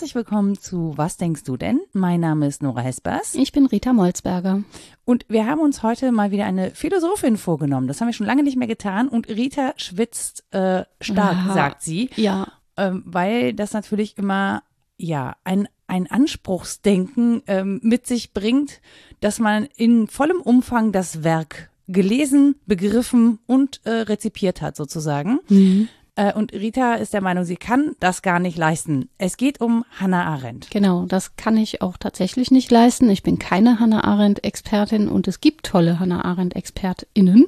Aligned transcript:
herzlich 0.00 0.14
willkommen 0.14 0.58
zu 0.58 0.94
Was 0.96 1.18
denkst 1.18 1.44
du 1.44 1.58
denn? 1.58 1.78
Mein 1.92 2.20
Name 2.20 2.46
ist 2.46 2.62
Nora 2.62 2.80
Hespers. 2.80 3.34
Ich 3.34 3.52
bin 3.52 3.66
Rita 3.66 3.92
Molzberger. 3.92 4.62
Und 5.04 5.26
wir 5.28 5.44
haben 5.44 5.60
uns 5.60 5.82
heute 5.82 6.10
mal 6.10 6.30
wieder 6.30 6.46
eine 6.46 6.70
Philosophin 6.70 7.36
vorgenommen. 7.36 7.86
Das 7.86 8.00
haben 8.00 8.08
wir 8.08 8.14
schon 8.14 8.24
lange 8.24 8.42
nicht 8.42 8.56
mehr 8.56 8.66
getan. 8.66 9.08
Und 9.08 9.28
Rita 9.28 9.74
schwitzt 9.76 10.44
äh, 10.54 10.84
stark, 11.02 11.36
Aha. 11.36 11.52
sagt 11.52 11.82
sie. 11.82 12.08
Ja. 12.16 12.46
Ähm, 12.78 13.02
weil 13.04 13.52
das 13.52 13.74
natürlich 13.74 14.16
immer, 14.16 14.62
ja, 14.96 15.36
ein, 15.44 15.68
ein 15.86 16.10
Anspruchsdenken 16.10 17.42
ähm, 17.46 17.80
mit 17.82 18.06
sich 18.06 18.32
bringt, 18.32 18.80
dass 19.20 19.38
man 19.38 19.68
in 19.76 20.06
vollem 20.06 20.40
Umfang 20.40 20.92
das 20.92 21.24
Werk 21.24 21.70
gelesen, 21.88 22.54
begriffen 22.64 23.38
und 23.46 23.82
äh, 23.84 23.90
rezipiert 23.90 24.62
hat, 24.62 24.76
sozusagen. 24.76 25.40
Mhm. 25.50 25.88
Äh, 26.20 26.34
und 26.34 26.52
Rita 26.52 26.94
ist 26.94 27.14
der 27.14 27.22
Meinung, 27.22 27.44
sie 27.44 27.56
kann 27.56 27.96
das 27.98 28.20
gar 28.20 28.40
nicht 28.40 28.58
leisten. 28.58 29.08
Es 29.16 29.38
geht 29.38 29.60
um 29.62 29.86
Hannah 29.98 30.26
Arendt. 30.26 30.70
Genau, 30.70 31.06
das 31.06 31.36
kann 31.36 31.56
ich 31.56 31.80
auch 31.80 31.96
tatsächlich 31.96 32.50
nicht 32.50 32.70
leisten. 32.70 33.08
Ich 33.08 33.22
bin 33.22 33.38
keine 33.38 33.80
Hannah 33.80 34.04
Arendt-Expertin 34.04 35.08
und 35.08 35.26
es 35.28 35.40
gibt 35.40 35.64
tolle 35.64 35.98
Hannah 35.98 36.24
Arendt-ExpertInnen 36.24 37.46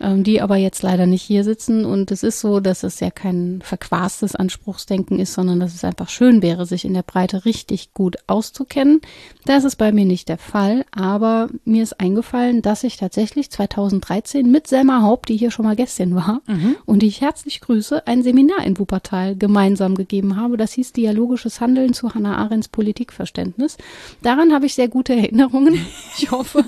ähm, 0.00 0.24
die 0.24 0.40
aber 0.40 0.56
jetzt 0.56 0.82
leider 0.82 1.06
nicht 1.06 1.22
hier 1.22 1.44
sitzen. 1.44 1.84
Und 1.84 2.10
es 2.10 2.22
ist 2.22 2.40
so, 2.40 2.60
dass 2.60 2.82
es 2.82 3.00
ja 3.00 3.10
kein 3.10 3.60
verquastes 3.62 4.34
Anspruchsdenken 4.34 5.18
ist, 5.18 5.34
sondern 5.34 5.60
dass 5.60 5.74
es 5.74 5.84
einfach 5.84 6.08
schön 6.08 6.42
wäre, 6.42 6.66
sich 6.66 6.84
in 6.84 6.94
der 6.94 7.02
Breite 7.02 7.44
richtig 7.44 7.94
gut 7.94 8.16
auszukennen. 8.26 9.00
Das 9.44 9.64
ist 9.64 9.76
bei 9.76 9.92
mir 9.92 10.04
nicht 10.04 10.28
der 10.28 10.38
Fall, 10.38 10.84
aber 10.90 11.48
mir 11.64 11.82
ist 11.82 12.00
eingefallen, 12.00 12.62
dass 12.62 12.84
ich 12.84 12.96
tatsächlich 12.96 13.50
2013 13.50 14.50
mit 14.50 14.66
Selma 14.66 15.02
Haupt, 15.02 15.28
die 15.28 15.36
hier 15.36 15.50
schon 15.50 15.64
mal 15.64 15.76
Gästin 15.76 16.14
war 16.14 16.40
mhm. 16.46 16.76
und 16.84 17.00
die 17.02 17.06
ich 17.06 17.20
herzlich 17.20 17.60
grüße, 17.60 18.06
ein 18.06 18.22
Seminar 18.22 18.64
in 18.64 18.78
Wuppertal 18.78 19.36
gemeinsam 19.36 19.94
gegeben 19.94 20.36
habe. 20.36 20.56
Das 20.56 20.72
hieß 20.72 20.92
Dialogisches 20.92 21.60
Handeln 21.60 21.92
zu 21.92 22.14
Hannah 22.14 22.36
Arendts 22.36 22.68
Politikverständnis. 22.68 23.76
Daran 24.22 24.52
habe 24.52 24.66
ich 24.66 24.74
sehr 24.74 24.88
gute 24.88 25.14
Erinnerungen. 25.14 25.78
Ich 26.18 26.30
hoffe, 26.30 26.64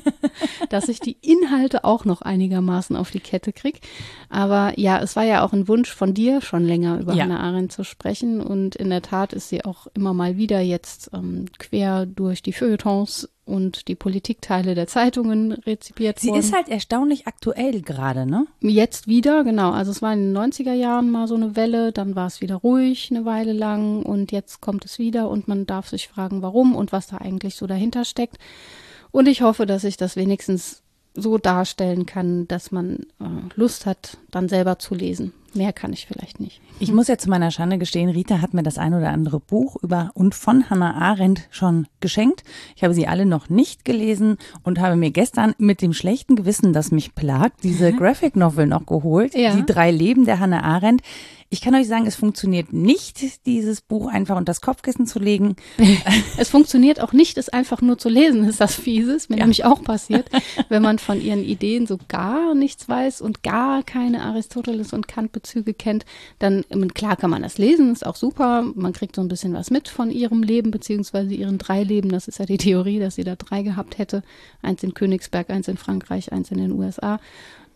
dass 0.69 0.89
ich 0.89 1.01
die 1.01 1.17
Inhalte 1.23 1.85
auch 1.85 2.05
noch 2.05 2.21
einigermaßen 2.21 2.97
auf 2.97 3.11
die 3.11 3.18
die 3.19 3.23
Kette 3.23 3.53
kriege. 3.53 3.79
Aber 4.29 4.73
ja, 4.79 5.01
es 5.01 5.17
war 5.17 5.25
ja 5.25 5.45
auch 5.45 5.53
ein 5.53 5.69
Wunsch 5.69 5.93
von 5.93 6.15
dir, 6.15 6.41
schon 6.41 6.65
länger 6.65 6.99
über 6.99 7.15
ja. 7.15 7.25
Hannah 7.25 7.41
Arendt 7.41 7.73
zu 7.73 7.85
sprechen. 7.85 8.41
Und 8.41 8.77
in 8.77 8.91
der 8.91 9.03
Tat 9.03 9.33
ist 9.33 9.49
sie 9.49 9.65
auch 9.65 9.87
immer 9.95 10.15
mal 10.15 10.37
wieder 10.37 10.61
jetzt 10.61 11.11
ähm, 11.13 11.47
quer 11.59 12.07
durch 12.07 12.43
die 12.43 12.53
Feuilletons 12.53 13.29
und 13.49 13.89
die 13.89 13.95
Politikteile 13.95 14.75
der 14.75 14.87
Zeitungen 14.87 15.53
rezipiert 15.53 16.19
sie 16.19 16.29
worden. 16.29 16.43
Sie 16.43 16.49
ist 16.49 16.55
halt 16.55 16.69
erstaunlich 16.69 17.27
aktuell 17.27 17.81
gerade, 17.81 18.27
ne? 18.27 18.47
Jetzt 18.61 19.09
wieder, 19.09 19.43
genau. 19.43 19.71
Also 19.73 19.91
es 19.91 20.03
war 20.03 20.13
in 20.13 20.35
den 20.35 20.37
90er 20.37 20.75
Jahren 20.75 21.11
mal 21.11 21.27
so 21.27 21.35
eine 21.35 21.57
Welle, 21.57 21.93
dann 21.93 22.15
war 22.15 22.27
es 22.27 22.43
wieder 22.43 22.57
ruhig 22.57 23.09
eine 23.11 23.25
Weile 23.25 23.55
lang 23.55 24.03
und 24.03 24.33
jetzt 24.33 24.61
kommt 24.61 24.85
es 24.85 24.99
wieder 24.99 25.31
und 25.31 25.49
man 25.49 25.65
darf 25.65 25.89
sich 25.89 26.09
fragen, 26.09 26.43
warum 26.43 26.77
und 26.77 26.93
was 26.93 27.07
da 27.07 27.17
eigentlich 27.17 27.57
so 27.57 27.67
dahinter 27.67 28.05
steckt. 28.05 28.37
Und 29.11 29.27
ich 29.27 29.41
hoffe, 29.41 29.65
dass 29.65 29.85
ich 29.85 29.97
das 29.97 30.17
wenigstens 30.17 30.83
so 31.21 31.39
darstellen 31.39 32.07
kann, 32.07 32.49
dass 32.49 32.73
man 32.73 33.07
äh, 33.21 33.25
Lust 33.57 33.87
hat, 33.87 34.19
dann 34.31 34.49
selber 34.49 34.79
zu 34.79 34.95
lesen. 34.95 35.33
Mehr 35.55 35.73
kann 35.73 35.93
ich 35.93 36.07
vielleicht 36.07 36.41
nicht. 36.41 36.61
Ich 36.79 36.93
muss 36.93 37.09
ja 37.09 37.19
zu 37.19 37.31
meiner 37.31 37.51
Schande 37.51 37.79
gestehen, 37.79 38.11
Rita 38.11 38.41
hat 38.41 38.55
mir 38.55 38.63
das 38.63 38.79
ein 38.79 38.95
oder 38.95 39.09
andere 39.09 39.41
Buch 39.41 39.77
über 39.83 40.11
und 40.15 40.35
von 40.35 40.69
Hannah 40.69 40.95
Arendt 40.95 41.49
schon 41.51 41.87
geschenkt. 42.01 42.45
Ich 42.77 42.85
habe 42.85 42.95
sie 42.95 43.09
alle 43.09 43.27
noch 43.27 43.49
nicht 43.49 43.85
gelesen 43.85 44.37
und 44.63 44.79
habe 44.79 44.95
mir 44.95 45.11
gestern 45.11 45.55
mit 45.59 45.81
dem 45.83 45.95
schlechten 45.95 46.37
Gewissen, 46.37 46.73
das 46.73 46.93
mich 46.93 47.15
plagt, 47.15 47.65
diese 47.65 47.93
Graphic 47.97 48.37
Novel 48.37 48.67
noch 48.67 48.87
geholt. 48.87 49.35
Ja. 49.35 49.57
Die 49.57 49.67
drei 49.67 49.91
Leben 49.91 50.25
der 50.25 50.39
Hannah 50.39 50.63
Arendt. 50.63 51.03
Ich 51.51 51.63
kann 51.63 51.75
euch 51.75 51.89
sagen, 51.89 52.07
es 52.07 52.15
funktioniert 52.15 52.75
nicht, 52.75 53.47
dieses 53.47 53.81
Buch 53.81 54.09
einfach 54.09 54.37
unter 54.37 54.51
das 54.51 54.61
Kopfkissen 54.61 55.07
zu 55.07 55.19
legen. 55.19 55.57
es 56.37 56.51
funktioniert 56.51 57.01
auch 57.01 57.15
nicht, 57.15 57.39
es 57.39 57.49
einfach 57.49 57.81
nur 57.81 57.97
zu 57.97 58.11
lesen, 58.11 58.45
ist 58.45 58.61
das 58.61 58.75
Fieses. 58.75 59.31
Mir 59.31 59.37
ja. 59.37 59.45
nämlich 59.45 59.65
auch 59.65 59.83
passiert, 59.83 60.29
wenn 60.69 60.83
man 60.83 60.99
von 60.99 61.23
ihren 61.23 61.43
Ideen 61.43 61.87
so 61.87 61.99
gar 62.09 62.55
nichts 62.55 62.87
weiß 62.87 63.23
und 63.23 63.43
gar 63.43 63.83
keine 63.83 64.25
Aristoteles 64.25 64.93
und 64.93 65.09
Kant-Bezüge 65.09 65.73
kennt, 65.73 66.05
dann, 66.39 66.67
klar 66.93 67.17
kann 67.17 67.31
man 67.31 67.43
das 67.43 67.57
lesen, 67.57 67.93
ist 67.93 68.05
auch 68.05 68.17
super. 68.17 68.63
Man 68.75 68.93
kriegt 68.93 69.17
so 69.17 69.23
ein 69.23 69.29
bisschen 69.29 69.55
was 69.55 69.71
mit 69.71 69.89
von 69.89 70.11
ihrem 70.11 70.43
Leben, 70.43 70.71
beziehungsweise 70.71 71.33
ihren 71.33 71.57
drei 71.57 71.83
Leben. 71.83 72.11
Das 72.11 72.29
ist 72.29 72.39
ja 72.39 72.45
die 72.45 72.59
Theorie, 72.59 72.99
dass 72.99 73.15
sie 73.15 73.25
da 73.25 73.37
drei 73.37 73.63
gehabt 73.63 73.97
hätte. 73.97 74.23
Eins 74.61 74.83
in 74.83 74.93
Königsberg, 74.93 75.49
eins 75.49 75.69
in 75.69 75.79
Frankreich, 75.79 76.31
eins 76.31 76.51
in 76.51 76.59
den 76.59 76.73
USA. 76.73 77.21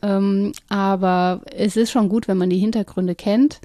Ähm, 0.02 0.52
aber 0.68 1.42
es 1.56 1.76
ist 1.76 1.90
schon 1.90 2.08
gut, 2.08 2.28
wenn 2.28 2.38
man 2.38 2.50
die 2.50 2.58
Hintergründe 2.58 3.14
kennt. 3.14 3.60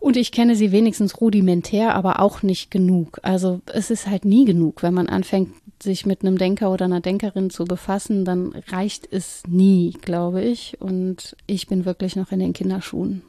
Und 0.00 0.16
ich 0.16 0.30
kenne 0.30 0.54
sie 0.54 0.70
wenigstens 0.70 1.20
rudimentär, 1.20 1.94
aber 1.94 2.20
auch 2.20 2.42
nicht 2.42 2.70
genug. 2.70 3.18
Also 3.22 3.60
es 3.72 3.90
ist 3.90 4.06
halt 4.06 4.24
nie 4.24 4.44
genug. 4.44 4.82
Wenn 4.82 4.94
man 4.94 5.08
anfängt, 5.08 5.50
sich 5.82 6.06
mit 6.06 6.22
einem 6.22 6.38
Denker 6.38 6.72
oder 6.72 6.84
einer 6.84 7.00
Denkerin 7.00 7.50
zu 7.50 7.64
befassen, 7.64 8.24
dann 8.24 8.52
reicht 8.68 9.08
es 9.12 9.42
nie, 9.48 9.92
glaube 10.00 10.42
ich. 10.42 10.80
Und 10.80 11.36
ich 11.46 11.66
bin 11.66 11.84
wirklich 11.84 12.16
noch 12.16 12.32
in 12.32 12.40
den 12.40 12.52
Kinderschuhen. 12.52 13.22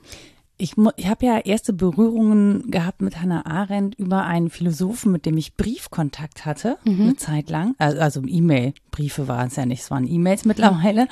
Ich, 0.62 0.74
ich 0.98 1.08
habe 1.08 1.26
ja 1.26 1.40
erste 1.40 1.74
Berührungen 1.74 2.70
gehabt 2.70 3.02
mit 3.02 3.20
Hannah 3.22 3.46
Arendt 3.46 3.96
über 3.96 4.26
einen 4.26 4.50
Philosophen, 4.50 5.12
mit 5.12 5.26
dem 5.26 5.38
ich 5.38 5.56
Briefkontakt 5.56 6.46
hatte, 6.46 6.78
mhm. 6.84 7.02
eine 7.02 7.16
Zeit 7.16 7.50
lang. 7.50 7.76
Also, 7.78 8.00
also 8.00 8.22
E-Mail, 8.28 8.74
Briefe 8.92 9.28
waren 9.28 9.48
es 9.48 9.56
ja 9.56 9.66
nicht, 9.66 9.82
es 9.82 9.90
waren 9.90 10.06
E-Mails 10.06 10.46
mittlerweile. 10.46 11.08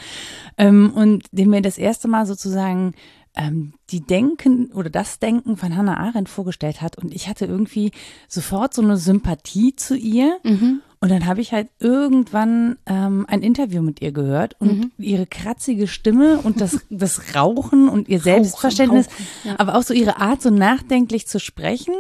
Ähm, 0.58 0.92
und 0.94 1.26
dem 1.32 1.50
mir 1.50 1.62
das 1.62 1.78
erste 1.78 2.08
Mal 2.08 2.26
sozusagen 2.26 2.94
ähm, 3.38 3.74
die 3.90 4.02
Denken 4.02 4.72
oder 4.74 4.90
das 4.90 5.20
Denken 5.20 5.56
von 5.56 5.76
Hannah 5.76 5.98
Arendt 5.98 6.28
vorgestellt 6.28 6.82
hat. 6.82 6.98
Und 6.98 7.14
ich 7.14 7.30
hatte 7.30 7.46
irgendwie 7.46 7.92
sofort 8.28 8.74
so 8.74 8.82
eine 8.82 8.98
Sympathie 8.98 9.76
zu 9.76 9.96
ihr. 9.96 10.40
Mhm. 10.44 10.82
Und 11.00 11.12
dann 11.12 11.28
habe 11.28 11.42
ich 11.42 11.54
halt 11.54 11.70
irgendwann 11.80 12.78
ähm, 12.88 13.26
ein 13.30 13.42
Interview 13.42 13.82
mit 13.82 14.02
ihr 14.02 14.12
gehört 14.12 14.56
und 14.60 14.78
mhm. 14.78 14.92
ihre 14.98 15.28
kratzige 15.28 15.88
Stimme 15.88 16.40
und 16.40 16.60
das, 16.60 16.80
das 16.90 17.36
Rauchen 17.36 17.88
und 17.88 18.10
ihr 18.10 18.20
Selbstverständnis, 18.20 19.08
Rauchen, 19.08 19.26
Rauchen, 19.26 19.50
ja. 19.50 19.56
aber 19.60 19.76
auch 19.76 19.84
so 19.84 19.94
ihre 19.94 20.18
Art, 20.18 20.42
so 20.42 20.50
nachdenklich 20.50 21.28
zu 21.28 21.40
sprechen, 21.40 21.94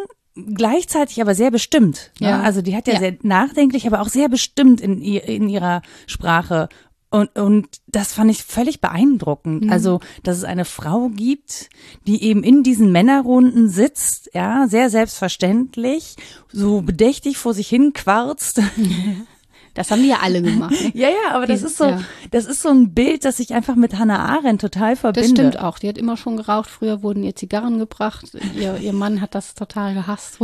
gleichzeitig 0.53 1.21
aber 1.21 1.35
sehr 1.35 1.51
bestimmt. 1.51 2.11
Ne? 2.19 2.29
Ja. 2.29 2.41
Also 2.41 2.61
die 2.61 2.75
hat 2.75 2.87
ja, 2.87 2.93
ja, 2.93 2.99
sehr 2.99 3.17
nachdenklich, 3.21 3.87
aber 3.87 4.01
auch 4.01 4.09
sehr 4.09 4.29
bestimmt 4.29 4.81
in, 4.81 5.01
in 5.01 5.49
ihrer 5.49 5.81
Sprache 6.05 6.69
und, 7.09 7.37
und 7.37 7.67
das 7.87 8.13
fand 8.13 8.29
ich 8.31 8.43
völlig 8.43 8.81
beeindruckend. 8.81 9.65
Mhm. 9.65 9.71
Also, 9.71 10.01
dass 10.23 10.37
es 10.37 10.43
eine 10.43 10.65
Frau 10.65 11.09
gibt, 11.09 11.69
die 12.05 12.23
eben 12.23 12.43
in 12.43 12.63
diesen 12.63 12.91
Männerrunden 12.91 13.69
sitzt, 13.69 14.29
ja, 14.33 14.67
sehr 14.67 14.89
selbstverständlich, 14.89 16.15
so 16.51 16.81
bedächtig 16.81 17.37
vor 17.37 17.53
sich 17.53 17.69
hin 17.69 17.93
quarzt. 17.93 18.61
Das 19.77 19.91
haben 19.91 20.01
die 20.01 20.07
ja 20.07 20.21
alle 20.23 20.41
gemacht. 20.41 20.71
Ne? 20.71 20.91
ja, 20.95 21.07
ja, 21.09 21.35
aber 21.35 21.45
das 21.45 21.61
ist 21.61 21.77
so, 21.77 21.85
ja. 21.85 22.01
das 22.31 22.47
ist 22.47 22.63
so 22.63 22.69
ein 22.69 22.95
Bild, 22.95 23.25
das 23.25 23.39
ich 23.39 23.53
einfach 23.53 23.75
mit 23.75 23.99
Hannah 23.99 24.25
Arendt 24.25 24.59
total 24.59 24.95
verbinde. 24.95 25.29
Das 25.29 25.29
stimmt 25.29 25.59
auch. 25.59 25.77
Die 25.77 25.87
hat 25.87 25.99
immer 25.99 26.17
schon 26.17 26.35
geraucht. 26.35 26.67
Früher 26.67 27.03
wurden 27.03 27.21
ihr 27.21 27.35
Zigarren 27.35 27.77
gebracht. 27.77 28.25
Ihr, 28.55 28.77
ihr 28.77 28.93
Mann 28.93 29.21
hat 29.21 29.35
das 29.35 29.53
total 29.53 29.93
gehasst. 29.93 30.39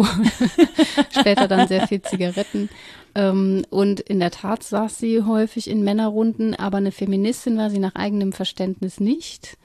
Später 1.20 1.48
dann 1.48 1.68
sehr 1.68 1.88
viel 1.88 2.04
Zigaretten. 2.04 2.70
Ähm, 3.16 3.66
und 3.72 4.02
in 4.02 4.20
der 4.20 4.30
Tat 4.30 4.62
saß 4.62 5.00
sie 5.00 5.24
häufig 5.24 5.68
in 5.68 5.84
Männerrunden, 5.84 6.54
aber 6.54 6.78
eine 6.78 6.92
Feministin 6.92 7.58
war 7.58 7.72
sie 7.72 7.80
nach 7.80 7.96
eigenem 7.96 8.34
Verständnis 8.34 9.00
nicht. 9.00 9.58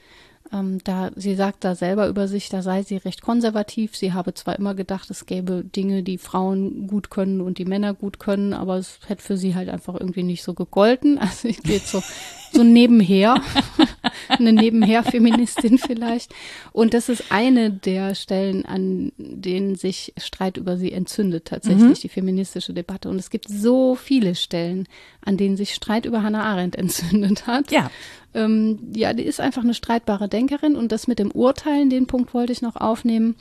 Ähm, 0.51 0.79
da, 0.83 1.11
sie 1.15 1.35
sagt 1.35 1.63
da 1.63 1.75
selber 1.75 2.07
über 2.07 2.27
sich, 2.27 2.49
da 2.49 2.61
sei 2.61 2.81
sie 2.83 2.97
recht 2.97 3.21
konservativ. 3.21 3.95
Sie 3.95 4.13
habe 4.13 4.33
zwar 4.33 4.57
immer 4.57 4.73
gedacht, 4.73 5.09
es 5.11 5.25
gäbe 5.25 5.63
Dinge, 5.63 6.01
die 6.01 6.17
Frauen 6.17 6.87
gut 6.87 7.09
können 7.09 7.41
und 7.41 7.57
die 7.59 7.65
Männer 7.65 7.93
gut 7.93 8.19
können, 8.19 8.53
aber 8.53 8.77
es 8.77 8.99
hätte 9.07 9.21
für 9.21 9.37
sie 9.37 9.55
halt 9.55 9.69
einfach 9.69 9.93
irgendwie 9.93 10.23
nicht 10.23 10.43
so 10.43 10.53
gegolten. 10.53 11.19
Also 11.29 11.47
ich 11.47 11.61
gehe 11.61 11.79
so, 11.79 12.01
so 12.51 12.63
nebenher, 12.63 13.41
eine 14.29 14.53
Nebenher-Feministin 14.53 15.77
vielleicht. 15.77 16.33
Und 16.71 16.93
das 16.93 17.09
ist 17.09 17.31
eine 17.31 17.71
der 17.71 18.15
Stellen, 18.15 18.65
an 18.65 19.11
denen 19.17 19.75
sich 19.75 20.13
Streit 20.17 20.57
über 20.57 20.77
sie 20.77 20.91
entzündet, 20.91 21.45
tatsächlich, 21.45 21.83
mhm. 21.83 22.01
die 22.01 22.09
feministische 22.09 22.73
Debatte. 22.73 23.09
Und 23.09 23.17
es 23.17 23.29
gibt 23.29 23.47
so 23.47 23.95
viele 23.95 24.35
Stellen, 24.35 24.87
an 25.23 25.37
denen 25.37 25.57
sich 25.57 25.73
Streit 25.73 26.05
über 26.05 26.23
Hannah 26.23 26.43
Arendt 26.43 26.75
entzündet 26.75 27.47
hat. 27.47 27.71
Ja. 27.71 27.91
Ähm, 28.33 28.91
ja, 28.95 29.13
die 29.13 29.23
ist 29.23 29.39
einfach 29.39 29.63
eine 29.63 29.73
streitbare 29.73 30.29
Denkerin 30.29 30.75
und 30.75 30.91
das 30.91 31.07
mit 31.07 31.17
dem 31.17 31.31
Urteilen, 31.31 31.89
den 31.89 32.05
Punkt 32.05 32.33
wollte 32.35 32.53
ich 32.53 32.61
noch 32.61 32.75
aufnehmen, 32.75 33.35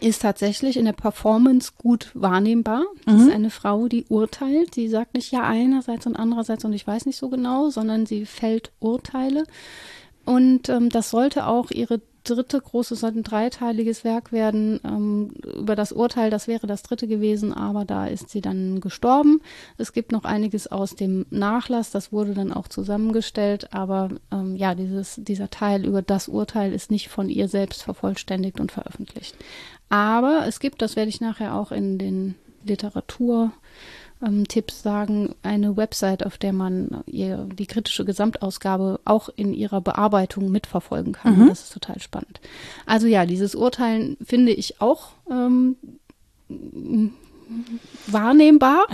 ist 0.00 0.22
tatsächlich 0.22 0.76
in 0.76 0.84
der 0.84 0.92
Performance 0.92 1.72
gut 1.78 2.10
wahrnehmbar. 2.14 2.84
Das 3.04 3.14
mhm. 3.14 3.20
ist 3.20 3.34
eine 3.34 3.50
Frau, 3.50 3.88
die 3.88 4.04
urteilt. 4.08 4.74
Sie 4.74 4.88
sagt 4.88 5.14
nicht 5.14 5.32
ja 5.32 5.42
einerseits 5.42 6.06
und 6.06 6.16
andererseits 6.16 6.64
und 6.64 6.72
ich 6.72 6.86
weiß 6.86 7.06
nicht 7.06 7.16
so 7.16 7.28
genau, 7.28 7.70
sondern 7.70 8.06
sie 8.06 8.26
fällt 8.26 8.72
Urteile. 8.80 9.44
Und 10.24 10.68
ähm, 10.68 10.90
das 10.90 11.10
sollte 11.10 11.46
auch 11.46 11.70
ihre 11.70 12.02
dritte 12.24 12.60
große, 12.60 12.94
sollte 12.94 13.18
ein 13.18 13.22
dreiteiliges 13.22 14.04
Werk 14.04 14.32
werden 14.32 14.80
ähm, 14.84 15.30
über 15.58 15.74
das 15.74 15.92
Urteil. 15.92 16.30
Das 16.30 16.48
wäre 16.48 16.66
das 16.66 16.82
dritte 16.82 17.06
gewesen, 17.06 17.52
aber 17.52 17.84
da 17.84 18.06
ist 18.06 18.30
sie 18.30 18.40
dann 18.40 18.80
gestorben. 18.80 19.40
Es 19.76 19.92
gibt 19.92 20.12
noch 20.12 20.24
einiges 20.24 20.66
aus 20.66 20.94
dem 20.94 21.26
Nachlass, 21.30 21.90
das 21.90 22.12
wurde 22.12 22.34
dann 22.34 22.52
auch 22.52 22.68
zusammengestellt, 22.68 23.72
aber 23.72 24.10
ähm, 24.30 24.56
ja, 24.56 24.74
dieses, 24.74 25.16
dieser 25.16 25.50
Teil 25.50 25.86
über 25.86 26.02
das 26.02 26.28
Urteil 26.28 26.72
ist 26.72 26.90
nicht 26.90 27.08
von 27.08 27.28
ihr 27.28 27.48
selbst 27.48 27.82
vervollständigt 27.82 28.60
und 28.60 28.72
veröffentlicht. 28.72 29.36
Aber 29.88 30.44
es 30.46 30.60
gibt, 30.60 30.82
das 30.82 30.96
werde 30.96 31.08
ich 31.08 31.20
nachher 31.20 31.54
auch 31.54 31.72
in 31.72 31.98
den 31.98 32.34
Literatur 32.64 33.52
ähm, 34.22 34.46
Tipps 34.48 34.82
sagen, 34.82 35.34
eine 35.42 35.76
Website, 35.76 36.26
auf 36.26 36.38
der 36.38 36.52
man 36.52 37.02
die 37.06 37.66
kritische 37.66 38.04
Gesamtausgabe 38.04 39.00
auch 39.04 39.28
in 39.34 39.54
ihrer 39.54 39.80
Bearbeitung 39.80 40.50
mitverfolgen 40.50 41.12
kann. 41.12 41.38
Mhm. 41.38 41.48
Das 41.48 41.64
ist 41.64 41.72
total 41.72 42.00
spannend. 42.00 42.40
Also 42.86 43.06
ja, 43.06 43.26
dieses 43.26 43.54
Urteilen 43.54 44.16
finde 44.22 44.52
ich 44.52 44.80
auch 44.80 45.10
ähm, 45.30 45.76
wahrnehmbar. 48.06 48.86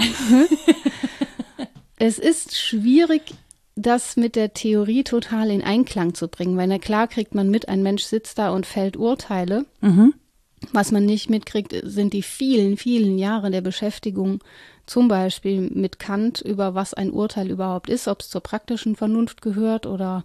es 1.96 2.18
ist 2.18 2.56
schwierig, 2.56 3.34
das 3.76 4.16
mit 4.16 4.36
der 4.36 4.54
Theorie 4.54 5.02
total 5.02 5.50
in 5.50 5.62
Einklang 5.62 6.14
zu 6.14 6.28
bringen, 6.28 6.56
weil 6.56 6.68
na 6.68 6.78
klar 6.78 7.08
kriegt 7.08 7.34
man 7.34 7.50
mit, 7.50 7.68
ein 7.68 7.82
Mensch 7.82 8.04
sitzt 8.04 8.38
da 8.38 8.50
und 8.50 8.66
fällt 8.66 8.96
Urteile. 8.96 9.64
Mhm. 9.80 10.14
Was 10.72 10.92
man 10.92 11.04
nicht 11.04 11.30
mitkriegt, 11.30 11.74
sind 11.82 12.12
die 12.12 12.22
vielen, 12.22 12.76
vielen 12.76 13.18
Jahre 13.18 13.50
der 13.50 13.60
Beschäftigung 13.60 14.40
zum 14.86 15.08
Beispiel 15.08 15.70
mit 15.70 15.98
Kant 15.98 16.40
über 16.40 16.74
was 16.74 16.94
ein 16.94 17.10
Urteil 17.10 17.50
überhaupt 17.50 17.88
ist, 17.88 18.06
ob 18.08 18.20
es 18.20 18.28
zur 18.28 18.42
praktischen 18.42 18.96
Vernunft 18.96 19.40
gehört 19.40 19.86
oder 19.86 20.24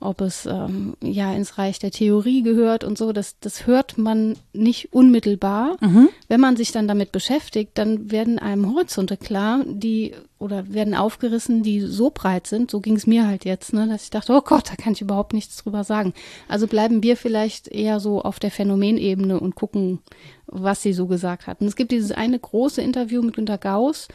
ob 0.00 0.20
es 0.20 0.46
ähm, 0.46 0.94
ja 1.02 1.32
ins 1.32 1.58
Reich 1.58 1.78
der 1.78 1.90
Theorie 1.90 2.42
gehört 2.42 2.84
und 2.84 2.98
so, 2.98 3.12
das, 3.12 3.38
das 3.40 3.66
hört 3.66 3.96
man 3.96 4.36
nicht 4.52 4.92
unmittelbar. 4.92 5.76
Mhm. 5.80 6.08
Wenn 6.28 6.40
man 6.40 6.56
sich 6.56 6.72
dann 6.72 6.86
damit 6.86 7.12
beschäftigt, 7.12 7.72
dann 7.74 8.10
werden 8.10 8.38
einem 8.38 8.72
Horizonte 8.72 9.16
klar, 9.16 9.64
die 9.66 10.14
oder 10.38 10.72
werden 10.72 10.94
aufgerissen, 10.94 11.62
die 11.62 11.80
so 11.80 12.10
breit 12.10 12.46
sind, 12.46 12.70
so 12.70 12.80
ging 12.80 12.96
es 12.96 13.06
mir 13.06 13.26
halt 13.26 13.46
jetzt, 13.46 13.72
ne, 13.72 13.88
dass 13.88 14.04
ich 14.04 14.10
dachte, 14.10 14.34
oh 14.34 14.42
Gott, 14.42 14.70
da 14.70 14.76
kann 14.76 14.92
ich 14.92 15.00
überhaupt 15.00 15.32
nichts 15.32 15.56
drüber 15.56 15.82
sagen. 15.82 16.12
Also 16.46 16.66
bleiben 16.66 17.02
wir 17.02 17.16
vielleicht 17.16 17.68
eher 17.68 18.00
so 18.00 18.20
auf 18.20 18.38
der 18.38 18.50
Phänomenebene 18.50 19.40
und 19.40 19.54
gucken, 19.54 20.00
was 20.46 20.82
sie 20.82 20.92
so 20.92 21.06
gesagt 21.06 21.46
hat. 21.46 21.60
Und 21.60 21.68
es 21.68 21.76
gibt 21.76 21.90
dieses 21.90 22.12
eine 22.12 22.38
große 22.38 22.82
Interview 22.82 23.22
mit 23.22 23.36
Günter 23.36 23.58
Gauss, 23.58 24.08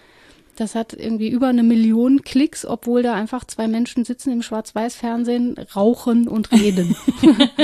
das 0.61 0.75
hat 0.75 0.93
irgendwie 0.93 1.29
über 1.29 1.47
eine 1.47 1.63
Million 1.63 2.21
Klicks, 2.21 2.67
obwohl 2.67 3.01
da 3.01 3.15
einfach 3.15 3.45
zwei 3.45 3.67
Menschen 3.67 4.05
sitzen 4.05 4.31
im 4.31 4.43
Schwarz-Weiß-Fernsehen, 4.43 5.55
rauchen 5.75 6.27
und 6.27 6.51
reden. 6.51 6.95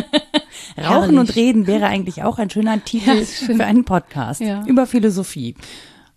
rauchen 0.78 1.20
und 1.20 1.36
reden 1.36 1.68
wäre 1.68 1.86
eigentlich 1.86 2.24
auch 2.24 2.40
ein 2.40 2.50
schöner 2.50 2.84
Titel 2.84 3.20
ja, 3.20 3.24
für 3.24 3.64
einen 3.64 3.86
Podcast 3.86 4.42
ja. 4.42 4.66
über 4.66 4.88
Philosophie. 4.88 5.54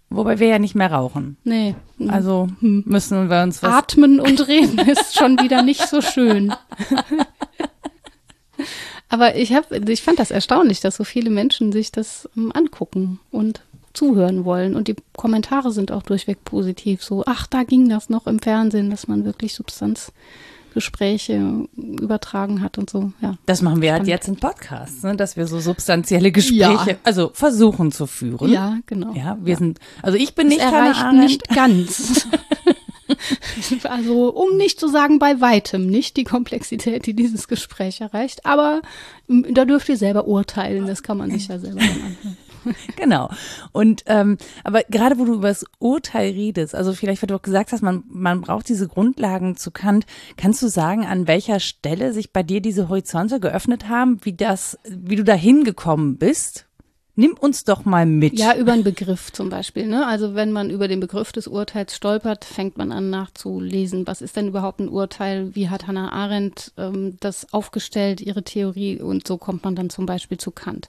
Wobei 0.09 0.39
wir 0.39 0.49
ja 0.49 0.59
nicht 0.59 0.75
mehr 0.75 0.91
rauchen. 0.91 1.37
Nee. 1.45 1.75
Also 2.09 2.49
hm. 2.61 2.85
müssen 2.87 3.29
wir 3.29 3.43
uns 3.43 3.63
was. 3.63 3.73
Atmen 3.73 4.19
und 4.19 4.49
reden 4.49 4.79
ist 4.89 5.17
schon 5.17 5.39
wieder 5.39 5.63
nicht 5.63 5.87
so 5.87 6.01
schön. 6.01 6.55
Aber 9.11 9.37
ich 9.37 9.53
habe, 9.53 9.93
ich 9.93 10.01
fand 10.01 10.19
das 10.19 10.31
erstaunlich, 10.31 10.81
dass 10.81 10.97
so 10.97 11.05
viele 11.05 11.29
Menschen 11.29 11.73
sich 11.73 11.93
das 11.93 12.27
um, 12.35 12.53
angucken 12.53 13.21
und 13.31 13.61
zuhören 13.93 14.45
wollen. 14.45 14.77
Und 14.77 14.89
die 14.89 14.97
Kommentare 15.17 15.73
sind 15.73 15.93
auch 15.93 16.03
durchweg 16.03 16.45
positiv. 16.45 17.03
So, 17.03 17.25
ach, 17.27 17.47
da 17.47 17.65
ging 17.65 17.89
das 17.89 18.09
noch 18.09 18.27
im 18.27 18.39
Fernsehen, 18.39 18.91
dass 18.91 19.09
man 19.09 19.25
wirklich 19.25 19.55
Substanzgespräche 19.55 21.67
übertragen 21.77 22.63
hat 22.63 22.79
und 22.79 22.91
so. 22.91 23.13
Ja. 23.21 23.37
Das 23.47 23.63
machen 23.63 23.83
wir 23.83 23.93
halt 23.93 24.07
jetzt 24.07 24.29
im 24.29 24.37
Podcast, 24.37 25.05
ne? 25.05 25.17
dass 25.17 25.37
wir 25.37 25.47
so 25.47 25.61
substanzielle 25.61 26.33
Gespräche, 26.33 26.91
ja. 26.91 26.97
also 27.05 27.31
versuchen 27.35 27.93
zu 27.93 28.07
führen. 28.07 28.51
Ja, 28.51 28.79
genau. 28.87 29.13
Ja, 29.15 29.39
wir 29.41 29.53
ja. 29.53 29.59
sind, 29.59 29.79
also 30.03 30.17
ich 30.17 30.35
bin 30.35 30.49
das 30.49 30.59
nicht 30.59 30.65
erreicht 30.65 31.13
nicht 31.13 31.49
ganz. 31.49 32.27
also, 33.85 34.31
um 34.31 34.57
nicht 34.57 34.79
zu 34.79 34.89
sagen, 34.89 35.19
bei 35.19 35.41
weitem 35.41 35.87
nicht 35.87 36.17
die 36.17 36.25
Komplexität, 36.25 37.07
die 37.07 37.15
dieses 37.15 37.49
Gespräch 37.49 38.01
erreicht. 38.01 38.47
Aber 38.47 38.83
da 39.29 39.65
dürft 39.65 39.89
ihr 39.89 39.97
selber 39.97 40.27
urteilen. 40.27 40.87
Das 40.87 41.03
kann 41.03 41.19
man 41.19 41.31
sich 41.31 41.49
ja 41.49 41.59
selber 41.59 41.81
dann 41.81 41.89
anhören. 41.89 42.37
genau. 42.97 43.31
Und 43.73 44.03
ähm, 44.07 44.39
aber 44.65 44.83
gerade 44.85 45.19
wo 45.19 45.25
du 45.25 45.35
über 45.35 45.49
das 45.49 45.65
Urteil 45.79 46.33
redest, 46.33 46.75
also 46.75 46.93
vielleicht, 46.93 47.23
weil 47.23 47.29
du 47.29 47.35
auch 47.35 47.43
gesagt 47.43 47.73
hast, 47.73 47.83
man, 47.83 48.05
man 48.09 48.41
braucht 48.41 48.69
diese 48.69 48.89
Grundlagen 48.89 49.57
zu 49.57 49.71
Kant, 49.71 50.07
kannst 50.37 50.63
du 50.63 50.69
sagen, 50.69 51.07
an 51.07 51.27
welcher 51.27 51.61
Stelle 51.61 52.13
sich 52.13 52.33
bei 52.33 52.43
dir 52.43 52.61
diese 52.61 52.89
Horizonte 52.89 53.41
geöffnet 53.41 53.89
haben, 53.89 54.21
wie 54.23 54.33
das, 54.33 54.79
wie 54.89 55.17
du 55.17 55.25
da 55.25 55.35
hingekommen 55.35 56.17
bist? 56.17 56.67
Nimm 57.17 57.35
uns 57.39 57.65
doch 57.65 57.85
mal 57.85 58.07
mit. 58.07 58.39
Ja, 58.39 58.57
über 58.57 58.73
einen 58.73 58.85
Begriff 58.85 59.31
zum 59.31 59.51
Beispiel. 59.51 59.87
Ne? 59.87 60.07
Also 60.07 60.35
wenn 60.35 60.53
man 60.53 60.71
über 60.71 60.89
den 60.89 61.01
Begriff 61.01 61.33
des 61.33 61.49
Urteils 61.49 61.95
stolpert, 61.95 62.47
fängt 62.47 62.79
man 62.79 62.93
an 62.93 63.11
nachzulesen. 63.11 64.07
Was 64.07 64.23
ist 64.23 64.37
denn 64.37 64.49
überhaupt 64.49 64.81
ein 64.81 64.89
Urteil? 64.89 65.55
Wie 65.55 65.69
hat 65.69 65.87
Hannah 65.87 66.13
Arendt 66.13 66.73
ähm, 66.79 67.19
das 67.21 67.53
aufgestellt, 67.53 68.23
ihre 68.23 68.43
Theorie? 68.43 69.01
Und 69.03 69.27
so 69.27 69.37
kommt 69.37 69.65
man 69.65 69.75
dann 69.75 69.91
zum 69.91 70.07
Beispiel 70.07 70.39
zu 70.39 70.51
Kant 70.51 70.89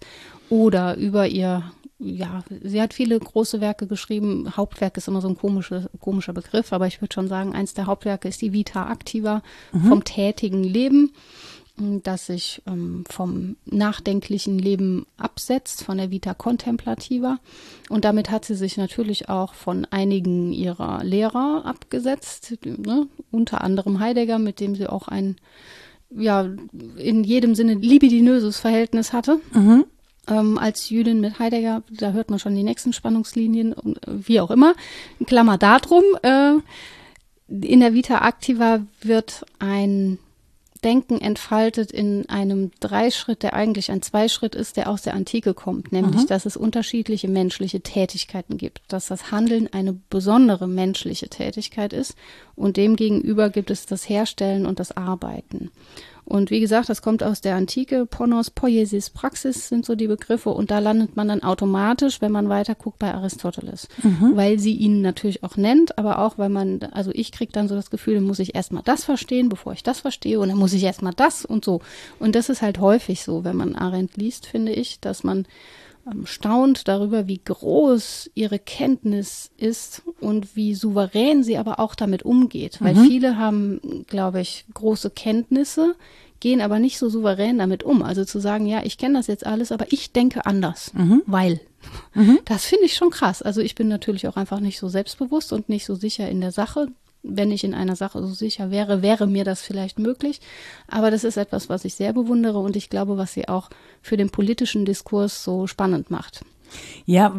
oder 0.52 0.98
über 0.98 1.28
ihr 1.28 1.64
ja, 2.04 2.44
sie 2.64 2.82
hat 2.82 2.96
viele 2.96 3.20
große 3.20 3.62
Werke 3.62 3.86
geschrieben. 3.86 4.58
Hauptwerk 4.58 4.98
ist 4.98 5.08
immer 5.08 5.22
so 5.22 5.28
ein 5.28 5.38
komischer, 5.38 5.88
komischer 6.00 6.34
Begriff, 6.34 6.74
aber 6.74 6.88
ich 6.88 7.00
würde 7.00 7.14
schon 7.14 7.28
sagen, 7.28 7.54
eins 7.54 7.76
der 7.76 7.86
Hauptwerke 7.86 8.28
ist 8.28 8.42
die 8.42 8.54
Vita 8.54 8.92
Activa 8.92 9.44
mhm. 9.72 9.84
vom 9.84 10.04
tätigen 10.04 10.64
Leben, 10.64 11.12
das 11.78 12.26
sich 12.26 12.64
ähm, 12.66 13.04
vom 13.08 13.56
nachdenklichen 13.66 14.58
Leben 14.58 15.06
absetzt, 15.18 15.84
von 15.84 16.00
der 16.00 16.10
Vita 16.10 16.34
Contemplativa. 16.34 17.38
Und 17.90 18.04
damit 18.04 18.32
hat 18.32 18.46
sie 18.46 18.56
sich 18.56 18.78
natürlich 18.78 19.30
auch 19.30 19.54
von 19.54 19.86
einigen 19.92 20.54
ihrer 20.54 21.04
Lehrer 21.04 21.62
abgesetzt, 21.66 22.58
ne? 22.66 23.08
unter 23.30 23.62
anderem 23.62 24.00
Heidegger, 24.00 24.40
mit 24.40 24.60
dem 24.60 24.74
sie 24.74 24.88
auch 24.88 25.08
ein 25.08 25.36
ja, 26.10 26.50
in 26.98 27.24
jedem 27.24 27.54
Sinne 27.54 27.76
libidinöses 27.76 28.60
Verhältnis 28.60 29.14
hatte. 29.14 29.40
Mhm 29.54 29.86
ähm, 30.32 30.58
als 30.58 30.90
Jüdin 30.90 31.20
mit 31.20 31.40
Heidegger, 31.40 31.84
da 31.90 32.12
hört 32.12 32.30
man 32.30 32.40
schon 32.40 32.56
die 32.56 32.64
nächsten 32.64 32.94
Spannungslinien, 32.94 33.76
wie 34.08 34.40
auch 34.40 34.52
immer. 34.52 34.74
Klammer 35.26 35.58
darum, 35.58 36.04
äh, 36.24 36.54
in 37.48 37.82
der 37.82 37.94
Vita 37.94 38.26
Activa 38.26 38.86
wird 39.02 39.46
ein 39.60 40.18
Denken 40.84 41.22
entfaltet 41.22 41.92
in 41.92 42.28
einem 42.28 42.72
Dreischritt, 42.80 43.44
der 43.44 43.54
eigentlich 43.54 43.92
ein 43.92 44.02
Zweischritt 44.02 44.56
ist, 44.56 44.78
der 44.78 44.90
aus 44.90 45.04
der 45.04 45.14
Antike 45.14 45.54
kommt, 45.54 45.92
nämlich, 45.92 46.24
mhm. 46.24 46.28
dass 46.28 46.48
es 46.48 46.58
unterschiedliche 46.58 47.28
menschliche 47.28 47.82
Tätigkeiten 47.82 48.58
gibt, 48.58 48.82
dass 48.88 49.06
das 49.08 49.32
Handeln 49.32 49.72
eine 49.72 49.94
besondere 50.10 50.68
menschliche 50.68 51.30
Tätigkeit 51.30 51.94
ist 51.94 52.16
und 52.56 52.78
demgegenüber 52.78 53.52
gibt 53.52 53.70
es 53.70 53.86
das 53.86 54.10
Herstellen 54.10 54.66
und 54.66 54.80
das 54.80 54.96
Arbeiten. 54.98 55.70
Und 56.26 56.50
wie 56.50 56.60
gesagt, 56.60 56.90
das 56.90 57.02
kommt 57.02 57.24
aus 57.24 57.42
der 57.42 57.56
Antike. 57.56 58.06
Ponos, 58.06 58.52
Poiesis, 58.52 59.10
Praxis 59.10 59.68
sind 59.68 59.86
so 59.86 59.96
die 59.96 60.08
Begriffe. 60.08 60.50
Und 60.50 60.72
da 60.72 60.80
landet 60.80 61.16
man 61.16 61.28
dann 61.28 61.44
automatisch, 61.44 62.22
wenn 62.22 62.32
man 62.32 62.50
weiter 62.50 62.76
guckt, 62.76 63.00
bei 63.00 63.14
Aristoteles. 63.14 63.88
Mhm. 64.02 64.36
Weil 64.36 64.60
sie 64.60 64.76
ihn 64.76 65.02
natürlich 65.02 65.44
auch 65.44 65.58
nennt, 65.58 65.98
aber 65.98 66.20
auch, 66.20 66.38
weil 66.38 66.50
man, 66.50 66.80
also 66.92 67.12
ich 67.14 67.32
kriege 67.32 67.52
dann 67.52 67.68
so 67.68 67.76
das 67.76 67.90
Gefühl, 67.90 68.16
dann 68.16 68.24
muss 68.24 68.40
ich 68.40 68.56
erstmal 68.56 68.84
das 68.84 69.04
verstehen, 69.04 69.50
bevor 69.50 69.74
ich 69.74 69.84
das 69.84 70.00
verstehe. 70.00 70.40
Und 70.40 70.50
dann 70.50 70.58
muss 70.58 70.74
ich 70.74 70.84
erstmal 70.84 71.14
das 71.14 71.44
und 71.44 71.66
so. 71.66 71.82
Und 72.20 72.36
das 72.36 72.50
ist 72.50 72.62
halt 72.62 72.80
häufig 72.80 73.24
so, 73.24 73.44
wenn 73.44 73.58
man 73.58 73.76
Arendt 73.76 74.18
liest, 74.18 74.46
finde 74.46 74.72
ich, 74.72 75.00
dass 75.00 75.24
man 75.24 75.46
staunt 76.26 76.88
darüber, 76.88 77.28
wie 77.28 77.42
groß 77.44 78.32
ihre 78.34 78.60
Kenntnis 78.60 79.52
ist 79.58 80.04
und 80.20 80.56
wie 80.56 80.74
souverän 80.74 81.44
sie 81.44 81.58
aber 81.58 81.80
auch 81.80 81.96
damit 81.96 82.24
umgeht. 82.24 82.82
Weil 82.82 82.96
mhm. 82.96 83.06
viele 83.06 83.38
haben, 83.38 84.06
glaube 84.08 84.42
ich, 84.42 84.66
große 84.74 85.12
Kenntnisse, 85.12 85.96
gehen 86.40 86.62
aber 86.62 86.80
nicht 86.80 86.98
so 86.98 87.08
souverän 87.08 87.60
damit 87.60 87.84
um. 87.84 88.02
Also 88.02 88.26
zu 88.26 88.40
sagen, 88.40 88.66
ja, 88.66 88.84
ich 88.84 88.98
kenne 88.98 89.18
das 89.18 89.28
jetzt 89.28 89.46
alles, 89.46 89.72
aber 89.72 89.92
ich 89.92 90.12
denke 90.12 90.46
anders, 90.46 90.94
mhm. 90.94 91.22
weil. 91.26 91.62
Mhm. 92.14 92.40
Das 92.46 92.66
finde 92.66 92.86
ich 92.86 92.96
schon 92.96 93.10
krass. 93.10 93.42
Also 93.42 93.62
ich 93.62 93.76
bin 93.76 93.88
natürlich 93.88 94.28
auch 94.28 94.36
einfach 94.36 94.60
nicht 94.60 94.80
so 94.80 94.90
selbstbewusst 94.90 95.54
und 95.54 95.70
nicht 95.70 95.86
so 95.86 95.96
sicher 95.96 96.30
in 96.30 96.42
der 96.42 96.52
Sache 96.52 96.88
wenn 97.24 97.52
ich 97.52 97.64
in 97.64 97.74
einer 97.74 97.96
Sache 97.96 98.22
so 98.22 98.34
sicher 98.34 98.72
wäre, 98.72 99.02
wäre 99.02 99.28
mir 99.28 99.44
das 99.44 99.62
vielleicht 99.62 100.00
möglich. 100.00 100.42
Aber 100.88 101.12
das 101.12 101.24
ist 101.24 101.38
etwas, 101.38 101.70
was 101.70 101.86
ich 101.86 101.96
sehr 101.96 102.14
bewundere 102.14 102.60
und 102.60 102.76
ich 102.76 102.90
glaube, 102.90 103.18
was 103.18 103.34
sie 103.34 103.48
auch 103.48 103.70
für 104.02 104.18
den 104.18 104.30
politischen 104.30 104.86
Diskurs 104.86 105.44
so 105.44 105.68
spannend 105.68 106.10
macht. 106.10 106.42
Ja, 107.06 107.36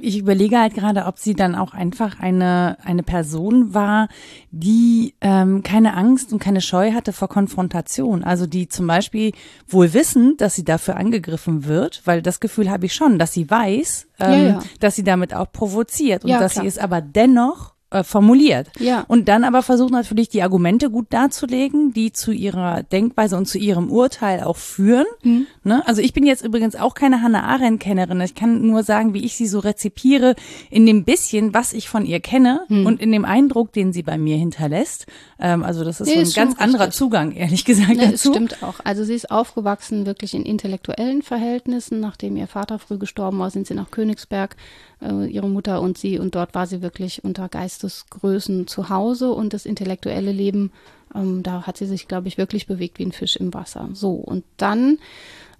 ich 0.00 0.18
überlege 0.18 0.58
halt 0.58 0.74
gerade, 0.74 1.04
ob 1.04 1.18
sie 1.18 1.34
dann 1.34 1.54
auch 1.54 1.74
einfach 1.74 2.20
eine, 2.20 2.78
eine 2.82 3.02
Person 3.02 3.74
war, 3.74 4.08
die 4.50 5.14
ähm, 5.20 5.62
keine 5.62 5.94
Angst 5.94 6.32
und 6.32 6.38
keine 6.38 6.60
Scheu 6.60 6.92
hatte 6.92 7.12
vor 7.12 7.28
Konfrontation. 7.28 8.24
Also 8.24 8.46
die 8.46 8.68
zum 8.68 8.86
Beispiel 8.86 9.32
wohl 9.68 9.92
wissen, 9.92 10.36
dass 10.38 10.54
sie 10.54 10.64
dafür 10.64 10.96
angegriffen 10.96 11.66
wird, 11.66 12.02
weil 12.04 12.22
das 12.22 12.40
Gefühl 12.40 12.70
habe 12.70 12.86
ich 12.86 12.94
schon, 12.94 13.18
dass 13.18 13.32
sie 13.32 13.50
weiß, 13.50 14.08
ähm, 14.20 14.32
ja, 14.32 14.38
ja. 14.38 14.62
dass 14.80 14.96
sie 14.96 15.04
damit 15.04 15.34
auch 15.34 15.50
provoziert 15.52 16.24
und 16.24 16.30
ja, 16.30 16.38
dass 16.38 16.52
klar. 16.52 16.64
sie 16.64 16.68
es 16.68 16.78
aber 16.78 17.00
dennoch 17.00 17.71
äh, 17.92 18.02
formuliert. 18.04 18.68
Ja. 18.78 19.04
Und 19.08 19.28
dann 19.28 19.44
aber 19.44 19.62
versucht 19.62 19.92
natürlich 19.92 20.28
die 20.28 20.42
Argumente 20.42 20.90
gut 20.90 21.06
darzulegen, 21.10 21.92
die 21.92 22.12
zu 22.12 22.32
ihrer 22.32 22.82
Denkweise 22.82 23.36
und 23.36 23.46
zu 23.46 23.58
ihrem 23.58 23.90
Urteil 23.90 24.42
auch 24.42 24.56
führen. 24.56 25.06
Mhm. 25.22 25.46
Ne? 25.64 25.82
Also 25.86 26.00
ich 26.02 26.12
bin 26.12 26.24
jetzt 26.26 26.44
übrigens 26.44 26.74
auch 26.76 26.94
keine 26.94 27.22
Hannah 27.22 27.44
Arendt-Kennerin. 27.44 28.20
Ich 28.22 28.34
kann 28.34 28.66
nur 28.66 28.82
sagen, 28.82 29.14
wie 29.14 29.24
ich 29.24 29.36
sie 29.36 29.46
so 29.46 29.58
rezipiere 29.58 30.34
in 30.70 30.86
dem 30.86 31.04
bisschen, 31.04 31.54
was 31.54 31.72
ich 31.72 31.88
von 31.88 32.04
ihr 32.06 32.20
kenne 32.20 32.62
Mhm. 32.68 32.86
und 32.86 33.00
in 33.00 33.12
dem 33.12 33.24
Eindruck, 33.24 33.72
den 33.72 33.92
sie 33.92 34.02
bei 34.02 34.18
mir 34.18 34.36
hinterlässt. 34.36 35.06
Ähm, 35.38 35.62
also 35.64 35.84
das 35.84 36.00
ist 36.00 36.08
Nee, 36.08 36.14
so 36.14 36.18
ein 36.20 36.22
ist 36.24 36.34
ganz 36.36 36.58
anderer 36.58 36.84
richtig. 36.86 36.98
Zugang, 36.98 37.32
ehrlich 37.32 37.64
gesagt, 37.64 37.94
Ne, 37.96 38.04
es 38.12 38.22
dazu. 38.22 38.32
stimmt 38.32 38.62
auch. 38.62 38.74
Also 38.84 39.04
sie 39.04 39.14
ist 39.14 39.30
aufgewachsen 39.30 40.06
wirklich 40.06 40.34
in 40.34 40.44
intellektuellen 40.44 41.22
Verhältnissen. 41.22 42.00
Nachdem 42.00 42.36
ihr 42.36 42.46
Vater 42.46 42.78
früh 42.78 42.98
gestorben 42.98 43.38
war, 43.38 43.50
sind 43.50 43.66
sie 43.66 43.74
nach 43.74 43.90
Königsberg, 43.90 44.56
äh, 45.02 45.26
ihre 45.26 45.48
Mutter 45.48 45.80
und 45.80 45.98
sie. 45.98 46.18
Und 46.18 46.34
dort 46.34 46.54
war 46.54 46.66
sie 46.66 46.82
wirklich 46.82 47.24
unter 47.24 47.48
Geistesgrößen 47.48 48.66
zu 48.66 48.88
Hause. 48.88 49.32
Und 49.32 49.52
das 49.52 49.66
intellektuelle 49.66 50.32
Leben, 50.32 50.72
ähm, 51.14 51.42
da 51.42 51.66
hat 51.66 51.76
sie 51.76 51.86
sich, 51.86 52.08
glaube 52.08 52.28
ich, 52.28 52.38
wirklich 52.38 52.66
bewegt 52.66 52.98
wie 52.98 53.06
ein 53.06 53.12
Fisch 53.12 53.36
im 53.36 53.52
Wasser. 53.54 53.88
So, 53.92 54.12
und 54.12 54.44
dann 54.56 54.98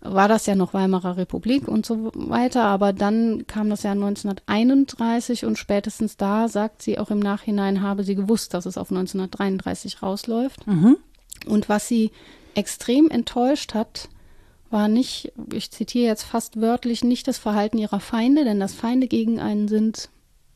war 0.03 0.27
das 0.27 0.47
ja 0.47 0.57
noch 0.57 0.75
Weimarer 0.75 1.17
Republik 1.17 1.69
und 1.69 1.87
so 1.87 2.11
weiter, 2.15 2.65
aber 2.65 2.93
dann 2.93 3.47
kam 3.47 3.71
das 3.71 3.85
Jahr 3.85 3.93
1931 3.93 5.45
und 5.45 5.59
spätestens 5.59 6.17
da, 6.17 6.49
sagt 6.49 6.83
sie 6.83 6.99
auch 6.99 7.11
im 7.11 7.21
Nachhinein, 7.21 7.83
habe 7.83 8.03
sie 8.03 8.17
gewusst, 8.17 8.53
dass 8.53 8.67
es 8.67 8.77
auf 8.77 8.91
1933 8.91 10.03
rausläuft. 10.03 10.67
Und 11.47 11.69
was 11.69 11.87
sie 11.87 12.11
extrem 12.55 13.11
enttäuscht 13.11 13.75
hat, 13.75 14.09
war 14.73 14.89
nicht, 14.89 15.33
ich 15.53 15.71
zitiere 15.71 16.07
jetzt 16.07 16.25
fast 16.25 16.61
wörtlich, 16.61 17.05
nicht 17.05 17.29
das 17.29 17.39
Verhalten 17.39 17.79
ihrer 17.79 18.01
Feinde, 18.01 18.45
denn 18.45 18.61
dass 18.61 18.75
Feinde 18.75 19.07
gegen 19.07 19.39
einen 19.39 19.69
sind, 19.69 20.09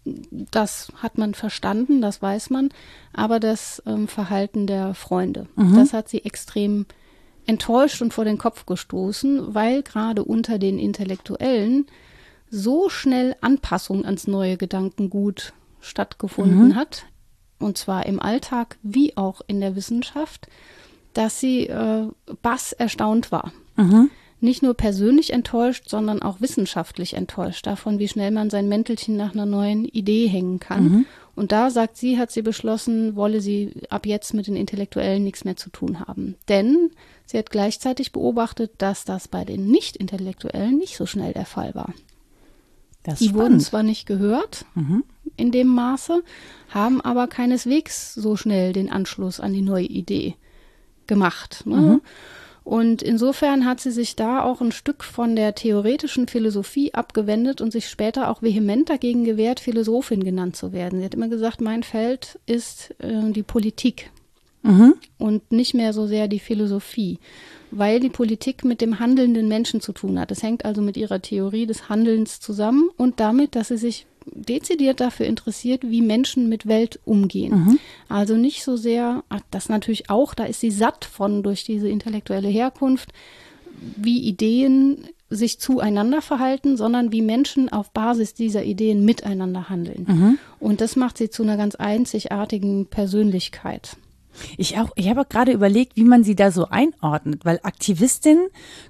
das 0.04 0.92
hat 0.96 1.18
man 1.18 1.34
verstanden, 1.34 2.00
das 2.00 2.22
weiß 2.22 2.50
man, 2.50 2.70
aber 3.12 3.40
das 3.40 3.82
ähm, 3.86 4.08
Verhalten 4.08 4.66
der 4.66 4.94
Freunde, 4.94 5.48
das 5.76 5.92
hat 5.92 6.08
sie 6.08 6.24
extrem 6.24 6.86
enttäuscht 7.46 8.02
und 8.02 8.14
vor 8.14 8.24
den 8.24 8.38
Kopf 8.38 8.66
gestoßen, 8.66 9.54
weil 9.54 9.82
gerade 9.82 10.24
unter 10.24 10.58
den 10.58 10.78
Intellektuellen 10.78 11.86
so 12.50 12.88
schnell 12.88 13.36
Anpassung 13.40 14.04
ans 14.04 14.26
neue 14.26 14.56
Gedankengut 14.56 15.52
stattgefunden 15.80 16.70
hat, 16.76 17.06
und 17.58 17.78
zwar 17.78 18.06
im 18.06 18.20
Alltag 18.20 18.78
wie 18.82 19.16
auch 19.16 19.40
in 19.46 19.60
der 19.60 19.76
Wissenschaft, 19.76 20.48
dass 21.14 21.40
sie 21.40 21.66
äh, 21.66 22.08
bass 22.42 22.72
erstaunt 22.72 23.32
war. 23.32 23.52
Nicht 24.40 24.62
nur 24.62 24.74
persönlich 24.74 25.32
enttäuscht, 25.32 25.88
sondern 25.88 26.20
auch 26.20 26.40
wissenschaftlich 26.42 27.14
enttäuscht 27.14 27.66
davon, 27.66 27.98
wie 27.98 28.08
schnell 28.08 28.30
man 28.30 28.50
sein 28.50 28.68
Mäntelchen 28.68 29.16
nach 29.16 29.32
einer 29.32 29.46
neuen 29.46 29.86
Idee 29.86 30.26
hängen 30.28 30.60
kann. 30.60 31.06
Und 31.34 31.52
da 31.52 31.70
sagt 31.70 31.96
sie, 31.96 32.18
hat 32.18 32.30
sie 32.30 32.42
beschlossen, 32.42 33.16
wolle 33.16 33.40
sie 33.40 33.72
ab 33.90 34.06
jetzt 34.06 34.34
mit 34.34 34.46
den 34.46 34.56
Intellektuellen 34.56 35.24
nichts 35.24 35.44
mehr 35.44 35.56
zu 35.56 35.70
tun 35.70 36.00
haben. 36.00 36.34
Denn 36.48 36.90
sie 37.24 37.38
hat 37.38 37.50
gleichzeitig 37.50 38.12
beobachtet, 38.12 38.72
dass 38.78 39.04
das 39.04 39.26
bei 39.28 39.44
den 39.44 39.66
Nicht-Intellektuellen 39.68 40.76
nicht 40.78 40.96
so 40.96 41.06
schnell 41.06 41.32
der 41.32 41.46
Fall 41.46 41.74
war. 41.74 41.92
Das 43.02 43.18
Die 43.20 43.26
ist 43.26 43.34
wurden 43.34 43.44
spannend. 43.46 43.62
zwar 43.62 43.82
nicht 43.84 44.06
gehört 44.06 44.64
in 45.36 45.50
dem 45.50 45.68
Maße, 45.68 46.22
haben 46.70 47.00
aber 47.00 47.26
keineswegs 47.26 48.14
so 48.14 48.36
schnell 48.36 48.72
den 48.72 48.90
Anschluss 48.90 49.38
an 49.40 49.52
die 49.52 49.62
neue 49.62 49.84
Idee 49.86 50.34
gemacht. 51.06 51.62
Ne? 51.66 52.00
Und 52.66 53.00
insofern 53.00 53.64
hat 53.64 53.78
sie 53.78 53.92
sich 53.92 54.16
da 54.16 54.42
auch 54.42 54.60
ein 54.60 54.72
Stück 54.72 55.04
von 55.04 55.36
der 55.36 55.54
theoretischen 55.54 56.26
Philosophie 56.26 56.92
abgewendet 56.92 57.60
und 57.60 57.70
sich 57.70 57.88
später 57.88 58.28
auch 58.28 58.42
vehement 58.42 58.90
dagegen 58.90 59.22
gewehrt, 59.22 59.60
Philosophin 59.60 60.24
genannt 60.24 60.56
zu 60.56 60.72
werden. 60.72 60.98
Sie 60.98 61.04
hat 61.04 61.14
immer 61.14 61.28
gesagt, 61.28 61.60
mein 61.60 61.84
Feld 61.84 62.40
ist 62.44 62.92
äh, 62.98 63.30
die 63.30 63.44
Politik 63.44 64.10
und 65.18 65.52
nicht 65.52 65.74
mehr 65.74 65.92
so 65.92 66.08
sehr 66.08 66.26
die 66.26 66.40
Philosophie, 66.40 67.20
weil 67.70 68.00
die 68.00 68.08
Politik 68.08 68.64
mit 68.64 68.80
dem 68.80 68.98
handelnden 68.98 69.46
Menschen 69.46 69.80
zu 69.80 69.92
tun 69.92 70.18
hat. 70.18 70.32
Es 70.32 70.42
hängt 70.42 70.64
also 70.64 70.82
mit 70.82 70.96
ihrer 70.96 71.22
Theorie 71.22 71.66
des 71.66 71.88
Handelns 71.88 72.40
zusammen 72.40 72.90
und 72.96 73.20
damit, 73.20 73.54
dass 73.54 73.68
sie 73.68 73.76
sich 73.76 74.06
dezidiert 74.32 75.00
dafür 75.00 75.26
interessiert, 75.26 75.82
wie 75.84 76.02
Menschen 76.02 76.48
mit 76.48 76.66
Welt 76.66 76.98
umgehen. 77.04 77.78
Also 78.08 78.36
nicht 78.36 78.64
so 78.64 78.76
sehr, 78.76 79.22
das 79.50 79.68
natürlich 79.68 80.10
auch, 80.10 80.34
da 80.34 80.44
ist 80.44 80.60
sie 80.60 80.70
satt 80.70 81.04
von 81.04 81.42
durch 81.42 81.64
diese 81.64 81.88
intellektuelle 81.88 82.48
Herkunft, 82.48 83.12
wie 83.96 84.20
Ideen 84.20 85.08
sich 85.28 85.58
zueinander 85.58 86.22
verhalten, 86.22 86.76
sondern 86.76 87.10
wie 87.12 87.22
Menschen 87.22 87.68
auf 87.68 87.90
Basis 87.90 88.34
dieser 88.34 88.62
Ideen 88.62 89.04
miteinander 89.04 89.68
handeln. 89.68 90.38
Und 90.60 90.80
das 90.80 90.96
macht 90.96 91.18
sie 91.18 91.30
zu 91.30 91.42
einer 91.42 91.56
ganz 91.56 91.74
einzigartigen 91.74 92.86
Persönlichkeit. 92.86 93.96
Ich 94.56 94.78
auch, 94.78 94.90
ich 94.96 95.08
habe 95.08 95.20
auch 95.22 95.28
gerade 95.28 95.52
überlegt, 95.52 95.96
wie 95.96 96.04
man 96.04 96.24
sie 96.24 96.34
da 96.34 96.50
so 96.50 96.66
einordnet, 96.68 97.44
weil 97.44 97.60
Aktivistin 97.62 98.38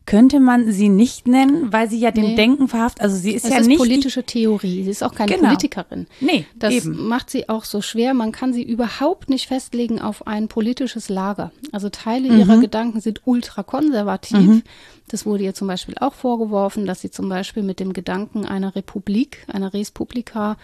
könnte 0.04 0.40
man 0.40 0.72
sie 0.72 0.88
nicht 0.88 1.26
nennen, 1.28 1.72
weil 1.72 1.88
sie 1.90 1.98
ja 1.98 2.10
dem 2.10 2.24
Nee. 2.26 2.34
Denken 2.36 2.68
verhaftet, 2.68 3.02
also 3.02 3.16
sie 3.16 3.32
ist 3.32 3.44
Es 3.44 3.50
ja 3.50 3.58
ist 3.58 3.66
nicht 3.66 3.78
politische 3.78 4.24
Theorie. 4.24 4.82
Sie 4.84 4.90
ist 4.90 5.02
auch 5.04 5.14
keine 5.14 5.32
Genau. 5.32 5.48
Politikerin. 5.48 6.06
Nee, 6.20 6.46
das 6.58 6.74
eben. 6.74 7.06
macht 7.08 7.30
sie 7.30 7.48
auch 7.48 7.64
so 7.64 7.80
schwer. 7.82 8.14
Man 8.14 8.32
kann 8.32 8.52
sie 8.52 8.62
überhaupt 8.62 9.30
nicht 9.30 9.46
festlegen 9.46 10.00
auf 10.00 10.26
ein 10.26 10.48
politisches 10.48 11.08
Lager. 11.08 11.52
Also 11.72 11.88
Teile 11.88 12.28
ihrer 12.28 12.58
Gedanken 12.60 13.00
sind 13.00 13.22
ultrakonservativ. 13.26 14.62
Das 15.08 15.24
wurde 15.26 15.44
ihr 15.44 15.54
zum 15.54 15.68
Beispiel 15.68 15.94
auch 16.00 16.14
vorgeworfen, 16.14 16.86
dass 16.86 17.00
sie 17.00 17.10
zum 17.10 17.28
Beispiel 17.28 17.62
mit 17.62 17.78
dem 17.80 17.92
Gedanken 17.92 18.44
einer 18.44 18.74
Republik, 18.74 19.44
einer 19.46 19.72
Res 19.72 19.90
Publica, 19.92 20.56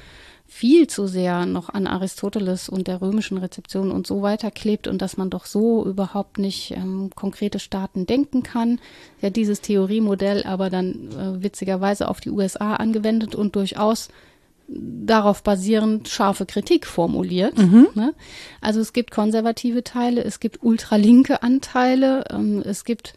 viel 0.52 0.86
zu 0.86 1.06
sehr 1.06 1.46
noch 1.46 1.70
an 1.70 1.86
Aristoteles 1.86 2.68
und 2.68 2.86
der 2.86 3.00
römischen 3.00 3.38
Rezeption 3.38 3.90
und 3.90 4.06
so 4.06 4.20
weiter 4.20 4.50
klebt 4.50 4.86
und 4.86 5.00
dass 5.00 5.16
man 5.16 5.30
doch 5.30 5.46
so 5.46 5.86
überhaupt 5.86 6.38
nicht 6.38 6.72
ähm, 6.72 7.10
konkrete 7.14 7.58
Staaten 7.58 8.04
denken 8.04 8.42
kann. 8.42 8.78
Hat 9.22 9.36
dieses 9.36 9.62
Theoriemodell 9.62 10.44
aber 10.44 10.68
dann 10.68 11.08
äh, 11.10 11.42
witzigerweise 11.42 12.06
auf 12.06 12.20
die 12.20 12.30
USA 12.30 12.74
angewendet 12.74 13.34
und 13.34 13.56
durchaus 13.56 14.10
darauf 14.68 15.42
basierend 15.42 16.08
scharfe 16.08 16.44
Kritik 16.44 16.86
formuliert. 16.86 17.56
Ne? 17.96 18.14
Also 18.60 18.80
es 18.80 18.92
gibt 18.92 19.10
konservative 19.10 19.82
Teile, 19.82 20.22
es 20.22 20.38
gibt 20.38 20.62
ultralinke 20.62 21.42
Anteile, 21.42 22.24
ähm, 22.30 22.62
es 22.64 22.84
gibt 22.84 23.14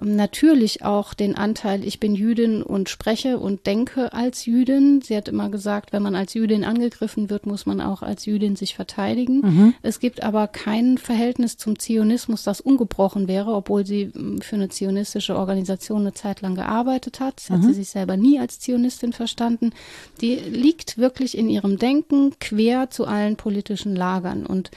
natürlich 0.00 0.84
auch 0.84 1.14
den 1.14 1.36
Anteil, 1.36 1.84
ich 1.84 2.00
bin 2.00 2.14
Jüdin 2.14 2.62
und 2.62 2.88
spreche 2.88 3.38
und 3.38 3.66
denke 3.66 4.12
als 4.12 4.46
Jüdin. 4.46 5.00
Sie 5.02 5.16
hat 5.16 5.28
immer 5.28 5.48
gesagt, 5.48 5.92
wenn 5.92 6.02
man 6.02 6.14
als 6.14 6.34
Jüdin 6.34 6.64
angegriffen 6.64 7.30
wird, 7.30 7.46
muss 7.46 7.66
man 7.66 7.80
auch 7.80 8.02
als 8.02 8.26
Jüdin 8.26 8.56
sich 8.56 8.74
verteidigen. 8.74 9.42
Es 9.82 10.00
gibt 10.00 10.22
aber 10.22 10.48
kein 10.48 10.98
Verhältnis 10.98 11.56
zum 11.56 11.78
Zionismus, 11.78 12.42
das 12.42 12.60
ungebrochen 12.60 13.28
wäre, 13.28 13.54
obwohl 13.54 13.86
sie 13.86 14.12
ähm, 14.14 14.40
für 14.40 14.56
eine 14.56 14.68
zionistische 14.68 15.36
Organisation 15.36 16.00
eine 16.00 16.14
Zeit 16.14 16.40
lang 16.40 16.54
gearbeitet 16.54 17.20
hat. 17.20 17.40
Sie 17.40 17.52
hat 17.52 17.62
sie 17.62 17.74
sich 17.74 17.88
selber 17.88 18.16
nie 18.16 18.38
als 18.40 18.58
Zionistin 18.58 19.12
verstanden. 19.12 19.72
Die 20.20 20.34
liegt 20.34 20.98
wirklich 20.98 21.36
in 21.36 21.48
ihrem 21.48 21.78
Denken 21.78 22.32
quer 22.40 22.90
zu 22.90 23.06
allen 23.06 23.36
politischen 23.36 23.94
Lagern 23.94 24.46
und 24.46 24.70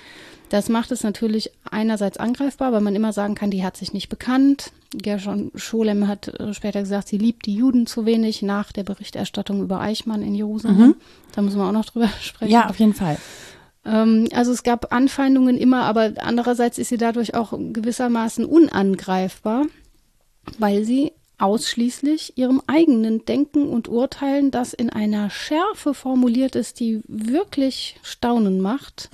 das 0.50 0.70
macht 0.70 0.92
es 0.92 1.04
natürlich 1.04 1.52
einerseits 1.70 2.18
angreifbar, 2.18 2.72
weil 2.72 2.82
man 2.82 2.96
immer 2.96 3.14
sagen 3.14 3.36
kann, 3.36 3.52
die 3.52 3.64
hat 3.64 3.78
sich 3.78 3.94
nicht 3.94 4.10
bekannt. 4.10 4.72
Gershon 4.92 5.52
Scholem 5.56 6.08
hat 6.08 6.28
äh, 6.28 6.54
später 6.54 6.82
gesagt, 6.82 7.10
sie 7.10 7.18
liebt 7.18 7.46
die 7.46 7.56
Juden 7.56 7.88
zu 7.88 8.06
wenig 8.06 8.42
nach 8.42 8.72
der 8.72 8.84
Berichterstattung 8.84 9.62
über 9.62 9.82
Eichmann 9.82 10.22
in 10.22 10.36
Jerusalem. 10.36 10.96
Da 11.36 11.42
müssen 11.42 11.60
wir 11.60 11.66
auch 11.68 11.74
noch 11.74 11.86
drüber 11.86 12.10
sprechen. 12.22 12.52
ja, 12.52 12.70
auf 12.70 12.80
jeden 12.80 12.94
Fall. 12.94 13.18
Ähm, 13.86 14.28
also 14.34 14.52
es 14.52 14.64
gab 14.64 14.94
Anfeindungen 14.94 15.58
immer, 15.58 15.84
aber 15.84 16.14
andererseits 16.18 16.78
ist 16.78 16.90
sie 16.90 16.98
dadurch 16.98 17.36
auch 17.36 17.52
gewissermaßen 17.52 18.46
unangreifbar, 18.46 19.66
weil 20.58 20.86
sie 20.86 21.12
ausschließlich 21.40 22.38
ihrem 22.38 22.62
eigenen 22.66 23.26
Denken 23.26 23.68
und 23.68 23.88
Urteilen, 23.88 24.50
das 24.50 24.74
in 24.74 24.90
einer 24.90 25.30
Schärfe 25.30 25.94
formuliert 25.94 26.56
ist, 26.56 26.80
die 26.80 27.02
wirklich 27.08 28.00
Staunen 28.02 28.60
macht, 28.60 29.10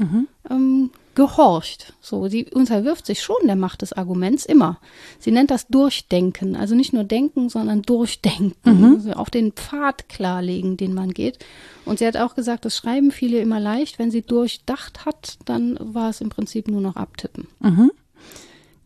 ähm, 0.49 0.91
gehorcht. 1.15 1.93
So, 2.01 2.27
sie 2.27 2.45
unterwirft 2.45 3.05
sich 3.05 3.21
schon 3.21 3.45
der 3.45 3.55
Macht 3.55 3.81
des 3.81 3.93
Arguments 3.93 4.45
immer. 4.45 4.79
Sie 5.19 5.31
nennt 5.31 5.51
das 5.51 5.67
Durchdenken, 5.67 6.55
also 6.55 6.75
nicht 6.75 6.93
nur 6.93 7.03
denken, 7.03 7.49
sondern 7.49 7.81
Durchdenken, 7.81 8.81
also 8.95 9.13
auch 9.13 9.29
den 9.29 9.51
Pfad 9.51 10.09
klarlegen, 10.09 10.77
den 10.77 10.93
man 10.93 11.11
geht. 11.13 11.39
Und 11.85 11.99
sie 11.99 12.07
hat 12.07 12.17
auch 12.17 12.35
gesagt, 12.35 12.65
das 12.65 12.77
schreiben 12.77 13.11
viele 13.11 13.39
immer 13.39 13.59
leicht. 13.59 13.99
Wenn 13.99 14.11
sie 14.11 14.21
durchdacht 14.21 15.05
hat, 15.05 15.37
dann 15.45 15.77
war 15.79 16.09
es 16.09 16.21
im 16.21 16.29
Prinzip 16.29 16.67
nur 16.67 16.81
noch 16.81 16.95
abtippen. 16.95 17.47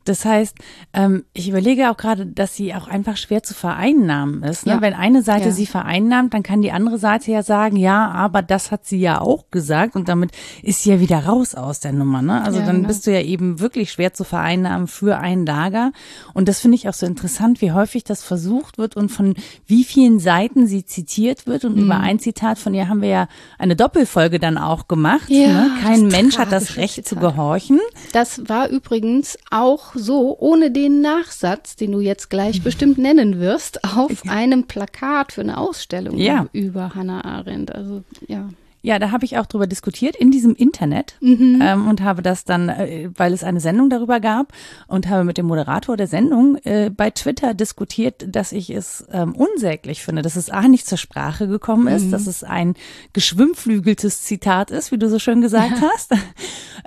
Das 0.08 0.26
heißt, 0.26 0.56
ähm, 0.94 1.26
ich 1.34 1.50
überlege 1.50 1.90
auch 1.90 1.98
gerade, 1.98 2.26
dass 2.26 2.56
sie 2.56 2.74
auch 2.74 2.88
einfach 2.88 3.18
schwer 3.18 3.44
zu 3.44 3.54
vereinnahmen 3.54 4.44
ist. 4.44 4.66
Ne? 4.66 4.74
Ja. 4.74 4.82
Wenn 4.82 4.94
eine 4.94 5.22
Seite 5.22 5.48
ja. 5.48 5.52
sie 5.52 5.66
vereinnahmt, 5.66 6.34
dann 6.34 6.44
kann 6.44 6.62
die 6.62 6.72
andere 6.72 6.98
Seite 6.98 7.32
ja 7.32 7.44
sagen, 7.44 7.76
ja, 7.76 8.10
aber 8.12 8.42
das 8.42 8.72
hat 8.72 8.86
sie 8.86 9.00
ja 9.00 9.20
auch 9.20 9.52
gesagt 9.52 9.96
und 9.96 10.08
damit 10.08 10.32
ist 10.64 10.84
sie 10.84 10.92
ja 10.92 11.00
wieder 11.00 11.26
raus 11.26 11.56
aus 11.56 11.80
der 11.80 11.94
Nummer. 11.94 12.22
Ne? 12.22 12.42
Also 12.44 12.60
ja, 12.60 12.66
dann 12.66 12.78
genau. 12.78 12.88
bist 12.88 13.06
du 13.08 13.12
ja 13.12 13.22
eben 13.22 13.60
wirklich 13.60 13.92
schwer 13.92 14.14
zu 14.14 14.24
vereinnahmen 14.24 14.88
für 14.88 15.18
ein 15.18 15.46
Lager. 15.46 15.92
Und 16.34 16.48
das 16.48 16.60
finde 16.60 16.76
ich 16.76 16.88
auch 16.88 16.94
so 16.94 17.06
interessant, 17.06 17.62
wie 17.62 17.72
häufig 17.72 18.04
das 18.04 18.24
versucht 18.24 18.78
wird 18.78 18.96
und 18.96 19.10
von 19.10 19.36
wie 19.66 19.84
vielen 19.84 20.20
Seiten 20.20 20.68
sie 20.68 20.86
zitiert 20.86 21.48
wird. 21.48 21.66
Und 21.66 21.76
mhm. 21.76 21.84
über 21.84 22.00
ein 22.00 22.20
Zitat 22.20 22.60
von 22.60 22.74
ihr 22.74 22.88
haben 22.88 23.02
wir 23.02 23.10
ja 23.10 23.28
eine 23.58 23.76
Doppelfolge 23.76 24.40
dann 24.40 24.58
auch 24.58 24.88
gemacht. 24.88 25.30
ne? 25.48 25.72
Kein 25.82 26.08
Mensch 26.08 26.38
hat 26.38 26.52
das 26.52 26.78
Recht 26.78 26.96
Zitat. 26.96 27.10
zu 27.10 27.16
gehorchen. 27.16 27.80
Das 28.14 28.48
war 28.48 28.70
übrigens 28.70 29.38
auch 29.52 29.97
so, 29.98 30.38
ohne 30.40 30.72
den 30.72 31.02
Nachsatz, 31.02 31.76
den 31.76 31.92
du 31.92 32.00
jetzt 32.00 32.30
gleich 32.30 32.62
bestimmt 32.64 32.98
nennen 32.98 33.40
wirst, 33.40 33.84
auf 33.84 34.24
einem 34.28 34.66
Plakat 34.66 35.32
für 35.32 35.42
eine 35.42 35.58
Ausstellung 35.58 36.18
ja. 36.18 36.48
über 36.54 36.96
Hannah 36.96 37.26
Arendt. 37.26 37.74
Also 37.74 38.04
ja. 38.28 38.50
Ja, 38.84 39.00
da 39.00 39.12
habe 39.12 39.26
ich 39.26 39.38
auch 39.38 39.48
drüber 39.48 39.68
diskutiert 39.68 40.16
in 40.16 40.32
diesem 40.32 40.56
Internet 40.56 41.18
mhm. 41.20 41.62
ähm, 41.62 41.88
und 41.90 42.02
habe 42.02 42.22
das 42.22 42.46
dann, 42.46 42.70
äh, 42.70 43.10
weil 43.16 43.34
es 43.34 43.44
eine 43.44 43.60
Sendung 43.60 43.90
darüber 43.90 44.22
gab 44.22 44.54
und 44.88 45.10
habe 45.10 45.26
mit 45.26 45.38
dem 45.38 45.48
Moderator 45.48 45.98
der 45.98 46.08
Sendung 46.08 46.58
äh, 46.64 46.90
bei 46.90 47.10
Twitter 47.10 47.54
diskutiert, 47.54 48.26
dass 48.34 48.54
ich 48.54 48.70
es 48.70 49.06
ähm, 49.12 49.36
unsäglich 49.36 50.04
finde, 50.04 50.22
dass 50.22 50.36
es 50.36 50.50
A 50.50 50.70
nicht 50.70 50.88
zur 50.88 50.98
Sprache 50.98 51.50
gekommen 51.50 51.88
ist, 51.88 52.06
mhm. 52.06 52.12
dass 52.12 52.28
es 52.28 52.46
ein 52.46 52.76
geschwimmflügeltes 53.12 54.22
Zitat 54.22 54.72
ist, 54.72 54.94
wie 54.94 54.98
du 54.98 55.10
so 55.10 55.20
schön 55.20 55.42
gesagt 55.42 55.82
ja. 55.82 55.90
hast, 55.94 56.14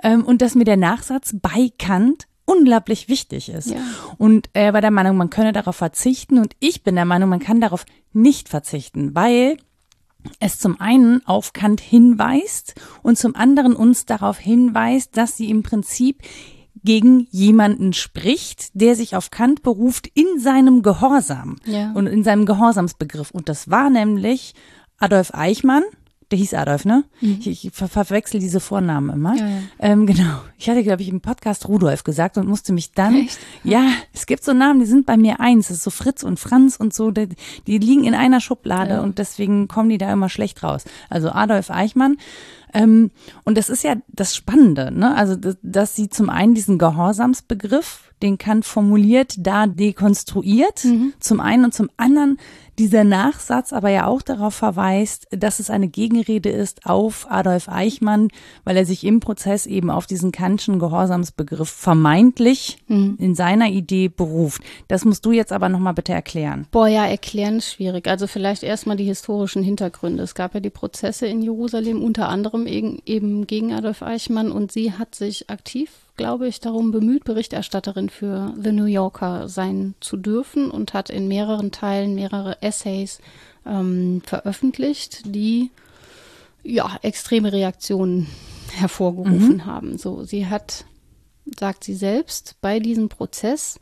ähm, 0.01 0.23
und 0.23 0.41
dass 0.41 0.55
mir 0.55 0.65
der 0.65 0.77
Nachsatz 0.77 1.35
bei 1.39 1.69
Kant 1.77 2.25
unglaublich 2.51 3.07
wichtig 3.07 3.49
ist. 3.49 3.71
Ja. 3.71 3.77
Und 4.17 4.49
er 4.53 4.73
war 4.73 4.81
der 4.81 4.91
Meinung, 4.91 5.17
man 5.17 5.29
könne 5.29 5.53
darauf 5.53 5.75
verzichten 5.75 6.37
und 6.37 6.55
ich 6.59 6.83
bin 6.83 6.95
der 6.95 7.05
Meinung, 7.05 7.29
man 7.29 7.39
kann 7.39 7.61
darauf 7.61 7.85
nicht 8.13 8.49
verzichten, 8.49 9.15
weil 9.15 9.57
es 10.39 10.59
zum 10.59 10.79
einen 10.79 11.25
auf 11.25 11.53
Kant 11.53 11.81
hinweist 11.81 12.75
und 13.01 13.17
zum 13.17 13.35
anderen 13.35 13.75
uns 13.75 14.05
darauf 14.05 14.37
hinweist, 14.37 15.17
dass 15.17 15.37
sie 15.37 15.49
im 15.49 15.63
Prinzip 15.63 16.21
gegen 16.83 17.27
jemanden 17.31 17.93
spricht, 17.93 18.69
der 18.73 18.95
sich 18.95 19.15
auf 19.15 19.29
Kant 19.29 19.61
beruft 19.61 20.07
in 20.13 20.39
seinem 20.39 20.81
Gehorsam 20.81 21.57
ja. 21.65 21.91
und 21.93 22.07
in 22.07 22.23
seinem 22.23 22.45
Gehorsamsbegriff. 22.45 23.31
Und 23.31 23.49
das 23.49 23.69
war 23.69 23.89
nämlich 23.89 24.53
Adolf 24.97 25.33
Eichmann, 25.33 25.83
der 26.31 26.39
hieß 26.39 26.53
Adolf, 26.53 26.85
ne? 26.85 27.03
Mhm. 27.19 27.37
Ich, 27.39 27.65
ich 27.65 27.71
ver 27.73 27.87
verwechsel 27.87 28.39
diese 28.39 28.59
Vornamen 28.59 29.09
immer. 29.09 29.35
Ja, 29.35 29.47
ja. 29.47 29.57
Ähm, 29.79 30.05
genau. 30.05 30.41
Ich 30.57 30.69
hatte, 30.69 30.83
glaube 30.83 31.01
ich, 31.01 31.09
im 31.09 31.21
Podcast 31.21 31.67
Rudolf 31.67 32.03
gesagt 32.03 32.37
und 32.37 32.47
musste 32.47 32.73
mich 32.73 32.93
dann. 32.93 33.15
Echt? 33.15 33.37
Ja, 33.63 33.85
es 34.13 34.25
gibt 34.25 34.43
so 34.43 34.53
Namen, 34.53 34.79
die 34.79 34.85
sind 34.85 35.05
bei 35.05 35.17
mir 35.17 35.39
eins. 35.39 35.67
Das 35.67 35.77
ist 35.77 35.83
so 35.83 35.91
Fritz 35.91 36.23
und 36.23 36.39
Franz 36.39 36.77
und 36.77 36.93
so. 36.93 37.11
Die, 37.11 37.29
die 37.67 37.77
liegen 37.77 38.05
in 38.05 38.15
einer 38.15 38.39
Schublade 38.39 38.95
ja. 38.95 39.01
und 39.01 39.17
deswegen 39.17 39.67
kommen 39.67 39.89
die 39.89 39.97
da 39.97 40.11
immer 40.11 40.29
schlecht 40.29 40.63
raus. 40.63 40.85
Also 41.09 41.29
Adolf 41.31 41.69
Eichmann. 41.69 42.17
Ähm, 42.73 43.11
und 43.43 43.57
das 43.57 43.69
ist 43.69 43.83
ja 43.83 43.95
das 44.07 44.35
Spannende, 44.35 44.91
ne? 44.91 45.15
Also, 45.15 45.35
dass, 45.35 45.57
dass 45.61 45.95
sie 45.95 46.09
zum 46.09 46.29
einen 46.29 46.55
diesen 46.55 46.77
Gehorsamsbegriff, 46.77 48.10
den 48.21 48.37
Kant 48.37 48.65
formuliert, 48.65 49.35
da 49.37 49.67
dekonstruiert, 49.67 50.85
mhm. 50.85 51.13
zum 51.19 51.39
einen 51.39 51.65
und 51.65 51.73
zum 51.73 51.89
anderen 51.97 52.37
dieser 52.81 53.03
Nachsatz 53.03 53.73
aber 53.73 53.89
ja 53.89 54.07
auch 54.07 54.23
darauf 54.23 54.55
verweist, 54.55 55.27
dass 55.29 55.59
es 55.59 55.69
eine 55.69 55.87
Gegenrede 55.87 56.49
ist 56.49 56.85
auf 56.87 57.27
Adolf 57.29 57.69
Eichmann, 57.69 58.29
weil 58.63 58.75
er 58.75 58.87
sich 58.87 59.03
im 59.03 59.19
Prozess 59.19 59.67
eben 59.67 59.91
auf 59.91 60.07
diesen 60.07 60.31
Kantschen 60.31 60.79
Gehorsamsbegriff 60.79 61.69
vermeintlich 61.69 62.77
mhm. 62.87 63.17
in 63.19 63.35
seiner 63.35 63.67
Idee 63.67 64.07
beruft. 64.07 64.63
Das 64.87 65.05
musst 65.05 65.25
du 65.25 65.31
jetzt 65.31 65.51
aber 65.51 65.69
nochmal 65.69 65.93
bitte 65.93 66.13
erklären. 66.13 66.65
Boah, 66.71 66.87
ja, 66.87 67.05
erklären 67.05 67.57
ist 67.57 67.73
schwierig. 67.73 68.07
Also 68.07 68.25
vielleicht 68.25 68.63
erstmal 68.63 68.97
die 68.97 69.05
historischen 69.05 69.61
Hintergründe. 69.63 70.23
Es 70.23 70.33
gab 70.33 70.55
ja 70.55 70.59
die 70.59 70.69
Prozesse 70.69 71.27
in 71.27 71.41
Jerusalem, 71.41 72.01
unter 72.01 72.29
anderem 72.29 72.65
eben 72.65 73.45
gegen 73.45 73.73
Adolf 73.73 74.01
Eichmann 74.01 74.51
und 74.51 74.71
sie 74.71 74.93
hat 74.93 75.13
sich 75.13 75.49
aktiv 75.51 75.91
glaube 76.21 76.47
ich, 76.47 76.59
darum 76.59 76.91
bemüht, 76.91 77.23
Berichterstatterin 77.23 78.09
für 78.09 78.53
The 78.55 78.71
New 78.71 78.85
Yorker 78.85 79.49
sein 79.49 79.95
zu 80.01 80.17
dürfen 80.17 80.69
und 80.69 80.93
hat 80.93 81.09
in 81.09 81.27
mehreren 81.27 81.71
Teilen 81.71 82.13
mehrere 82.13 82.61
Essays 82.61 83.21
ähm, 83.65 84.21
veröffentlicht, 84.23 85.23
die 85.25 85.71
ja 86.61 86.95
extreme 87.01 87.51
Reaktionen 87.51 88.27
hervorgerufen 88.71 89.55
mhm. 89.55 89.65
haben. 89.65 89.97
So, 89.97 90.23
sie 90.23 90.45
hat, 90.45 90.85
sagt 91.59 91.83
sie 91.85 91.95
selbst, 91.95 92.55
bei 92.61 92.79
diesem 92.79 93.09
Prozess 93.09 93.79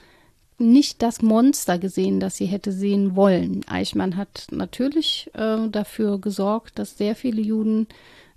nicht 0.58 1.02
das 1.02 1.22
Monster 1.22 1.78
gesehen, 1.78 2.22
das 2.22 2.38
sie 2.38 2.46
hätte 2.46 2.72
sehen 2.72 3.18
wollen. 3.18 3.66
Eichmann 3.68 4.16
hat 4.16 4.48
natürlich 4.50 5.30
äh, 5.34 5.68
dafür 5.70 6.22
gesorgt, 6.22 6.80
dass 6.80 6.98
sehr 6.98 7.18
viele 7.18 7.42
Juden 7.42 7.88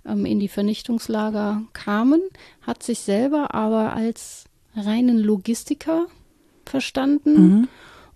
ähm, 0.05 0.25
in 0.25 0.39
die 0.39 0.47
Vernichtungslager 0.47 1.63
kamen, 1.73 2.21
hat 2.61 2.83
sich 2.83 2.99
selber 2.99 3.53
aber 3.53 3.93
als 3.93 4.45
reinen 4.75 5.19
Logistiker 5.19 6.07
verstanden 6.65 7.33
mhm. 7.33 7.67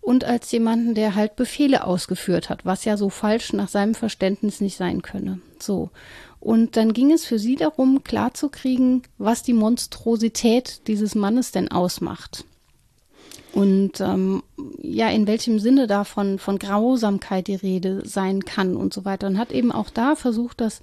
und 0.01 0.23
als 0.23 0.51
jemanden, 0.51 0.95
der 0.95 1.15
halt 1.15 1.35
Befehle 1.35 1.85
ausgeführt 1.85 2.49
hat, 2.49 2.65
was 2.65 2.85
ja 2.85 2.97
so 2.97 3.09
falsch 3.09 3.53
nach 3.53 3.67
seinem 3.67 3.95
Verständnis 3.95 4.61
nicht 4.61 4.77
sein 4.77 5.01
könne. 5.01 5.39
So. 5.59 5.89
Und 6.39 6.77
dann 6.77 6.93
ging 6.93 7.11
es 7.11 7.25
für 7.25 7.39
sie 7.39 7.55
darum, 7.55 8.03
klarzukriegen, 8.03 9.03
was 9.17 9.43
die 9.43 9.53
Monstrosität 9.53 10.87
dieses 10.87 11.15
Mannes 11.15 11.51
denn 11.51 11.69
ausmacht. 11.69 12.45
Und 13.53 14.01
ähm, 14.01 14.43
ja, 14.81 15.09
in 15.09 15.25
welchem 15.25 15.59
Sinne 15.59 15.87
davon 15.87 16.37
von 16.37 16.59
Grausamkeit 16.59 17.47
die 17.47 17.55
Rede 17.55 18.03
sein 18.05 18.45
kann 18.45 18.75
und 18.75 18.93
so 18.93 19.03
weiter. 19.03 19.25
Und 19.25 19.39
hat 19.39 19.51
eben 19.51 19.71
auch 19.71 19.89
da 19.89 20.15
versucht, 20.15 20.61
das 20.61 20.81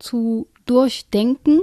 zu 0.00 0.48
durchdenken. 0.66 1.60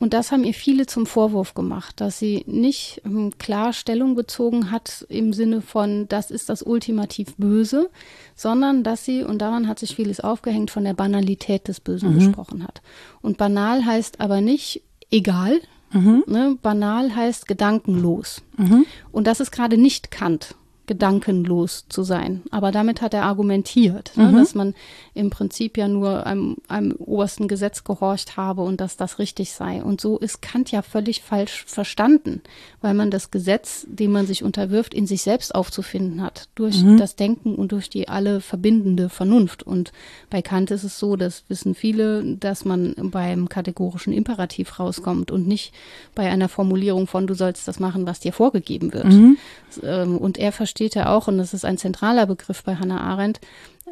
Und 0.00 0.14
das 0.14 0.30
haben 0.30 0.44
ihr 0.44 0.54
viele 0.54 0.86
zum 0.86 1.06
Vorwurf 1.06 1.54
gemacht, 1.54 2.00
dass 2.00 2.20
sie 2.20 2.44
nicht 2.46 3.02
ähm, 3.04 3.32
klar 3.38 3.72
Stellung 3.72 4.14
bezogen 4.14 4.70
hat 4.70 5.04
im 5.08 5.32
Sinne 5.32 5.60
von, 5.60 6.06
das 6.06 6.30
ist 6.30 6.48
das 6.48 6.62
ultimativ 6.62 7.34
Böse, 7.36 7.90
sondern 8.36 8.84
dass 8.84 9.04
sie, 9.04 9.24
und 9.24 9.38
daran 9.38 9.66
hat 9.66 9.80
sich 9.80 9.96
vieles 9.96 10.20
aufgehängt, 10.20 10.70
von 10.70 10.84
der 10.84 10.94
Banalität 10.94 11.66
des 11.66 11.80
Bösen 11.80 12.10
mhm. 12.12 12.18
gesprochen 12.20 12.62
hat. 12.62 12.80
Und 13.22 13.38
banal 13.38 13.84
heißt 13.84 14.20
aber 14.20 14.40
nicht 14.40 14.82
egal, 15.10 15.60
mhm. 15.92 16.22
ne? 16.28 16.56
banal 16.62 17.16
heißt 17.16 17.48
gedankenlos. 17.48 18.42
Mhm. 18.56 18.86
Und 19.10 19.26
das 19.26 19.40
ist 19.40 19.50
gerade 19.50 19.78
nicht 19.78 20.12
Kant 20.12 20.54
gedankenlos 20.88 21.84
zu 21.88 22.02
sein. 22.02 22.42
Aber 22.50 22.72
damit 22.72 23.00
hat 23.00 23.14
er 23.14 23.22
argumentiert, 23.22 24.10
ne, 24.16 24.24
mhm. 24.24 24.32
ne, 24.32 24.40
dass 24.40 24.56
man 24.56 24.74
im 25.14 25.30
Prinzip 25.30 25.78
ja 25.78 25.86
nur 25.86 26.26
einem, 26.26 26.56
einem 26.66 26.92
obersten 26.92 27.46
Gesetz 27.46 27.84
gehorcht 27.84 28.36
habe 28.36 28.62
und 28.62 28.80
dass 28.80 28.96
das 28.96 29.20
richtig 29.20 29.52
sei. 29.52 29.82
Und 29.82 30.00
so 30.00 30.18
ist 30.18 30.42
Kant 30.42 30.72
ja 30.72 30.82
völlig 30.82 31.22
falsch 31.22 31.64
verstanden, 31.66 32.42
weil 32.80 32.94
man 32.94 33.12
das 33.12 33.30
Gesetz, 33.30 33.86
dem 33.88 34.10
man 34.10 34.26
sich 34.26 34.42
unterwirft, 34.42 34.94
in 34.94 35.06
sich 35.06 35.22
selbst 35.22 35.54
aufzufinden 35.54 36.22
hat, 36.22 36.48
durch 36.56 36.82
mhm. 36.82 36.96
das 36.96 37.14
Denken 37.14 37.54
und 37.54 37.70
durch 37.70 37.88
die 37.88 38.08
alle 38.08 38.40
verbindende 38.40 39.08
Vernunft. 39.08 39.62
Und 39.62 39.92
bei 40.30 40.42
Kant 40.42 40.72
ist 40.72 40.84
es 40.84 40.98
so, 40.98 41.14
das 41.14 41.44
wissen 41.48 41.76
viele, 41.76 42.36
dass 42.36 42.64
man 42.64 42.94
beim 42.96 43.48
kategorischen 43.48 44.12
Imperativ 44.12 44.80
rauskommt 44.80 45.30
und 45.30 45.46
nicht 45.46 45.72
bei 46.14 46.28
einer 46.28 46.48
Formulierung 46.48 47.06
von 47.06 47.28
du 47.28 47.34
sollst 47.34 47.68
das 47.68 47.78
machen, 47.78 48.06
was 48.06 48.20
dir 48.20 48.32
vorgegeben 48.32 48.92
wird. 48.92 49.04
Mhm. 49.04 49.36
Ähm, 49.82 50.16
und 50.16 50.38
er 50.38 50.50
versteht 50.52 50.77
steht 50.78 50.94
ja 50.94 51.12
auch, 51.12 51.26
und 51.26 51.38
das 51.38 51.54
ist 51.54 51.64
ein 51.64 51.76
zentraler 51.76 52.26
Begriff 52.26 52.62
bei 52.62 52.76
Hannah 52.76 53.00
Arendt, 53.00 53.40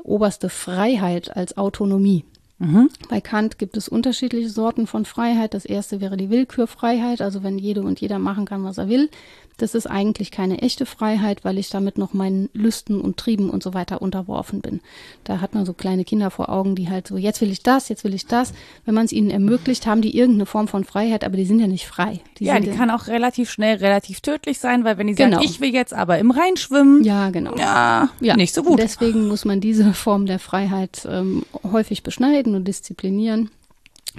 oberste 0.05 0.49
Freiheit 0.49 1.37
als 1.37 1.57
Autonomie. 1.57 2.25
Mhm. 2.59 2.91
Bei 3.09 3.21
Kant 3.21 3.59
gibt 3.59 3.77
es 3.77 3.89
unterschiedliche 3.89 4.49
Sorten 4.49 4.87
von 4.87 5.05
Freiheit. 5.05 5.53
Das 5.53 5.65
erste 5.65 6.01
wäre 6.01 6.17
die 6.17 6.31
Willkürfreiheit, 6.31 7.21
also 7.21 7.43
wenn 7.43 7.59
jede 7.59 7.83
und 7.83 8.01
jeder 8.01 8.21
machen 8.21 8.45
kann, 8.45 8.63
was 8.63 8.79
er 8.79 8.89
will. 8.89 9.11
Das 9.59 9.75
ist 9.75 9.87
eigentlich 9.87 10.31
keine 10.31 10.59
echte 10.59 10.85
Freiheit, 10.85 11.45
weil 11.45 11.57
ich 11.57 11.71
damit 11.71 11.97
noch 11.97 12.13
meinen 12.13 12.51
Lüsten 12.53 13.01
und 13.01 13.17
Trieben 13.17 13.49
und 13.49 13.63
so 13.63 13.73
weiter 13.73 14.03
unterworfen 14.03 14.61
bin. 14.61 14.81
Da 15.25 15.41
hat 15.41 15.55
man 15.55 15.65
so 15.65 15.73
kleine 15.73 16.05
Kinder 16.05 16.31
vor 16.31 16.51
Augen, 16.51 16.75
die 16.75 16.91
halt 16.91 17.07
so, 17.07 17.17
jetzt 17.17 17.41
will 17.41 17.51
ich 17.51 17.63
das, 17.63 17.89
jetzt 17.89 18.05
will 18.05 18.15
ich 18.15 18.27
das. 18.27 18.53
Wenn 18.85 18.95
man 18.95 19.07
es 19.07 19.13
ihnen 19.13 19.31
ermöglicht, 19.31 19.87
haben 19.87 20.03
die 20.03 20.17
irgendeine 20.17 20.47
Form 20.47 20.69
von 20.69 20.85
Freiheit, 20.85 21.25
aber 21.25 21.37
die 21.37 21.47
sind 21.47 21.59
ja 21.59 21.67
nicht 21.67 21.87
frei. 21.87 22.21
Die 22.39 22.45
ja, 22.45 22.61
die 22.61 22.71
kann 22.71 22.91
auch 22.91 23.07
relativ 23.07 23.51
schnell 23.51 23.77
relativ 23.77 24.21
tödlich 24.21 24.59
sein, 24.59 24.85
weil 24.85 24.99
wenn 24.99 25.07
die 25.07 25.15
genau. 25.15 25.39
sagen, 25.39 25.49
ich 25.49 25.61
will 25.61 25.73
jetzt 25.73 25.95
aber 25.95 26.19
im 26.19 26.31
Rhein 26.31 26.57
schwimmen. 26.57 27.03
Ja, 27.03 27.31
genau. 27.31 27.57
Ja, 27.57 28.11
ja. 28.21 28.37
nicht 28.37 28.55
so 28.55 28.63
gut. 28.63 28.79
Deswegen 28.79 29.27
muss 29.29 29.45
man 29.45 29.61
diese 29.61 29.93
Form 29.95 30.27
der 30.27 30.39
Freiheit 30.39 31.09
ähm, 31.11 31.45
häufig 31.63 32.03
beschneiden 32.03 32.55
und 32.55 32.69
disziplinieren 32.69 33.51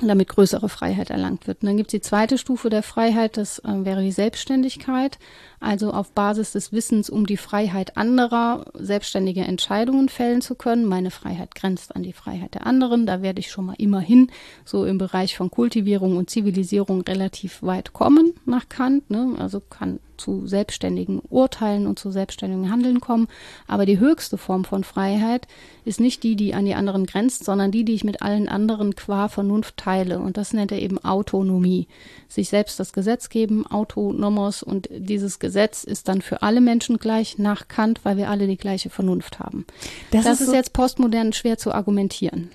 damit 0.01 0.29
größere 0.29 0.69
Freiheit 0.69 1.09
erlangt 1.09 1.47
wird. 1.47 1.61
Und 1.61 1.67
dann 1.67 1.77
gibt 1.77 1.89
es 1.89 1.99
die 1.99 2.01
zweite 2.01 2.37
Stufe 2.37 2.69
der 2.69 2.83
Freiheit, 2.83 3.37
das 3.37 3.59
äh, 3.59 3.85
wäre 3.85 4.01
die 4.01 4.11
Selbstständigkeit, 4.11 5.17
also 5.59 5.91
auf 5.91 6.11
Basis 6.11 6.51
des 6.51 6.71
Wissens 6.71 7.09
um 7.09 7.25
die 7.25 7.37
Freiheit 7.37 7.97
anderer 7.97 8.65
selbstständige 8.73 9.41
Entscheidungen 9.41 10.09
fällen 10.09 10.41
zu 10.41 10.55
können. 10.55 10.85
Meine 10.85 11.11
Freiheit 11.11 11.55
grenzt 11.55 11.95
an 11.95 12.03
die 12.03 12.13
Freiheit 12.13 12.53
der 12.53 12.67
anderen, 12.67 13.05
da 13.05 13.21
werde 13.21 13.39
ich 13.39 13.51
schon 13.51 13.65
mal 13.65 13.75
immerhin 13.77 14.29
so 14.65 14.85
im 14.85 14.97
Bereich 14.97 15.35
von 15.35 15.49
Kultivierung 15.49 16.17
und 16.17 16.29
Zivilisierung 16.29 17.01
relativ 17.01 17.63
weit 17.63 17.93
kommen 17.93 18.33
nach 18.45 18.69
Kant. 18.69 19.09
Ne? 19.09 19.35
Also 19.39 19.59
kann 19.59 19.99
zu 20.17 20.47
selbstständigen 20.47 21.21
Urteilen 21.29 21.87
und 21.87 21.99
zu 21.99 22.11
selbstständigen 22.11 22.71
Handeln 22.71 22.99
kommen. 22.99 23.27
Aber 23.67 23.85
die 23.85 23.99
höchste 23.99 24.37
Form 24.37 24.65
von 24.65 24.83
Freiheit 24.83 25.47
ist 25.85 25.99
nicht 25.99 26.23
die, 26.23 26.35
die 26.35 26.53
an 26.53 26.65
die 26.65 26.75
anderen 26.75 27.05
grenzt, 27.05 27.45
sondern 27.45 27.71
die, 27.71 27.85
die 27.85 27.93
ich 27.93 28.03
mit 28.03 28.21
allen 28.21 28.49
anderen 28.49 28.95
qua 28.95 29.29
Vernunft 29.29 29.77
teile. 29.77 30.19
Und 30.19 30.37
das 30.37 30.53
nennt 30.53 30.71
er 30.71 30.81
eben 30.81 30.97
Autonomie. 31.03 31.87
Sich 32.27 32.49
selbst 32.49 32.79
das 32.79 32.93
Gesetz 32.93 33.29
geben, 33.29 33.65
Autonomos. 33.65 34.63
Und 34.63 34.89
dieses 34.91 35.39
Gesetz 35.39 35.46
ist 35.83 36.07
dann 36.07 36.21
für 36.21 36.41
alle 36.41 36.61
Menschen 36.61 36.97
gleich 36.97 37.37
nach 37.37 37.67
Kant, 37.67 38.01
weil 38.03 38.17
wir 38.17 38.29
alle 38.29 38.47
die 38.47 38.57
gleiche 38.57 38.89
Vernunft 38.89 39.39
haben. 39.39 39.65
Das, 40.11 40.23
das 40.23 40.35
ist, 40.35 40.41
ist 40.41 40.47
so 40.47 40.53
jetzt 40.53 40.73
postmodern 40.73 41.33
schwer 41.33 41.57
zu 41.57 41.73
argumentieren. 41.73 42.49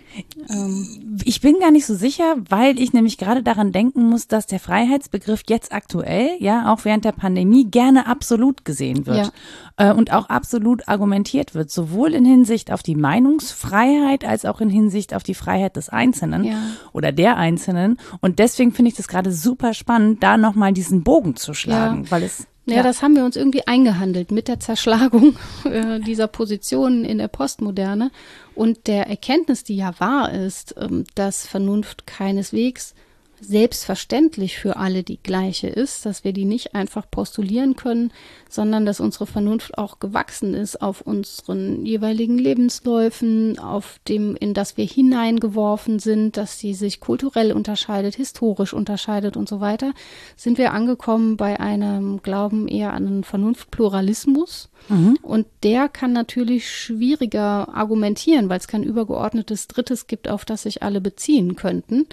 Ähm, 0.50 1.20
ich 1.24 1.40
bin 1.40 1.59
gar 1.61 1.70
nicht 1.70 1.87
so 1.87 1.94
sicher, 1.94 2.37
weil 2.48 2.78
ich 2.78 2.92
nämlich 2.92 3.18
gerade 3.18 3.42
daran 3.42 3.72
denken 3.72 4.09
muss, 4.09 4.28
dass 4.28 4.46
der 4.46 4.61
Freiheitsbegriff 4.61 5.42
jetzt 5.48 5.72
aktuell, 5.72 6.31
ja, 6.38 6.72
auch 6.72 6.85
während 6.85 7.05
der 7.05 7.12
Pandemie, 7.12 7.64
gerne 7.64 8.07
absolut 8.07 8.64
gesehen 8.64 9.07
wird 9.07 9.33
ja. 9.78 9.90
äh, 9.90 9.92
und 9.92 10.12
auch 10.12 10.28
absolut 10.28 10.88
argumentiert 10.88 11.55
wird, 11.55 11.70
sowohl 11.70 12.14
in 12.14 12.24
Hinsicht 12.24 12.72
auf 12.72 12.83
die 12.83 12.96
Meinungsfreiheit 12.96 14.24
als 14.24 14.44
auch 14.44 14.61
in 14.61 14.70
Hinsicht 14.70 15.14
auf 15.14 15.22
die 15.22 15.35
Freiheit 15.35 15.76
des 15.76 15.88
Einzelnen 15.88 16.44
ja. 16.44 16.59
oder 16.92 17.12
der 17.12 17.37
Einzelnen. 17.37 17.98
Und 18.20 18.38
deswegen 18.38 18.72
finde 18.72 18.90
ich 18.90 18.96
das 18.96 19.09
gerade 19.09 19.33
super 19.33 19.74
spannend, 19.74 20.22
da 20.22 20.37
nochmal 20.37 20.72
diesen 20.72 21.02
Bogen 21.02 21.37
zu 21.37 21.55
schlagen, 21.55 22.05
ja. 22.05 22.11
weil 22.11 22.22
es 22.22 22.46
ja, 22.64 22.77
ja, 22.77 22.83
das 22.83 23.03
haben 23.03 23.16
wir 23.16 23.25
uns 23.25 23.37
irgendwie 23.37 23.66
eingehandelt 23.66 24.31
mit 24.31 24.46
der 24.46 24.61
Zerschlagung 24.61 25.37
äh, 25.64 25.98
dieser 26.01 26.29
Positionen 26.29 27.05
in 27.05 27.18
der 27.18 27.29
Postmoderne. 27.29 28.11
Und 28.55 28.87
der 28.87 29.09
Erkenntnis, 29.09 29.64
die 29.64 29.77
ja 29.77 29.98
wahr 29.98 30.33
ist, 30.33 30.75
ähm, 30.79 31.05
dass 31.14 31.46
Vernunft 31.46 32.07
keineswegs 32.07 32.94
selbstverständlich 33.42 34.59
für 34.59 34.76
alle 34.76 35.02
die 35.02 35.22
gleiche 35.22 35.66
ist, 35.66 36.07
dass 36.07 36.24
wir 36.24 36.33
die 36.33 36.44
nicht 36.44 36.74
einfach 36.74 37.11
postulieren 37.11 37.76
können, 37.76 38.12
sondern 38.48 38.87
dass 38.87 39.00
unsere 39.00 39.26
Vernunft 39.26 39.76
auch 39.76 39.98
gewachsen 39.98 40.55
ist 40.55 40.81
auf 40.81 41.00
unseren 41.00 41.85
jeweiligen 41.85 42.38
Lebensläufen, 42.38 43.59
auf 43.59 43.98
dem, 44.09 44.37
in 44.37 44.55
das 44.55 44.76
wir 44.76 44.85
hineingeworfen 44.85 45.98
sind, 45.98 46.37
dass 46.37 46.59
sie 46.59 46.74
sich 46.74 47.00
kulturell 47.00 47.52
unterscheidet, 47.52 48.14
historisch 48.14 48.72
unterscheidet 48.72 49.37
und 49.37 49.48
so 49.48 49.61
weiter, 49.61 49.92
sind 50.37 50.57
wir 50.59 50.72
angekommen 50.72 51.37
bei 51.37 51.59
einem 51.59 52.22
Glauben 52.22 52.68
eher 52.68 52.92
an 52.92 53.07
einen 53.07 53.24
Vernunftpluralismus. 53.24 54.70
Mhm. 54.88 55.18
Und 55.22 55.46
der 55.62 55.88
kann 55.88 56.12
natürlich 56.12 56.70
schwieriger 56.70 57.68
argumentieren, 57.74 58.48
weil 58.48 58.59
es 58.59 58.68
kein 58.68 58.83
übergeordnetes 58.83 59.68
Drittes 59.68 60.07
gibt, 60.07 60.28
auf 60.28 60.44
das 60.44 60.62
sich 60.62 60.83
alle 60.83 61.00
beziehen 61.00 61.57
könnten. 61.57 62.07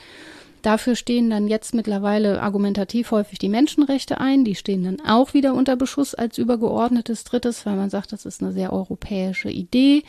Dafür 0.61 0.95
stehen 0.95 1.29
dann 1.29 1.47
jetzt 1.47 1.73
mittlerweile 1.73 2.41
argumentativ 2.41 3.11
häufig 3.11 3.39
die 3.39 3.49
Menschenrechte 3.49 4.19
ein. 4.19 4.43
Die 4.43 4.55
stehen 4.55 4.83
dann 4.83 5.01
auch 5.07 5.33
wieder 5.33 5.53
unter 5.53 5.75
Beschuss 5.75 6.15
als 6.15 6.37
übergeordnetes 6.37 7.23
Drittes, 7.23 7.65
weil 7.65 7.75
man 7.75 7.89
sagt, 7.89 8.11
das 8.11 8.25
ist 8.25 8.41
eine 8.41 8.51
sehr 8.51 8.73
europäische 8.73 9.49
Idee. 9.49 10.03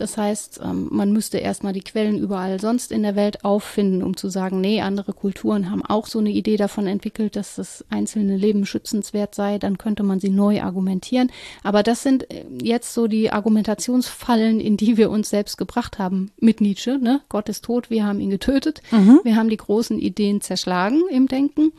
Das 0.00 0.16
heißt, 0.16 0.60
ähm, 0.64 0.88
man 0.90 1.12
müsste 1.12 1.36
erstmal 1.36 1.74
die 1.74 1.82
Quellen 1.82 2.16
überall 2.16 2.58
sonst 2.58 2.90
in 2.90 3.02
der 3.02 3.16
Welt 3.16 3.44
auffinden, 3.44 4.02
um 4.02 4.16
zu 4.16 4.30
sagen, 4.30 4.60
nee, 4.60 4.80
andere 4.80 5.12
Kulturen 5.12 5.70
haben 5.70 5.84
auch 5.84 6.06
so 6.06 6.18
eine 6.18 6.30
Idee 6.30 6.56
davon 6.56 6.86
entwickelt, 6.86 7.36
dass 7.36 7.56
das 7.56 7.84
einzelne 7.90 8.36
Leben 8.38 8.64
schützenswert 8.64 9.34
sei, 9.34 9.58
dann 9.58 9.76
könnte 9.76 10.02
man 10.02 10.18
sie 10.18 10.30
neu 10.30 10.62
argumentieren. 10.62 11.30
Aber 11.62 11.82
das 11.82 12.02
sind 12.02 12.30
äh, 12.30 12.46
jetzt 12.62 12.94
so 12.94 13.08
die 13.08 13.30
Argumentationsfallen, 13.30 14.58
in 14.58 14.78
die 14.78 14.96
wir 14.96 15.10
uns 15.10 15.28
selbst 15.28 15.58
gebracht 15.58 15.98
haben 15.98 16.30
mit 16.40 16.62
Nietzsche. 16.62 16.98
Ne? 16.98 17.20
Gott 17.28 17.50
ist 17.50 17.66
tot, 17.66 17.90
wir 17.90 18.06
haben 18.06 18.20
ihn 18.20 18.30
getötet. 18.30 18.80
Mhm. 18.90 19.20
Wir 19.22 19.36
haben 19.36 19.50
die 19.50 19.58
großen 19.58 19.98
Ideen 19.98 20.40
zerschlagen 20.40 21.02
im 21.10 21.28
Denken. 21.28 21.72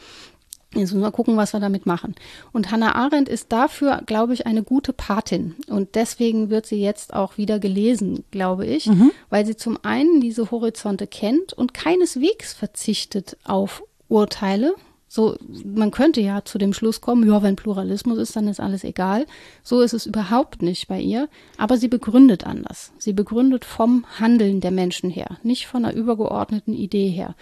Jetzt 0.73 0.93
müssen 0.93 1.01
wir 1.01 1.11
gucken, 1.11 1.35
was 1.35 1.51
wir 1.51 1.59
damit 1.59 1.85
machen. 1.85 2.15
Und 2.53 2.71
Hannah 2.71 2.95
Arendt 2.95 3.27
ist 3.27 3.51
dafür, 3.51 4.01
glaube 4.05 4.33
ich, 4.33 4.47
eine 4.47 4.63
gute 4.63 4.93
Patin. 4.93 5.55
Und 5.67 5.95
deswegen 5.95 6.49
wird 6.49 6.65
sie 6.65 6.81
jetzt 6.81 7.13
auch 7.13 7.37
wieder 7.37 7.59
gelesen, 7.59 8.23
glaube 8.31 8.65
ich, 8.65 8.85
mhm. 8.85 9.11
weil 9.29 9.45
sie 9.45 9.57
zum 9.57 9.77
einen 9.83 10.21
diese 10.21 10.49
Horizonte 10.49 11.07
kennt 11.07 11.51
und 11.51 11.73
keineswegs 11.73 12.53
verzichtet 12.53 13.37
auf 13.43 13.83
Urteile. 14.07 14.75
So, 15.09 15.35
man 15.65 15.91
könnte 15.91 16.21
ja 16.21 16.45
zu 16.45 16.57
dem 16.57 16.71
Schluss 16.71 17.01
kommen, 17.01 17.27
ja, 17.27 17.43
wenn 17.43 17.57
Pluralismus 17.57 18.17
ist, 18.17 18.33
dann 18.37 18.47
ist 18.47 18.61
alles 18.61 18.85
egal. 18.85 19.25
So 19.63 19.81
ist 19.81 19.93
es 19.93 20.05
überhaupt 20.05 20.61
nicht 20.61 20.87
bei 20.87 21.01
ihr. 21.01 21.27
Aber 21.57 21.75
sie 21.75 21.89
begründet 21.89 22.47
anders. 22.47 22.93
Sie 22.97 23.11
begründet 23.11 23.65
vom 23.65 24.05
Handeln 24.21 24.61
der 24.61 24.71
Menschen 24.71 25.09
her, 25.09 25.37
nicht 25.43 25.67
von 25.67 25.83
einer 25.83 25.93
übergeordneten 25.93 26.73
Idee 26.73 27.09
her 27.09 27.35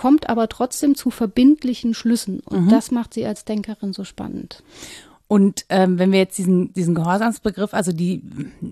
kommt 0.00 0.30
aber 0.30 0.48
trotzdem 0.48 0.94
zu 0.94 1.10
verbindlichen 1.10 1.92
Schlüssen. 1.92 2.40
Und 2.40 2.64
mhm. 2.64 2.68
das 2.70 2.90
macht 2.90 3.12
sie 3.12 3.26
als 3.26 3.44
Denkerin 3.44 3.92
so 3.92 4.04
spannend. 4.04 4.62
Und 5.28 5.66
ähm, 5.68 5.98
wenn 5.98 6.10
wir 6.10 6.20
jetzt 6.20 6.38
diesen, 6.38 6.72
diesen 6.72 6.94
Gehorsamsbegriff, 6.94 7.74
also 7.74 7.92
die, 7.92 8.22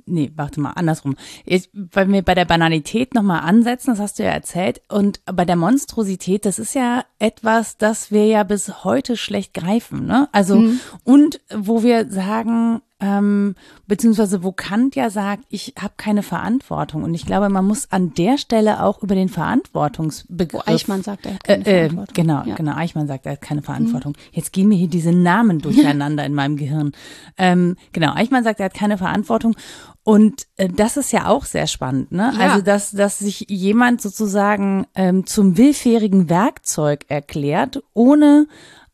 nee, 0.06 0.32
warte 0.36 0.58
mal, 0.58 0.70
andersrum. 0.70 1.16
Ich, 1.44 1.68
wenn 1.74 2.10
wir 2.14 2.22
bei 2.22 2.34
der 2.34 2.46
Banalität 2.46 3.12
nochmal 3.12 3.40
ansetzen, 3.40 3.90
das 3.90 4.00
hast 4.00 4.18
du 4.18 4.22
ja 4.22 4.30
erzählt, 4.30 4.80
und 4.88 5.20
bei 5.26 5.44
der 5.44 5.56
Monstrosität, 5.56 6.46
das 6.46 6.58
ist 6.58 6.74
ja 6.74 7.04
etwas, 7.18 7.76
das 7.76 8.10
wir 8.10 8.24
ja 8.24 8.42
bis 8.42 8.82
heute 8.82 9.18
schlecht 9.18 9.52
greifen, 9.52 10.06
ne? 10.06 10.30
Also, 10.32 10.56
mhm. 10.56 10.80
und 11.04 11.40
wo 11.54 11.82
wir 11.82 12.10
sagen, 12.10 12.80
ähm, 13.00 13.54
beziehungsweise 13.86 14.42
wo 14.42 14.50
Kant 14.50 14.96
ja 14.96 15.08
sagt, 15.08 15.44
ich 15.50 15.74
habe 15.78 15.94
keine 15.96 16.22
Verantwortung. 16.24 17.04
Und 17.04 17.14
ich 17.14 17.24
glaube, 17.24 17.48
man 17.48 17.64
muss 17.64 17.90
an 17.92 18.12
der 18.14 18.38
Stelle 18.38 18.82
auch 18.82 19.02
über 19.02 19.14
den 19.14 19.28
Verantwortungsbegriff. 19.28 20.62
Wo 20.66 20.72
Eichmann 20.72 21.02
sagt, 21.02 21.26
er 21.26 21.34
hat 21.34 21.44
keine 21.44 21.66
äh, 21.66 21.70
äh, 21.70 21.90
Verantwortung. 21.90 22.14
Genau, 22.14 22.42
ja. 22.44 22.54
genau. 22.56 22.74
Eichmann 22.74 23.06
sagt, 23.06 23.26
er 23.26 23.32
hat 23.32 23.40
keine 23.40 23.62
Verantwortung. 23.62 24.12
Mhm. 24.12 24.32
Jetzt 24.32 24.52
gehen 24.52 24.68
mir 24.68 24.76
hier 24.76 24.88
diese 24.88 25.12
Namen 25.12 25.58
durcheinander 25.60 26.24
in 26.24 26.34
meinem 26.34 26.56
Gehirn. 26.56 26.92
Ähm, 27.36 27.76
genau, 27.92 28.14
Eichmann 28.14 28.42
sagt, 28.42 28.58
er 28.58 28.66
hat 28.66 28.74
keine 28.74 28.98
Verantwortung. 28.98 29.54
Und 30.02 30.46
äh, 30.56 30.68
das 30.68 30.96
ist 30.96 31.12
ja 31.12 31.28
auch 31.28 31.44
sehr 31.44 31.66
spannend, 31.66 32.10
ne? 32.12 32.32
Ja. 32.34 32.46
Also, 32.46 32.62
dass, 32.62 32.90
dass 32.92 33.18
sich 33.18 33.44
jemand 33.48 34.00
sozusagen 34.00 34.86
ähm, 34.94 35.26
zum 35.26 35.56
willfährigen 35.56 36.30
Werkzeug 36.30 37.04
erklärt, 37.08 37.82
ohne 37.92 38.46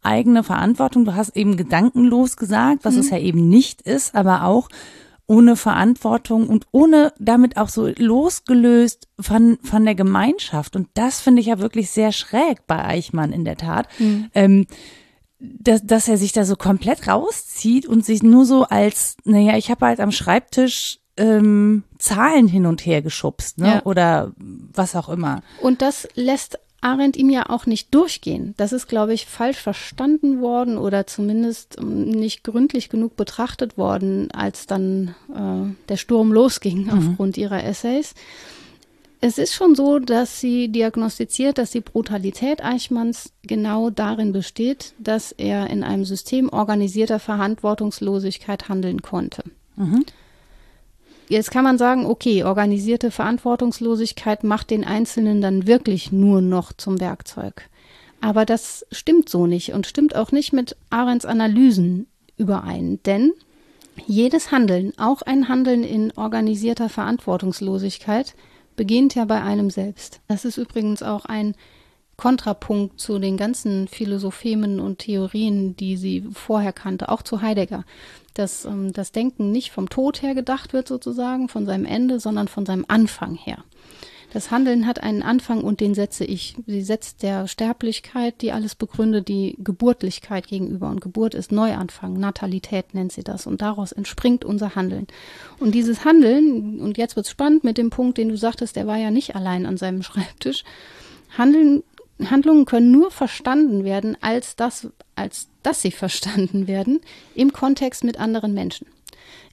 eigene 0.05 0.43
Verantwortung. 0.45 1.05
Du 1.05 1.15
hast 1.15 1.37
eben 1.37 1.57
gedankenlos 1.57 2.37
gesagt, 2.37 2.85
was 2.85 2.95
mhm. 2.95 3.01
es 3.01 3.11
ja 3.11 3.19
eben 3.19 3.49
nicht 3.49 3.83
ist, 3.83 4.15
aber 4.15 4.45
auch 4.45 4.69
ohne 5.27 5.57
Verantwortung 5.57 6.49
und 6.49 6.67
ohne 6.71 7.13
damit 7.19 7.57
auch 7.57 7.69
so 7.69 7.89
losgelöst 7.97 9.09
von, 9.19 9.59
von 9.63 9.85
der 9.85 9.95
Gemeinschaft. 9.95 10.77
Und 10.77 10.89
das 10.95 11.21
finde 11.21 11.41
ich 11.41 11.47
ja 11.47 11.59
wirklich 11.59 11.91
sehr 11.91 12.13
schräg 12.13 12.67
bei 12.67 12.85
Eichmann 12.85 13.33
in 13.33 13.45
der 13.45 13.57
Tat. 13.57 13.89
Mhm. 13.99 14.31
Ähm, 14.35 14.67
dass, 15.39 15.85
dass 15.85 16.09
er 16.09 16.17
sich 16.17 16.33
da 16.33 16.45
so 16.45 16.57
komplett 16.57 17.09
rauszieht 17.09 17.87
und 17.87 18.05
sich 18.05 18.23
nur 18.23 18.45
so 18.45 18.65
als, 18.65 19.17
naja, 19.25 19.57
ich 19.57 19.71
habe 19.71 19.87
halt 19.87 20.01
am 20.01 20.11
Schreibtisch 20.11 21.01
ähm, 21.17 21.85
Zahlen 21.99 22.49
hin 22.49 22.67
und 22.67 22.85
her 22.85 23.03
geschubst, 23.03 23.59
ne? 23.59 23.67
Ja. 23.67 23.83
Oder 23.85 24.33
was 24.39 24.97
auch 24.97 25.09
immer. 25.09 25.43
Und 25.61 25.83
das 25.83 26.09
lässt 26.15 26.59
Arendt 26.85 27.17
ihm 27.17 27.31
ja 27.31 27.49
auch 27.49 27.67
nicht 27.67 27.95
durchgehen. 27.95 28.55
Das 28.57 28.73
ist, 28.73 28.89
glaube 28.89 29.15
ich, 29.15 29.27
falsch 29.27 29.59
verstanden 29.59 30.41
worden 30.41 30.77
oder 30.77 31.07
zumindest 31.07 31.79
ähm, 31.81 32.11
nicht 32.11 32.45
gründlich 32.45 32.89
genug 32.89 33.17
betrachtet 33.17 33.79
worden, 33.79 34.31
als 34.33 34.67
dann 34.67 35.15
äh, 35.35 35.75
der 35.89 35.97
Sturm 35.97 36.33
losging 36.33 36.85
mhm. 36.85 36.91
aufgrund 36.91 37.37
ihrer 37.37 37.65
Essays. 37.65 38.15
Es 39.21 39.39
ist 39.39 39.55
schon 39.55 39.75
so, 39.75 39.99
dass 39.99 40.41
sie 40.41 40.69
diagnostiziert, 40.69 41.57
dass 41.57 41.71
die 41.71 41.81
Brutalität 41.81 42.63
Eichmanns 42.63 43.33
genau 43.43 43.89
darin 43.89 44.33
besteht, 44.33 44.93
dass 44.99 45.33
er 45.33 45.71
in 45.71 45.83
einem 45.83 46.05
System 46.05 46.51
organisierter 46.51 47.19
Verantwortungslosigkeit 47.19 48.69
handeln 48.69 49.01
konnte. 49.01 49.43
Mhm. 49.77 50.05
Jetzt 51.29 51.51
kann 51.51 51.65
man 51.65 51.79
sagen, 51.79 52.07
okay, 52.07 52.45
organisierte 52.45 53.11
Verantwortungslosigkeit 53.11 54.45
macht 54.45 54.71
den 54.71 54.85
Einzelnen 54.85 55.41
dann 55.41 55.67
wirklich 55.67 56.13
nur 56.13 56.43
noch 56.43 56.73
zum 56.73 57.01
Werkzeug. 57.01 57.69
Aber 58.21 58.45
das 58.45 58.87
stimmt 58.93 59.29
so 59.29 59.47
nicht 59.47 59.73
und 59.73 59.87
stimmt 59.87 60.17
auch 60.17 60.33
nicht 60.33 60.53
mit 60.53 60.77
Arends 60.91 61.25
Analysen 61.25 62.07
überein. 62.37 63.01
Denn 63.05 63.33
jedes 64.07 64.51
Handeln, 64.51 64.93
auch 64.99 65.23
ein 65.23 65.49
Handeln 65.49 65.85
in 65.85 66.13
organisierter 66.17 66.89
Verantwortungslosigkeit, 66.89 68.35
beginnt 68.77 69.15
ja 69.15 69.25
bei 69.25 69.41
einem 69.41 69.71
selbst. 69.71 70.21
Das 70.29 70.45
ist 70.45 70.59
übrigens 70.59 71.03
auch 71.03 71.25
ein 71.27 71.55
Kontrapunkt 72.17 73.01
zu 73.01 73.19
den 73.19 73.37
ganzen 73.37 73.89
Philosophemen 73.89 74.81
und 74.81 74.99
Theorien, 75.01 75.77
die 75.77 75.97
sie 75.97 76.25
vorher 76.33 76.73
kannte, 76.73 77.09
auch 77.09 77.23
zu 77.23 77.43
Heidegger 77.43 77.85
dass 78.35 78.65
ähm, 78.65 78.93
das 78.93 79.13
Denken 79.13 79.53
nicht 79.53 79.71
vom 79.71 79.89
Tod 79.89 80.21
her 80.21 80.35
gedacht 80.35 80.73
wird 80.73 80.89
sozusagen, 80.89 81.49
von 81.49 81.65
seinem 81.65 81.87
Ende, 81.87 82.21
sondern 82.21 82.49
von 82.49 82.67
seinem 82.67 82.85
Anfang 82.89 83.37
her. 83.37 83.65
Das 84.33 84.51
Handeln 84.51 84.89
hat 84.89 85.01
einen 85.01 85.23
Anfang 85.23 85.63
und 85.63 85.79
den 85.79 85.95
setze 85.95 86.25
ich. 86.25 86.57
Sie 86.67 86.83
setzt 86.83 87.23
der 87.23 87.47
Sterblichkeit, 87.47 88.43
die 88.43 88.51
alles 88.51 88.75
begründet, 88.75 89.29
die 89.29 89.57
Geburtlichkeit 89.63 90.49
gegenüber. 90.49 90.89
Und 90.89 91.01
Geburt 91.01 91.35
ist 91.35 91.53
Neuanfang, 91.53 92.15
Natalität 92.15 92.95
nennt 92.95 93.13
sie 93.13 93.23
das. 93.23 93.47
Und 93.47 93.63
daraus 93.63 93.93
entspringt 93.93 94.45
unser 94.45 94.75
Handeln. 94.75 95.07
Und 95.61 95.73
dieses 95.73 96.05
Handeln, 96.05 96.81
und 96.81 96.99
jetzt 96.99 97.15
wird's 97.15 97.31
spannend 97.31 97.63
mit 97.63 97.79
dem 97.79 97.91
Punkt, 97.91 98.19
den 98.19 98.29
du 98.29 98.37
sagtest, 98.37 98.75
der 98.75 98.89
war 98.89 98.97
ja 98.97 99.13
nicht 99.13 99.37
allein 99.37 99.67
an 99.67 99.77
seinem 99.77 100.03
Schreibtisch. 100.03 100.65
Handeln 101.39 101.85
Handlungen 102.31 102.65
können 102.65 102.91
nur 102.91 103.11
verstanden 103.11 103.85
werden 103.85 104.17
als 104.21 104.57
das, 104.57 104.89
als 105.15 105.49
dass 105.63 105.83
sie 105.83 105.91
verstanden 105.93 106.67
werden 106.67 107.01
im 107.35 107.53
Kontext 107.53 108.05
mit 108.05 108.19
anderen 108.19 108.55
Menschen. 108.55 108.87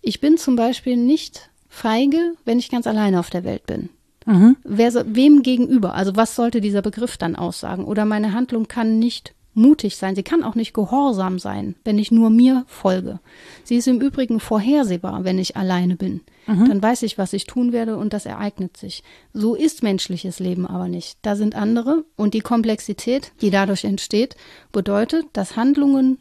Ich 0.01 0.19
bin 0.19 0.38
zum 0.38 0.55
Beispiel 0.55 0.97
nicht 0.97 1.49
feige, 1.69 2.34
wenn 2.43 2.60
ich 2.60 2.69
ganz 2.69 2.88
alleine 2.88 3.19
auf 3.19 3.29
der 3.29 3.43
Welt 3.43 3.65
bin. 3.65 3.89
Mhm. 4.25 4.57
Wer, 4.63 4.93
wem 5.15 5.41
gegenüber? 5.41 5.95
Also 5.95 6.15
was 6.15 6.36
sollte 6.36 6.62
dieser 6.62 6.81
Begriff 6.81 7.17
dann 7.17 7.36
aussagen? 7.36 7.86
Oder 7.86 8.05
meine 8.05 8.34
Handlung 8.34 8.67
kann 8.67 8.99
nicht 8.99 9.34
mutig 9.53 9.97
sein. 9.97 10.15
Sie 10.15 10.23
kann 10.23 10.43
auch 10.43 10.55
nicht 10.55 10.73
gehorsam 10.73 11.39
sein, 11.39 11.75
wenn 11.83 11.99
ich 11.99 12.11
nur 12.11 12.29
mir 12.29 12.63
folge. 12.67 13.19
Sie 13.63 13.75
ist 13.75 13.87
im 13.87 14.01
Übrigen 14.01 14.39
vorhersehbar, 14.39 15.23
wenn 15.23 15.39
ich 15.39 15.57
alleine 15.57 15.95
bin. 15.95 16.21
Mhm. 16.47 16.67
Dann 16.67 16.81
weiß 16.81 17.03
ich, 17.03 17.17
was 17.17 17.33
ich 17.33 17.45
tun 17.45 17.71
werde 17.71 17.97
und 17.97 18.13
das 18.13 18.25
ereignet 18.25 18.77
sich. 18.77 19.03
So 19.33 19.55
ist 19.55 19.83
menschliches 19.83 20.39
Leben 20.39 20.65
aber 20.65 20.87
nicht. 20.87 21.17
Da 21.21 21.35
sind 21.35 21.55
andere 21.55 22.05
und 22.15 22.33
die 22.33 22.41
Komplexität, 22.41 23.31
die 23.41 23.49
dadurch 23.49 23.83
entsteht, 23.83 24.35
bedeutet, 24.71 25.25
dass 25.33 25.55
Handlungen 25.55 26.19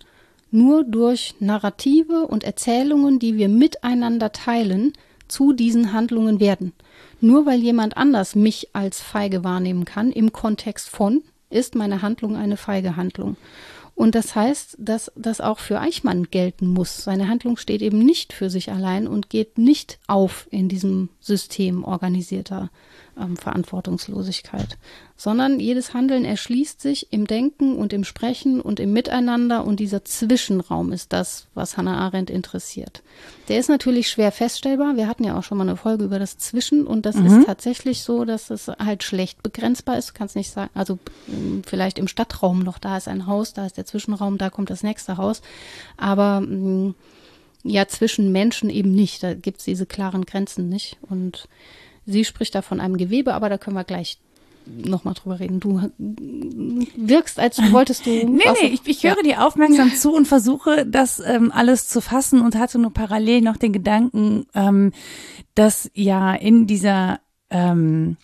nur 0.51 0.83
durch 0.83 1.37
Narrative 1.39 2.27
und 2.27 2.43
Erzählungen, 2.43 3.19
die 3.19 3.37
wir 3.37 3.49
miteinander 3.49 4.33
teilen, 4.33 4.93
zu 5.29 5.53
diesen 5.53 5.93
Handlungen 5.93 6.41
werden. 6.41 6.73
Nur 7.21 7.47
weil 7.47 7.61
jemand 7.61 7.97
anders 7.97 8.35
mich 8.35 8.71
als 8.73 9.01
feige 9.01 9.45
wahrnehmen 9.45 9.85
kann, 9.85 10.11
im 10.11 10.33
Kontext 10.33 10.89
von, 10.89 11.23
ist 11.51 11.75
meine 11.75 12.03
Handlung 12.03 12.37
eine 12.37 12.57
feige 12.57 12.97
Handlung. 12.97 13.37
Und 13.95 14.15
das 14.15 14.35
heißt, 14.35 14.77
dass 14.79 15.13
das 15.15 15.43
auch 15.43 15.59
für 15.59 15.79
Eichmann 15.79 16.29
gelten 16.31 16.69
muss. 16.69 17.05
Seine 17.05 17.29
Handlung 17.29 17.59
steht 17.59 17.83
eben 17.83 17.99
nicht 17.99 18.33
für 18.33 18.49
sich 18.49 18.73
allein 18.73 19.07
und 19.07 19.29
geht 19.29 19.59
nicht 19.59 19.99
auf 20.07 20.49
in 20.51 20.71
diesem 20.71 21.11
System 21.21 21.85
organisierter 21.85 22.71
ähm, 23.21 23.37
Verantwortungslosigkeit, 23.37 24.79
sondern 25.17 25.61
jedes 25.61 25.95
Handeln 25.95 26.25
erschließt 26.25 26.81
sich 26.81 27.13
im 27.13 27.27
Denken 27.27 27.77
und 27.77 27.93
im 27.93 28.05
Sprechen 28.05 28.61
und 28.61 28.81
im 28.81 28.93
Miteinander 28.93 29.65
und 29.65 29.81
dieser 29.81 30.05
Zwischenraum 30.05 30.93
ist 30.93 31.13
das, 31.13 31.47
was 31.55 31.77
Hannah 31.77 31.99
Arendt 31.99 32.31
interessiert. 32.31 33.03
Der 33.49 33.59
ist 33.59 33.69
natürlich 33.69 34.09
schwer 34.09 34.33
feststellbar. 34.33 34.97
Wir 34.97 35.07
hatten 35.07 35.25
ja 35.25 35.39
auch 35.39 35.43
schon 35.43 35.59
mal 35.59 35.69
eine 35.69 35.77
Folge 35.77 36.05
über 36.05 36.19
das 36.19 36.39
Zwischen 36.39 36.87
und 36.87 37.07
das 37.07 37.17
mhm. 37.17 37.27
ist 37.27 37.47
tatsächlich 37.47 38.03
so, 38.03 38.25
dass 38.25 38.51
es 38.51 38.69
halt 38.69 39.03
schlecht 39.03 39.43
begrenzbar 39.43 39.99
ist. 39.99 40.11
Du 40.11 40.15
kannst 40.15 40.37
nicht 40.37 40.51
sagen, 40.51 40.71
also 40.75 40.99
ähm, 41.29 41.63
vielleicht 41.67 41.99
im 41.99 42.09
Stadtraum 42.09 42.61
noch, 42.61 42.79
da 42.79 42.97
ist 42.97 43.09
ein 43.09 43.27
Haus, 43.27 43.53
da 43.53 43.67
ist 43.67 43.77
der 43.77 43.87
Zwischenraum, 43.87 44.39
da 44.39 44.51
kommt 44.51 44.71
das 44.71 44.83
nächste 44.83 45.17
Haus, 45.17 45.43
aber 45.97 46.41
mm, 46.41 46.95
ja, 47.63 47.87
zwischen 47.87 48.33
Menschen 48.33 48.71
eben 48.71 48.93
nicht. 48.93 49.23
Da 49.23 49.35
gibt 49.35 49.59
es 49.59 49.65
diese 49.65 49.87
klaren 49.87 50.25
Grenzen 50.25 50.69
nicht 50.69 50.97
und 51.03 51.49
Sie 52.07 52.25
spricht 52.25 52.55
da 52.55 52.63
von 52.63 52.81
einem 52.81 52.97
Gewebe, 52.97 53.35
aber 53.35 53.49
da 53.49 53.59
können 53.59 53.77
wir 53.77 53.85
gleich 53.85 54.19
nochmal 54.67 55.15
drüber 55.15 55.41
reden. 55.41 55.61
Du 55.61 55.91
wirkst, 55.99 57.39
als 57.39 57.59
wolltest 57.73 58.07
du. 58.07 58.11
nee, 58.27 58.45
nee, 58.61 58.69
ich, 58.69 58.83
ich 58.87 59.05
höre 59.05 59.17
ja. 59.17 59.23
dir 59.23 59.47
aufmerksam 59.47 59.93
zu 59.93 60.15
und 60.15 60.29
versuche, 60.29 60.87
das 60.87 61.21
ähm, 61.21 61.51
alles 61.53 61.89
zu 61.89 62.01
fassen 62.01 62.41
und 62.41 62.57
hatte 62.57 62.79
nur 62.79 62.93
parallel 62.93 63.41
noch 63.43 63.57
den 63.57 63.73
Gedanken, 63.73 64.47
ähm, 64.55 64.93
dass 65.55 65.91
ja 65.95 66.35
in 66.35 66.67
dieser 66.67 67.21
ähm, 67.51 68.17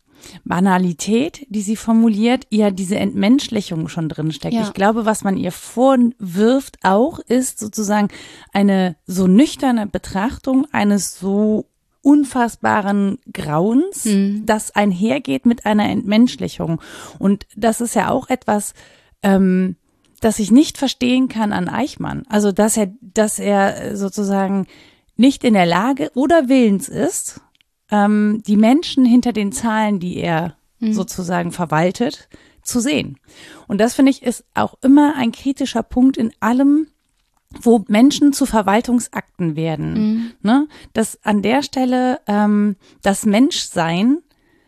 Banalität, 0.45 1.47
die 1.51 1.62
sie 1.62 1.77
formuliert, 1.77 2.47
ja 2.51 2.71
diese 2.71 2.97
Entmenschlichung 2.97 3.89
schon 3.89 4.09
drin 4.09 4.33
steckt. 4.33 4.55
Ja. 4.55 4.62
Ich 4.62 4.73
glaube, 4.73 5.05
was 5.05 5.25
man 5.25 5.37
ihr 5.37 5.53
vorwirft 5.53 6.79
auch, 6.83 7.19
ist 7.19 7.59
sozusagen 7.59 8.09
eine 8.53 8.97
so 9.07 9.27
nüchterne 9.27 9.87
Betrachtung 9.87 10.67
eines 10.73 11.19
so 11.19 11.67
unfassbaren 12.07 13.19
Grauens, 13.33 14.05
mhm. 14.05 14.47
das 14.47 14.71
einhergeht 14.77 15.45
mit 15.45 15.66
einer 15.66 15.90
Entmenschlichung. 15.90 16.81
Und 17.19 17.49
das 17.57 17.81
ist 17.81 17.97
ja 17.97 18.11
auch 18.11 18.31
etwas, 18.31 18.75
ähm, 19.25 19.75
das 20.21 20.38
ich 20.38 20.53
nicht 20.53 20.79
verstehen 20.79 21.27
kann 21.27 21.53
an 21.53 21.69
Eichmann. 21.69 22.23
Also, 22.29 22.53
dass 22.53 22.77
er, 22.77 22.92
dass 23.01 23.40
er 23.40 23.97
sozusagen 23.97 24.69
nicht 25.16 25.42
in 25.42 25.55
der 25.55 25.66
Lage 25.66 26.12
oder 26.14 26.49
willens 26.49 26.88
ist, 26.88 27.40
ähm, 27.90 28.40
die 28.47 28.57
Menschen 28.57 29.05
hinter 29.05 29.33
den 29.33 29.51
Zahlen, 29.51 29.99
die 29.99 30.16
er 30.19 30.57
mhm. 30.79 30.92
sozusagen 30.92 31.51
verwaltet, 31.51 32.29
zu 32.62 32.79
sehen. 32.79 33.19
Und 33.66 33.81
das 33.81 33.95
finde 33.95 34.12
ich 34.12 34.23
ist 34.23 34.45
auch 34.55 34.75
immer 34.81 35.16
ein 35.16 35.33
kritischer 35.33 35.83
Punkt 35.83 36.16
in 36.16 36.31
allem, 36.38 36.87
wo 37.61 37.85
Menschen 37.89 38.33
zu 38.33 38.47
Verwaltungsakten 38.47 39.57
werden. 39.57 39.93
Mhm. 39.93 40.33
Ne? 40.43 40.69
Dass 40.93 41.23
an 41.25 41.43
der 41.43 41.63
Stelle 41.63 42.21
ähm, 42.27 42.77
das 43.03 43.25
Menschsein 43.27 44.19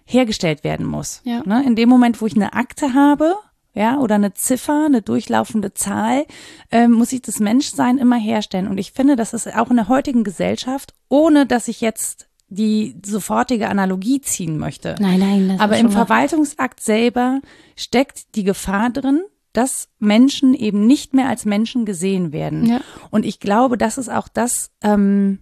hergestellt 0.04 0.64
werden 0.64 0.86
muss. 0.86 1.20
Ja. 1.24 1.42
Ne? 1.44 1.64
In 1.64 1.76
dem 1.76 1.88
Moment, 1.88 2.20
wo 2.20 2.26
ich 2.26 2.34
eine 2.34 2.54
Akte 2.54 2.94
habe, 2.94 3.34
ja, 3.74 3.98
oder 3.98 4.16
eine 4.16 4.34
Ziffer, 4.34 4.86
eine 4.86 5.02
durchlaufende 5.02 5.72
Zahl, 5.74 6.26
ähm, 6.72 6.92
muss 6.92 7.12
ich 7.12 7.22
das 7.22 7.38
Menschsein 7.38 7.98
immer 7.98 8.16
herstellen. 8.16 8.66
Und 8.66 8.78
ich 8.78 8.92
finde, 8.92 9.14
das 9.14 9.34
ist 9.34 9.54
auch 9.54 9.70
in 9.70 9.76
der 9.76 9.88
heutigen 9.88 10.24
Gesellschaft, 10.24 10.94
ohne 11.08 11.46
dass 11.46 11.68
ich 11.68 11.80
jetzt 11.80 12.28
die 12.48 12.96
sofortige 13.04 13.68
Analogie 13.68 14.20
ziehen 14.20 14.58
möchte. 14.58 14.94
Nein, 14.98 15.20
nein. 15.20 15.48
Das 15.50 15.60
Aber 15.60 15.76
im 15.78 15.90
Verwaltungsakt 15.90 16.80
selber 16.80 17.40
steckt 17.76 18.34
die 18.34 18.44
Gefahr 18.44 18.90
drin, 18.90 19.20
dass 19.58 19.88
Menschen 19.98 20.54
eben 20.54 20.86
nicht 20.86 21.14
mehr 21.14 21.28
als 21.28 21.44
Menschen 21.44 21.84
gesehen 21.84 22.32
werden. 22.32 22.64
Ja. 22.64 22.80
Und 23.10 23.26
ich 23.26 23.40
glaube, 23.40 23.76
das 23.76 23.98
ist 23.98 24.08
auch 24.08 24.28
das, 24.28 24.70
ähm, 24.84 25.40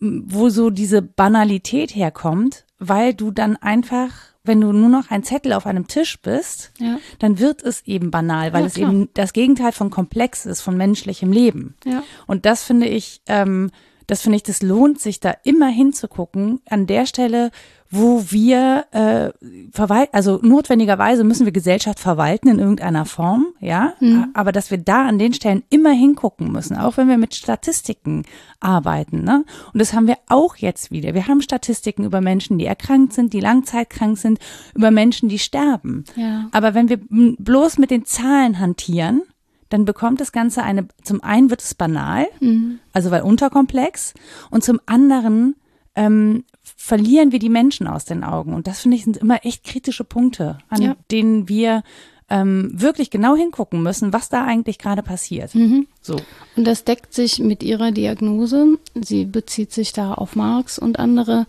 wo 0.00 0.48
so 0.48 0.70
diese 0.70 1.02
Banalität 1.02 1.94
herkommt, 1.94 2.64
weil 2.80 3.14
du 3.14 3.30
dann 3.30 3.54
einfach, 3.54 4.10
wenn 4.42 4.60
du 4.60 4.72
nur 4.72 4.88
noch 4.88 5.12
ein 5.12 5.22
Zettel 5.22 5.52
auf 5.52 5.66
einem 5.66 5.86
Tisch 5.86 6.20
bist, 6.20 6.72
ja. 6.80 6.98
dann 7.20 7.38
wird 7.38 7.62
es 7.62 7.86
eben 7.86 8.10
banal, 8.10 8.52
weil 8.52 8.62
ja, 8.62 8.66
es 8.66 8.76
eben 8.76 9.08
das 9.14 9.32
Gegenteil 9.32 9.70
von 9.70 9.88
komplex 9.88 10.46
ist, 10.46 10.60
von 10.60 10.76
menschlichem 10.76 11.30
Leben. 11.30 11.76
Ja. 11.84 12.02
Und 12.26 12.46
das 12.46 12.64
finde 12.64 12.88
ich, 12.88 13.22
ähm, 13.28 13.70
das 14.06 14.22
finde 14.22 14.36
ich, 14.36 14.42
das 14.42 14.62
lohnt 14.62 15.00
sich 15.00 15.20
da 15.20 15.34
immer 15.44 15.68
hinzugucken. 15.68 16.60
An 16.68 16.86
der 16.86 17.06
Stelle, 17.06 17.50
wo 17.90 18.24
wir 18.28 18.86
äh, 18.90 19.30
verwalten, 19.70 20.14
also 20.14 20.40
notwendigerweise 20.42 21.22
müssen 21.22 21.44
wir 21.44 21.52
Gesellschaft 21.52 22.00
verwalten 22.00 22.48
in 22.48 22.58
irgendeiner 22.58 23.04
Form, 23.04 23.46
ja, 23.60 23.94
mhm. 24.00 24.30
aber 24.34 24.52
dass 24.52 24.70
wir 24.70 24.78
da 24.78 25.06
an 25.06 25.18
den 25.18 25.32
Stellen 25.32 25.62
immer 25.70 25.92
hingucken 25.92 26.50
müssen, 26.50 26.76
auch 26.76 26.96
wenn 26.96 27.08
wir 27.08 27.18
mit 27.18 27.34
Statistiken 27.34 28.24
arbeiten, 28.60 29.22
ne? 29.22 29.44
Und 29.72 29.80
das 29.80 29.92
haben 29.92 30.06
wir 30.06 30.18
auch 30.28 30.56
jetzt 30.56 30.90
wieder. 30.90 31.14
Wir 31.14 31.28
haben 31.28 31.40
Statistiken 31.40 32.04
über 32.04 32.20
Menschen, 32.20 32.58
die 32.58 32.66
erkrankt 32.66 33.12
sind, 33.12 33.32
die 33.32 33.40
langzeitkrank 33.40 34.18
sind, 34.18 34.38
über 34.74 34.90
Menschen, 34.90 35.28
die 35.28 35.38
sterben. 35.38 36.04
Ja. 36.16 36.48
Aber 36.52 36.74
wenn 36.74 36.88
wir 36.88 36.98
bloß 37.08 37.78
mit 37.78 37.90
den 37.90 38.04
Zahlen 38.04 38.58
hantieren, 38.58 39.22
dann 39.68 39.84
bekommt 39.84 40.20
das 40.20 40.32
Ganze 40.32 40.62
eine, 40.62 40.86
zum 41.02 41.22
einen 41.22 41.50
wird 41.50 41.62
es 41.62 41.74
banal, 41.74 42.26
mhm. 42.40 42.78
also 42.92 43.10
weil 43.10 43.22
unterkomplex, 43.22 44.14
und 44.50 44.64
zum 44.64 44.80
anderen 44.86 45.56
ähm, 45.94 46.44
verlieren 46.76 47.32
wir 47.32 47.38
die 47.38 47.48
Menschen 47.48 47.86
aus 47.86 48.04
den 48.04 48.24
Augen. 48.24 48.54
Und 48.54 48.66
das 48.66 48.80
finde 48.80 48.96
ich 48.96 49.04
sind 49.04 49.16
immer 49.16 49.44
echt 49.44 49.64
kritische 49.64 50.04
Punkte, 50.04 50.58
an 50.68 50.82
ja. 50.82 50.96
denen 51.10 51.48
wir 51.48 51.82
ähm, 52.30 52.70
wirklich 52.72 53.10
genau 53.10 53.36
hingucken 53.36 53.82
müssen, 53.82 54.12
was 54.12 54.28
da 54.28 54.44
eigentlich 54.44 54.78
gerade 54.78 55.02
passiert. 55.02 55.54
Mhm. 55.54 55.86
So. 56.00 56.16
Und 56.56 56.64
das 56.66 56.84
deckt 56.84 57.12
sich 57.12 57.38
mit 57.38 57.62
ihrer 57.62 57.92
Diagnose. 57.92 58.78
Sie 58.94 59.24
bezieht 59.24 59.72
sich 59.72 59.92
da 59.92 60.14
auf 60.14 60.34
Marx 60.34 60.78
und 60.78 60.98
andere, 60.98 61.46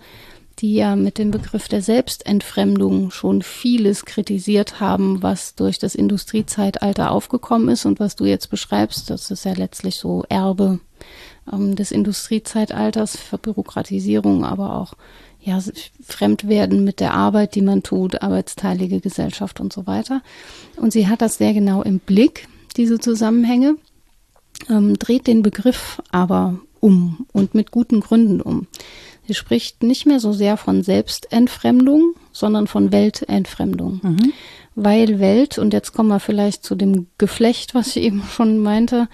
die 0.60 0.76
ja 0.76 0.96
mit 0.96 1.18
dem 1.18 1.32
Begriff 1.32 1.68
der 1.68 1.82
Selbstentfremdung 1.82 3.12
schon 3.12 3.41
vieles 3.41 4.06
kritisiert 4.06 4.80
haben, 4.80 5.22
was 5.22 5.56
durch 5.56 5.80
das 5.80 5.96
Industriezeitalter 5.96 7.12
aufgekommen 7.12 7.70
ist 7.70 7.86
und 7.86 8.00
was 8.00 8.15
du 8.15 8.26
jetzt 8.26 8.50
beschreibst. 8.50 9.10
Das 9.10 9.32
ist 9.32 9.46
ja 9.46 9.54
letztlich 9.54 9.96
so 9.96 10.24
Erbe 10.30 10.80
ähm, 11.52 11.76
des 11.76 11.91
Industriezeitalters, 11.91 13.18
Verbürokratisierung, 13.18 14.46
aber 14.46 14.78
auch 14.78 14.94
ja, 15.41 15.60
Fremdwerden 16.04 16.84
mit 16.84 17.00
der 17.00 17.13
Arbeit, 17.13 17.56
die 17.56 17.62
man 17.62 17.84
tut, 17.84 18.22
arbeitsteilige 18.22 19.00
Gesellschaft 19.00 19.60
und 19.60 19.72
so 19.72 19.86
weiter. 19.86 20.22
Und 20.78 20.91
sie 20.91 21.08
hat 21.08 21.22
das 21.22 21.38
sehr 21.38 21.54
genau 21.54 21.84
im 21.84 22.00
Blick, 22.00 22.48
diese 22.78 23.00
Zusammenhänge, 23.00 23.76
ähm, 24.70 24.98
dreht 24.98 25.28
den 25.28 25.44
Begriff 25.44 26.02
aber 26.12 26.60
um 26.80 27.26
und 27.32 27.54
mit 27.54 27.72
guten 27.72 28.00
Gründen 28.00 28.41
um. 28.41 28.68
Sie 29.28 29.34
spricht 29.34 29.84
nicht 29.84 30.06
mehr 30.06 30.20
so 30.20 30.34
sehr 30.34 30.58
von 30.58 30.84
Selbstentfremdung, 30.84 32.14
sondern 32.32 32.68
von 32.68 32.92
Weltentfremdung. 32.92 34.00
Mhm. 34.04 34.34
Weil 34.76 35.20
Welt, 35.20 35.58
und 35.58 35.74
jetzt 35.74 35.94
kommen 35.94 36.10
wir 36.10 36.20
vielleicht 36.20 36.64
zu 36.64 36.76
dem 36.76 37.08
Geflecht, 37.18 37.74
was 37.74 37.96
ich 37.96 38.04
eben 38.04 38.24
schon 38.24 38.60
meinte, 38.60 39.08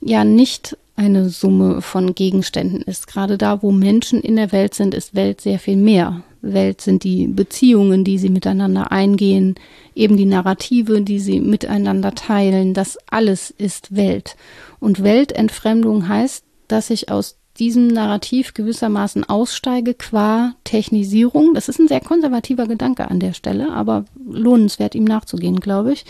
ja 0.00 0.24
nicht 0.24 0.76
eine 0.96 1.30
Summe 1.30 1.80
von 1.80 2.14
Gegenständen 2.14 2.82
ist. 2.82 3.06
Gerade 3.06 3.38
da, 3.38 3.62
wo 3.62 3.72
Menschen 3.72 4.20
in 4.20 4.36
der 4.36 4.52
Welt 4.52 4.74
sind, 4.74 4.94
ist 4.94 5.14
Welt 5.14 5.40
sehr 5.40 5.58
viel 5.58 5.76
mehr. 5.76 6.22
Welt 6.42 6.80
sind 6.80 7.04
die 7.04 7.26
Beziehungen, 7.26 8.04
die 8.04 8.18
sie 8.18 8.28
miteinander 8.28 8.92
eingehen, 8.92 9.54
eben 9.94 10.16
die 10.16 10.26
Narrative, 10.26 11.02
die 11.02 11.18
sie 11.18 11.40
miteinander 11.40 12.14
teilen. 12.14 12.74
Das 12.74 12.98
alles 13.10 13.50
ist 13.50 13.94
Welt. 13.94 14.36
Und 14.78 15.02
Weltentfremdung 15.02 16.08
heißt, 16.08 16.44
dass 16.68 16.90
ich 16.90 17.10
aus 17.10 17.39
diesem 17.60 17.88
Narrativ 17.88 18.54
gewissermaßen 18.54 19.28
aussteige 19.28 19.94
qua 19.94 20.54
Technisierung. 20.64 21.52
Das 21.54 21.68
ist 21.68 21.78
ein 21.78 21.88
sehr 21.88 22.00
konservativer 22.00 22.66
Gedanke 22.66 23.08
an 23.10 23.20
der 23.20 23.34
Stelle, 23.34 23.70
aber 23.72 24.06
lohnenswert, 24.26 24.94
ihm 24.94 25.04
nachzugehen, 25.04 25.60
glaube 25.60 25.92
ich. 25.92 26.06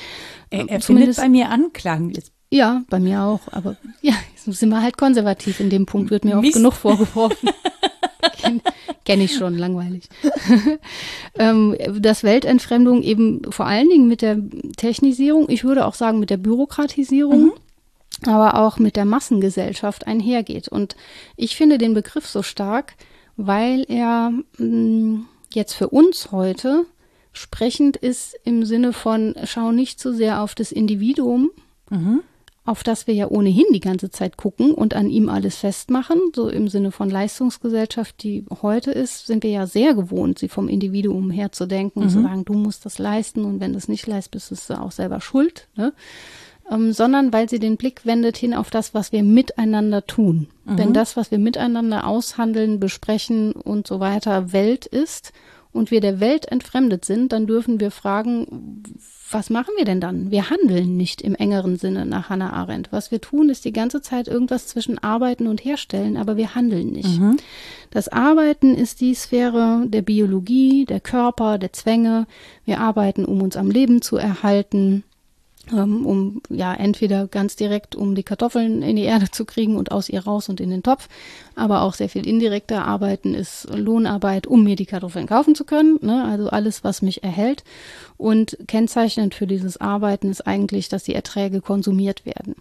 Er, 0.49 0.69
er 0.69 0.81
findet 0.81 1.17
bei 1.17 1.29
mir 1.29 1.51
Anklang. 1.51 2.13
Ja, 2.51 2.83
bei 2.89 3.01
mir 3.01 3.23
auch. 3.23 3.41
Aber 3.51 3.77
ja, 4.01 4.15
sind 4.37 4.69
wir 4.69 4.81
halt 4.81 4.97
konservativ. 4.97 5.61
In 5.61 5.71
dem 5.71 5.87
Punkt 5.87 6.11
wird 6.11 6.25
mir 6.25 6.39
auch 6.39 6.43
genug 6.43 6.75
vorgeworfen. 6.75 7.51
Kenne 8.41 8.61
kenn 9.05 9.21
ich 9.21 9.35
schon, 9.35 9.59
langweilig. 9.59 10.09
ähm, 11.39 11.77
dass 11.99 12.23
Weltentfremdung 12.23 13.03
eben 13.03 13.43
vor 13.51 13.67
allen 13.67 13.89
Dingen 13.89 14.09
mit 14.09 14.23
der 14.23 14.39
Technisierung, 14.77 15.49
ich 15.49 15.65
würde 15.65 15.85
auch 15.85 15.95
sagen 15.95 16.21
mit 16.21 16.31
der 16.31 16.37
Bürokratisierung, 16.37 17.47
mhm. 17.47 17.53
Aber 18.27 18.61
auch 18.61 18.79
mit 18.79 18.97
der 18.97 19.05
Massengesellschaft 19.05 20.07
einhergeht. 20.07 20.69
Und 20.69 20.97
ich 21.37 21.57
finde 21.57 21.79
den 21.79 21.95
Begriff 21.95 22.27
so 22.27 22.43
stark, 22.43 22.95
weil 23.37 23.85
er 23.89 24.31
mh, 24.59 24.67
mm, 24.67 25.27
jetzt 25.53 25.75
für 25.75 25.89
uns 25.89 26.33
heute 26.33 26.87
sprechend 27.33 27.97
ist 27.97 28.37
im 28.45 28.65
Sinne 28.65 28.93
von, 28.93 29.35
schau 29.45 29.73
nicht 29.73 30.01
zu 30.01 30.11
so 30.11 30.17
sehr 30.19 30.43
auf 30.43 30.55
das 30.55 30.73
Individuum, 30.73 31.51
mhm 31.89 32.23
auf 32.71 32.85
das 32.85 33.07
wir 33.07 33.15
ja 33.15 33.29
ohnehin 33.29 33.67
die 33.73 33.81
ganze 33.81 34.11
Zeit 34.11 34.37
gucken 34.37 34.75
und 34.75 34.95
an 34.95 35.11
ihm 35.11 35.29
alles 35.29 35.57
festmachen, 35.57 36.21
so 36.35 36.49
im 36.49 36.69
Sinne 36.69 36.93
von 36.93 37.11
Leistungsgesellschaft, 37.11 38.23
die 38.23 38.45
heute 38.63 38.93
ist, 38.93 39.27
sind 39.27 39.43
wir 39.43 39.51
ja 39.51 39.67
sehr 39.67 39.95
gewohnt, 39.95 40.39
sie 40.39 40.49
vom 40.49 40.69
Individuum 40.69 41.31
her 41.31 41.53
zu 41.53 41.67
denken 41.67 41.99
mhm. 41.99 42.05
und 42.05 42.11
zu 42.11 42.23
sagen, 42.23 42.45
du 42.45 42.53
musst 42.53 42.85
das 42.85 42.99
leisten 42.99 43.45
und 43.45 43.61
wenn 43.61 43.73
du 43.73 43.79
es 43.79 43.89
nicht 43.89 44.07
leistest, 44.07 44.51
bist 44.51 44.71
du 44.71 44.79
auch 44.79 44.93
selber 44.93 45.21
schuld, 45.21 45.69
ne? 45.75 45.93
Ähm, 46.71 46.93
sondern 46.93 47.33
weil 47.33 47.49
sie 47.49 47.59
den 47.59 47.77
Blick 47.77 48.07
wendet 48.07 48.37
hin 48.37 48.55
auf 48.55 48.71
das, 48.71 48.95
was 48.95 49.13
wir 49.13 49.23
miteinander 49.23 50.07
tun. 50.07 50.49
Mhm. 50.65 50.79
Wenn 50.79 50.93
das, 50.93 51.17
was 51.17 51.31
wir 51.31 51.39
miteinander 51.39 52.07
aushandeln, 52.07 52.79
besprechen 52.81 53.53
und 53.53 53.87
so 53.87 54.01
weiter, 54.01 54.53
Welt 54.53 54.87
ist 54.87 55.33
und 55.73 55.91
wir 55.91 56.01
der 56.01 56.21
Welt 56.21 56.47
entfremdet 56.47 57.05
sind, 57.05 57.33
dann 57.33 57.47
dürfen 57.47 57.81
wir 57.81 57.91
fragen, 57.91 58.83
was 59.33 59.51
machen 59.51 59.75
wir 59.77 59.85
denn 59.85 60.01
dann? 60.01 60.33
Wir 60.33 60.51
handeln 60.51 60.97
nicht 60.97 61.23
im 61.23 61.37
engeren 61.37 61.77
Sinne 61.77 62.05
nach 62.05 62.31
Hannah 62.31 62.53
Arendt. 62.53 62.91
Was 62.91 63.13
wir 63.13 63.21
tun, 63.21 63.49
ist 63.49 63.65
die 63.65 63.73
ganze 63.73 64.03
Zeit 64.03 64.27
irgendwas 64.27 64.67
zwischen 64.67 64.99
Arbeiten 64.99 65.47
und 65.47 65.65
Herstellen, 65.65 66.17
aber 66.17 66.37
wir 66.37 66.57
handeln 66.57 66.91
nicht. 66.91 67.21
Mhm. 67.21 67.37
Das 67.91 68.09
Arbeiten 68.09 68.75
ist 68.75 69.01
die 69.01 69.15
Sphäre 69.15 69.85
der 69.87 70.03
Biologie, 70.03 70.85
der 70.85 71.01
Körper, 71.01 71.59
der 71.59 71.73
Zwänge. 71.73 72.27
Wir 72.65 72.81
arbeiten, 72.81 73.25
um 73.25 73.41
uns 73.41 73.57
am 73.57 73.71
Leben 73.71 74.03
zu 74.03 74.17
erhalten 74.17 75.05
um 75.73 76.43
ja 76.49 76.75
entweder 76.75 77.27
ganz 77.27 77.57
direkt 77.57 77.95
um 77.95 78.15
die 78.15 78.23
Kartoffeln 78.23 78.83
in 78.83 78.97
die 78.97 79.05
Erde 79.05 79.31
zu 79.31 79.45
kriegen 79.45 79.77
und 79.77 79.93
aus 79.93 80.09
ihr 80.09 80.25
raus 80.25 80.49
und 80.49 80.61
in 80.61 80.71
den 80.71 80.83
Topf, 80.83 81.09
aber 81.55 81.83
auch 81.83 81.95
sehr 81.95 82.09
viel 82.09 82.27
indirekter 82.27 82.85
Arbeiten 82.85 83.35
ist 83.35 83.69
Lohnarbeit, 83.75 84.47
um 84.47 84.65
mir 84.65 84.77
die 84.77 84.87
Kartoffeln 84.87 85.27
kaufen 85.27 85.55
zu 85.55 85.65
können. 85.65 85.99
Ne? 86.03 86.25
Also 86.25 86.49
alles, 86.49 86.85
was 86.85 87.03
mich 87.03 87.23
erhält. 87.23 87.65
Und 88.17 88.59
kennzeichnend 88.67 89.35
für 89.35 89.47
dieses 89.47 89.77
Arbeiten 89.79 90.31
ist 90.31 90.47
eigentlich, 90.47 90.89
dass 90.89 91.05
die 91.05 91.15
Erträge 91.15 91.61
konsumiert 91.61 92.27
werden. 92.27 92.57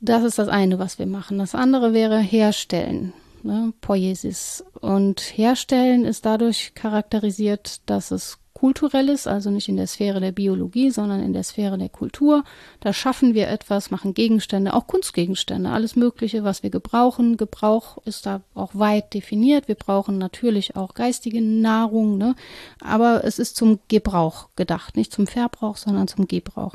Das 0.00 0.22
ist 0.22 0.38
das 0.38 0.48
eine, 0.48 0.78
was 0.78 0.98
wir 0.98 1.06
machen. 1.06 1.38
Das 1.38 1.54
andere 1.54 1.92
wäre 1.92 2.18
herstellen. 2.18 3.12
Ne? 3.42 3.72
Poiesis. 3.80 4.64
Und 4.80 5.20
herstellen 5.20 6.04
ist 6.04 6.26
dadurch 6.26 6.72
charakterisiert, 6.74 7.80
dass 7.86 8.10
es 8.10 8.38
Kulturelles, 8.64 9.26
also 9.26 9.50
nicht 9.50 9.68
in 9.68 9.76
der 9.76 9.86
Sphäre 9.86 10.20
der 10.20 10.32
Biologie, 10.32 10.90
sondern 10.90 11.22
in 11.22 11.34
der 11.34 11.42
Sphäre 11.42 11.76
der 11.76 11.90
Kultur. 11.90 12.44
Da 12.80 12.94
schaffen 12.94 13.34
wir 13.34 13.48
etwas, 13.48 13.90
machen 13.90 14.14
Gegenstände, 14.14 14.72
auch 14.72 14.86
Kunstgegenstände, 14.86 15.68
alles 15.68 15.96
Mögliche, 15.96 16.44
was 16.44 16.62
wir 16.62 16.70
gebrauchen. 16.70 17.36
Gebrauch 17.36 17.98
ist 18.06 18.24
da 18.24 18.40
auch 18.54 18.70
weit 18.74 19.12
definiert. 19.12 19.68
Wir 19.68 19.74
brauchen 19.74 20.16
natürlich 20.16 20.76
auch 20.76 20.94
geistige 20.94 21.42
Nahrung, 21.42 22.16
ne? 22.16 22.36
aber 22.80 23.24
es 23.24 23.38
ist 23.38 23.56
zum 23.56 23.80
Gebrauch 23.88 24.48
gedacht, 24.56 24.96
nicht 24.96 25.12
zum 25.12 25.26
Verbrauch, 25.26 25.76
sondern 25.76 26.08
zum 26.08 26.26
Gebrauch. 26.26 26.74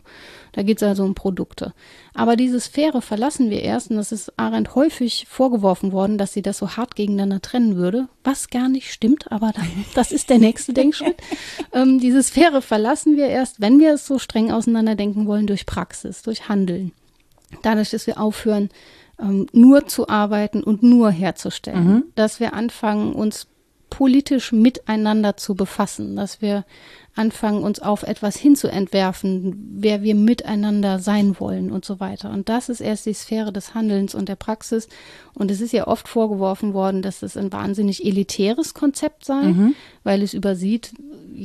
Da 0.52 0.62
geht 0.62 0.78
es 0.78 0.84
also 0.84 1.04
um 1.04 1.16
Produkte. 1.16 1.74
Aber 2.14 2.36
diese 2.36 2.60
Sphäre 2.60 3.02
verlassen 3.02 3.50
wir 3.50 3.64
erst, 3.64 3.90
und 3.90 3.98
das 3.98 4.12
ist 4.12 4.38
Arendt 4.38 4.76
häufig 4.76 5.26
vorgeworfen 5.28 5.92
worden, 5.92 6.20
dass 6.20 6.34
sie 6.34 6.44
das 6.44 6.60
so 6.60 6.78
hart 6.78 6.96
gegeneinander 6.96 7.42
trennen 7.42 7.78
würde, 7.78 8.10
was 8.24 8.50
gar 8.52 8.70
nicht 8.70 8.92
stimmt, 8.94 9.32
aber 9.32 9.54
das 9.96 10.12
ist 10.12 10.30
der 10.30 10.38
nächste 10.38 10.74
Denkschritt. 10.74 11.16
Ähm, 11.82 12.00
diese 12.00 12.24
Sphäre 12.24 12.62
verlassen 12.62 13.16
wir 13.16 13.28
erst, 13.28 13.62
wenn 13.62 13.80
wir 13.80 13.94
es 13.94 14.06
so 14.06 14.20
streng 14.20 14.52
auseinanderdenken 14.52 15.26
wollen, 15.28 15.48
durch 15.48 15.66
Praxis, 15.66 16.22
durch 16.22 16.50
Handeln. 16.50 16.92
Dadurch, 17.62 17.90
dass 17.90 18.08
wir 18.08 18.20
aufhören, 18.20 18.70
ähm, 19.20 19.48
nur 19.54 19.88
zu 19.88 20.08
arbeiten 20.08 20.64
und 20.64 20.84
nur 20.84 21.12
herzustellen. 21.12 21.88
Mhm. 21.88 22.04
Dass 22.16 22.40
wir 22.40 22.54
anfangen, 22.54 23.14
uns 23.14 23.48
politisch 23.90 24.52
miteinander 24.52 25.38
zu 25.38 25.56
befassen, 25.56 26.16
dass 26.16 26.42
wir 26.42 26.66
anfangen, 27.16 27.64
uns 27.64 27.80
auf 27.80 28.04
etwas 28.04 28.38
hinzuentwerfen, 28.38 29.76
wer 29.78 30.04
wir 30.04 30.16
miteinander 30.16 31.00
sein 31.00 31.40
wollen 31.40 31.72
und 31.72 31.84
so 31.84 32.00
weiter. 32.00 32.32
Und 32.32 32.48
das 32.48 32.70
ist 32.70 32.80
erst 32.80 33.06
die 33.06 33.14
Sphäre 33.14 33.52
des 33.52 33.74
Handelns 33.74 34.16
und 34.16 34.30
der 34.30 34.38
Praxis. 34.38 34.88
Und 35.34 35.52
es 35.52 35.60
ist 35.60 35.74
ja 35.74 35.88
oft 35.88 36.08
vorgeworfen 36.08 36.74
worden, 36.74 37.02
dass 37.02 37.22
es 37.22 37.36
ein 37.36 37.52
wahnsinnig 37.52 38.06
elitäres 38.06 38.74
Konzept 38.74 39.26
sei, 39.26 39.44
mhm. 39.44 39.76
weil 40.04 40.22
es 40.22 40.34
übersieht, 40.34 40.94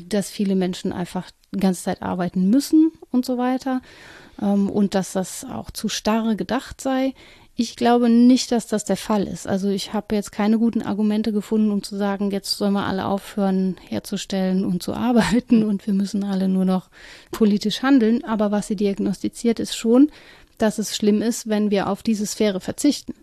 dass 0.08 0.30
viele 0.30 0.54
Menschen 0.54 0.92
einfach 0.92 1.30
die 1.52 1.60
ganze 1.60 1.82
Zeit 1.82 2.02
arbeiten 2.02 2.50
müssen 2.50 2.92
und 3.10 3.24
so 3.24 3.36
weiter. 3.36 3.80
Ähm, 4.40 4.70
und 4.70 4.94
dass 4.94 5.12
das 5.12 5.44
auch 5.44 5.70
zu 5.70 5.88
starre 5.88 6.36
gedacht 6.36 6.80
sei. 6.80 7.14
Ich 7.56 7.76
glaube 7.76 8.08
nicht, 8.08 8.50
dass 8.50 8.66
das 8.66 8.84
der 8.84 8.96
Fall 8.96 9.28
ist. 9.28 9.46
Also 9.46 9.68
ich 9.68 9.92
habe 9.92 10.16
jetzt 10.16 10.32
keine 10.32 10.58
guten 10.58 10.82
Argumente 10.82 11.32
gefunden, 11.32 11.70
um 11.70 11.84
zu 11.84 11.96
sagen, 11.96 12.32
jetzt 12.32 12.50
sollen 12.50 12.72
wir 12.72 12.84
alle 12.84 13.06
aufhören 13.06 13.76
herzustellen 13.88 14.64
und 14.64 14.82
zu 14.82 14.92
arbeiten 14.92 15.62
und 15.62 15.86
wir 15.86 15.94
müssen 15.94 16.24
alle 16.24 16.48
nur 16.48 16.64
noch 16.64 16.90
politisch 17.30 17.82
handeln. 17.82 18.24
Aber 18.24 18.50
was 18.50 18.66
sie 18.66 18.76
diagnostiziert, 18.76 19.60
ist 19.60 19.76
schon, 19.76 20.10
dass 20.58 20.78
es 20.78 20.96
schlimm 20.96 21.22
ist, 21.22 21.48
wenn 21.48 21.70
wir 21.70 21.88
auf 21.88 22.02
diese 22.02 22.26
Sphäre 22.26 22.58
verzichten. 22.58 23.14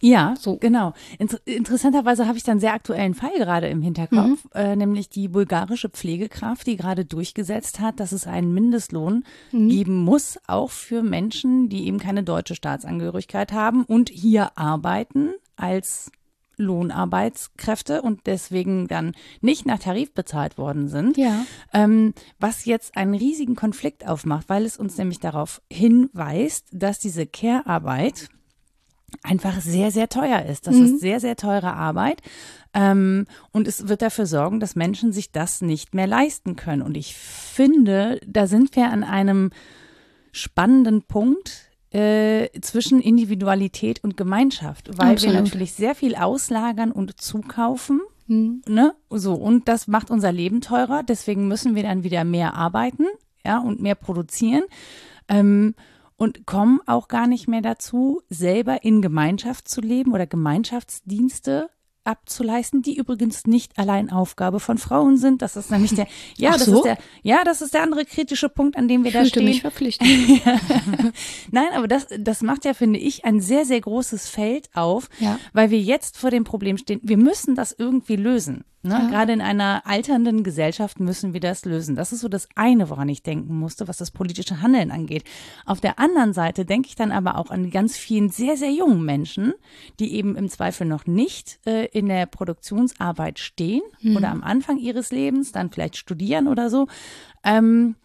Ja, 0.00 0.34
so. 0.38 0.56
genau. 0.56 0.92
Inter 1.18 1.38
interessanterweise 1.44 2.26
habe 2.26 2.38
ich 2.38 2.44
dann 2.44 2.60
sehr 2.60 2.74
aktuellen 2.74 3.14
Fall 3.14 3.36
gerade 3.36 3.68
im 3.68 3.82
Hinterkopf, 3.82 4.44
mhm. 4.44 4.50
äh, 4.54 4.76
nämlich 4.76 5.08
die 5.08 5.28
bulgarische 5.28 5.88
Pflegekraft, 5.88 6.66
die 6.66 6.76
gerade 6.76 7.04
durchgesetzt 7.04 7.80
hat, 7.80 8.00
dass 8.00 8.12
es 8.12 8.26
einen 8.26 8.54
Mindestlohn 8.54 9.24
mhm. 9.52 9.68
geben 9.68 9.96
muss, 10.04 10.38
auch 10.46 10.70
für 10.70 11.02
Menschen, 11.02 11.68
die 11.68 11.86
eben 11.86 11.98
keine 11.98 12.22
deutsche 12.22 12.54
Staatsangehörigkeit 12.54 13.52
haben 13.52 13.84
und 13.84 14.10
hier 14.10 14.56
arbeiten 14.56 15.32
als 15.56 16.10
Lohnarbeitskräfte 16.56 18.02
und 18.02 18.26
deswegen 18.26 18.86
dann 18.86 19.12
nicht 19.40 19.66
nach 19.66 19.78
Tarif 19.78 20.12
bezahlt 20.12 20.58
worden 20.58 20.88
sind. 20.88 21.16
Ja. 21.16 21.44
Ähm, 21.72 22.14
was 22.38 22.64
jetzt 22.64 22.96
einen 22.96 23.14
riesigen 23.14 23.56
Konflikt 23.56 24.06
aufmacht, 24.06 24.48
weil 24.48 24.64
es 24.64 24.76
uns 24.76 24.96
nämlich 24.96 25.20
darauf 25.20 25.60
hinweist, 25.70 26.68
dass 26.72 26.98
diese 26.98 27.26
Care-Arbeit 27.26 28.28
einfach 29.22 29.60
sehr, 29.60 29.90
sehr 29.90 30.08
teuer 30.08 30.44
ist. 30.44 30.66
Das 30.66 30.74
mhm. 30.74 30.84
ist 30.86 31.00
sehr, 31.00 31.20
sehr 31.20 31.36
teure 31.36 31.74
Arbeit. 31.74 32.20
Ähm, 32.74 33.26
und 33.52 33.68
es 33.68 33.88
wird 33.88 34.02
dafür 34.02 34.26
sorgen, 34.26 34.60
dass 34.60 34.76
Menschen 34.76 35.12
sich 35.12 35.30
das 35.30 35.62
nicht 35.62 35.94
mehr 35.94 36.06
leisten 36.06 36.56
können. 36.56 36.82
Und 36.82 36.96
ich 36.96 37.14
finde, 37.14 38.20
da 38.26 38.46
sind 38.46 38.74
wir 38.76 38.90
an 38.90 39.04
einem 39.04 39.50
spannenden 40.32 41.02
Punkt 41.02 41.70
äh, 41.90 42.48
zwischen 42.60 43.00
Individualität 43.00 44.02
und 44.02 44.16
Gemeinschaft, 44.16 44.98
weil 44.98 45.12
Absolut. 45.12 45.36
wir 45.36 45.42
natürlich 45.42 45.72
sehr 45.72 45.94
viel 45.94 46.16
auslagern 46.16 46.90
und 46.90 47.20
zukaufen. 47.20 48.00
Mhm. 48.26 48.62
Ne? 48.68 48.94
So, 49.10 49.34
und 49.34 49.68
das 49.68 49.86
macht 49.86 50.10
unser 50.10 50.32
Leben 50.32 50.60
teurer. 50.60 51.04
Deswegen 51.04 51.46
müssen 51.46 51.76
wir 51.76 51.84
dann 51.84 52.02
wieder 52.02 52.24
mehr 52.24 52.54
arbeiten, 52.54 53.06
ja, 53.46 53.58
und 53.58 53.80
mehr 53.80 53.94
produzieren. 53.94 54.64
Ähm, 55.28 55.74
und 56.16 56.46
kommen 56.46 56.80
auch 56.86 57.08
gar 57.08 57.26
nicht 57.26 57.48
mehr 57.48 57.62
dazu, 57.62 58.22
selber 58.28 58.84
in 58.84 59.02
Gemeinschaft 59.02 59.68
zu 59.68 59.80
leben 59.80 60.12
oder 60.12 60.26
Gemeinschaftsdienste 60.26 61.70
abzuleisten, 62.04 62.82
die 62.82 62.96
übrigens 62.96 63.46
nicht 63.46 63.78
allein 63.78 64.10
Aufgabe 64.10 64.60
von 64.60 64.78
Frauen 64.78 65.16
sind. 65.16 65.42
Das 65.42 65.56
ist 65.56 65.70
nämlich 65.70 65.94
der, 65.94 66.06
ja, 66.36 66.50
Ach 66.50 66.58
das 66.58 66.66
so? 66.66 66.76
ist 66.76 66.84
der, 66.84 66.98
ja, 67.22 67.44
das 67.44 67.62
ist 67.62 67.74
der 67.74 67.82
andere 67.82 68.04
kritische 68.04 68.48
Punkt, 68.48 68.76
an 68.76 68.88
dem 68.88 69.04
wir 69.04 69.10
da 69.10 69.24
stehen. 69.24 69.46
Mich 69.46 69.62
verpflichtet. 69.62 70.06
Nein, 71.50 71.68
aber 71.74 71.88
das, 71.88 72.06
das 72.18 72.42
macht 72.42 72.64
ja, 72.64 72.74
finde 72.74 72.98
ich, 72.98 73.24
ein 73.24 73.40
sehr, 73.40 73.64
sehr 73.64 73.80
großes 73.80 74.28
Feld 74.28 74.68
auf, 74.74 75.08
ja. 75.18 75.38
weil 75.52 75.70
wir 75.70 75.80
jetzt 75.80 76.18
vor 76.18 76.30
dem 76.30 76.44
Problem 76.44 76.76
stehen. 76.76 77.00
Wir 77.02 77.16
müssen 77.16 77.54
das 77.54 77.72
irgendwie 77.72 78.16
lösen. 78.16 78.64
Ne? 78.84 78.94
Ja. 78.94 79.08
Gerade 79.08 79.32
in 79.32 79.40
einer 79.40 79.82
alternden 79.86 80.44
Gesellschaft 80.44 81.00
müssen 81.00 81.32
wir 81.32 81.40
das 81.40 81.64
lösen. 81.64 81.96
Das 81.96 82.12
ist 82.12 82.20
so 82.20 82.28
das 82.28 82.48
eine, 82.54 82.90
woran 82.90 83.08
ich 83.08 83.22
denken 83.22 83.58
musste, 83.58 83.88
was 83.88 83.96
das 83.96 84.10
politische 84.10 84.60
Handeln 84.60 84.90
angeht. 84.90 85.24
Auf 85.64 85.80
der 85.80 85.98
anderen 85.98 86.32
Seite 86.32 86.64
denke 86.64 86.88
ich 86.88 86.94
dann 86.94 87.10
aber 87.10 87.38
auch 87.38 87.50
an 87.50 87.70
ganz 87.70 87.96
vielen 87.96 88.28
sehr, 88.28 88.56
sehr 88.56 88.70
jungen 88.70 89.04
Menschen, 89.04 89.54
die 89.98 90.14
eben 90.14 90.36
im 90.36 90.48
Zweifel 90.48 90.86
noch 90.86 91.06
nicht 91.06 91.58
äh, 91.66 91.86
in 91.86 92.08
der 92.08 92.26
Produktionsarbeit 92.26 93.38
stehen 93.38 93.82
mhm. 94.00 94.16
oder 94.16 94.30
am 94.30 94.42
Anfang 94.42 94.78
ihres 94.78 95.10
Lebens, 95.10 95.52
dann 95.52 95.70
vielleicht 95.70 95.96
studieren 95.96 96.46
oder 96.46 96.68
so. 96.68 96.86
Ähm, 97.42 97.96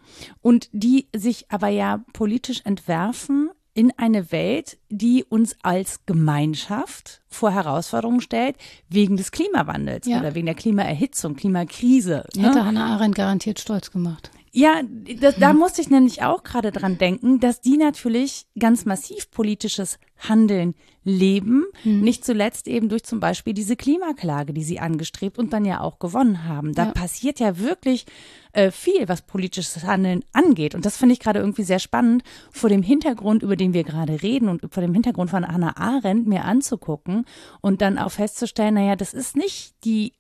und 0.42 0.70
die 0.72 1.08
sich 1.16 1.46
aber 1.50 1.68
ja 1.68 2.04
politisch 2.14 2.62
entwerfen 2.64 3.49
in 3.80 3.94
eine 3.96 4.34
Welt, 4.34 4.78
die 4.90 5.24
uns 5.24 5.56
als 5.64 6.06
Gemeinschaft 6.06 7.22
vor 7.30 7.52
Herausforderungen 7.52 8.20
stellt, 8.20 8.58
wegen 8.90 9.16
des 9.16 9.32
Klimawandels 9.32 10.06
Ja. 10.06 10.20
oder 10.20 10.36
wegen 10.36 10.48
der 10.48 10.56
Klimaerhitzung, 10.56 11.38
Klimakrise. 11.38 12.26
ne? 12.36 12.50
Hätte 12.50 12.66
Hannah 12.66 12.96
Arendt 12.96 13.16
garantiert 13.16 13.58
stolz 13.58 13.90
gemacht. 13.92 14.32
Ja, 14.52 14.82
das, 15.20 15.36
da 15.38 15.54
musste 15.54 15.82
ich 15.82 15.90
nämlich 15.90 16.24
auch 16.24 16.44
gerade 16.44 16.72
dran 16.72 16.98
denken, 16.98 17.40
dass 17.40 17.62
die 17.62 17.78
natürlich 17.78 18.48
ganz 18.58 18.86
massiv 18.86 19.30
politisches 19.32 20.00
Handeln 20.18 20.76
leben, 21.04 21.66
nicht 21.84 22.26
zuletzt 22.26 22.68
eben 22.68 22.90
durch 22.90 23.04
zum 23.04 23.20
Beispiel 23.20 23.54
diese 23.54 23.76
Klimaklage, 23.78 24.54
die 24.54 24.64
sie 24.64 24.80
angestrebt 24.80 25.40
und 25.40 25.54
dann 25.54 25.64
ja 25.66 25.80
auch 25.82 25.98
gewonnen 25.98 26.44
haben. 26.44 26.74
Da 26.74 26.88
Ja. 26.88 26.92
passiert 26.92 27.40
ja 27.40 27.58
wirklich 27.58 28.06
äh, 28.52 28.70
viel, 28.70 29.08
was 29.08 29.22
politisches 29.22 29.84
Handeln 29.84 30.26
angeht. 30.34 30.76
Und 30.76 30.86
das 30.86 30.98
finde 30.98 31.14
ich 31.14 31.20
gerade 31.20 31.40
irgendwie 31.40 31.64
sehr 31.64 31.80
spannend, 31.80 32.24
vor 32.52 32.70
dem 32.70 32.84
Hintergrund, 32.84 33.44
über 33.44 33.56
den 33.56 33.74
wir 33.74 33.84
gerade 33.84 34.22
reden 34.22 34.50
und 34.50 34.62
vor 34.74 34.82
dem 34.82 34.94
Hintergrund 34.94 35.30
von 35.30 35.48
Hannah 35.48 35.78
Arendt 35.78 36.28
mir 36.28 36.44
anzugucken 36.44 37.26
und 37.62 37.82
dann 37.82 37.98
auch 37.98 38.12
festzustellen, 38.12 38.74
naja, 38.74 38.96
das 38.96 39.14
ist 39.14 39.36
nicht 39.38 39.74
die 39.86 40.14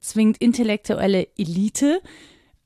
zwingend 0.00 0.38
intellektuelle 0.38 1.28
Elite, 1.38 2.00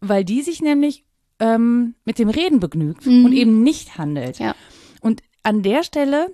weil 0.02 0.24
die 0.24 0.42
sich 0.42 0.60
nämlich 0.60 1.04
ähm, 1.40 1.94
mit 2.04 2.18
dem 2.18 2.28
Reden 2.28 2.60
begnügt 2.60 3.06
und 3.06 3.32
eben 3.32 3.62
nicht 3.62 3.96
handelt. 3.96 4.38
Ja. 4.38 4.54
Und 5.00 5.22
an 5.42 5.62
der 5.62 5.82
Stelle 5.82 6.30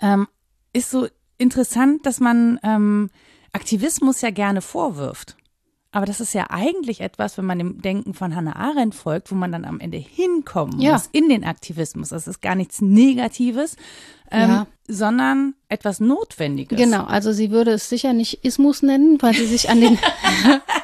ähm, 0.00 0.28
ist 0.72 0.90
so 0.90 1.08
interessant, 1.36 2.06
dass 2.06 2.20
man 2.20 2.60
ähm, 2.62 3.10
Aktivismus 3.52 4.20
ja 4.20 4.30
gerne 4.30 4.60
vorwirft. 4.62 5.36
Aber 5.92 6.06
das 6.06 6.20
ist 6.20 6.32
ja 6.34 6.46
eigentlich 6.50 7.00
etwas, 7.02 7.38
wenn 7.38 7.44
man 7.44 7.58
dem 7.58 7.80
Denken 7.80 8.14
von 8.14 8.34
Hannah 8.34 8.56
Arendt 8.56 8.96
folgt, 8.96 9.30
wo 9.30 9.36
man 9.36 9.52
dann 9.52 9.64
am 9.64 9.78
Ende 9.78 9.96
hinkommen 9.98 10.80
Ja. 10.80 10.94
muss 10.94 11.08
in 11.12 11.28
den 11.28 11.44
Aktivismus. 11.44 12.08
Das 12.08 12.26
ist 12.26 12.42
gar 12.42 12.56
nichts 12.56 12.80
Negatives, 12.80 13.76
ähm, 14.32 14.50
Ja. 14.50 14.66
sondern 14.88 15.54
etwas 15.68 16.00
Notwendiges. 16.00 16.76
Genau, 16.78 17.04
also 17.04 17.32
sie 17.32 17.52
würde 17.52 17.72
es 17.72 17.88
sicher 17.88 18.12
nicht 18.12 18.44
Ismus 18.44 18.82
nennen, 18.82 19.22
weil 19.22 19.34
sie 19.34 19.46
sich 19.46 19.70
an 19.70 19.80
den, 19.80 19.98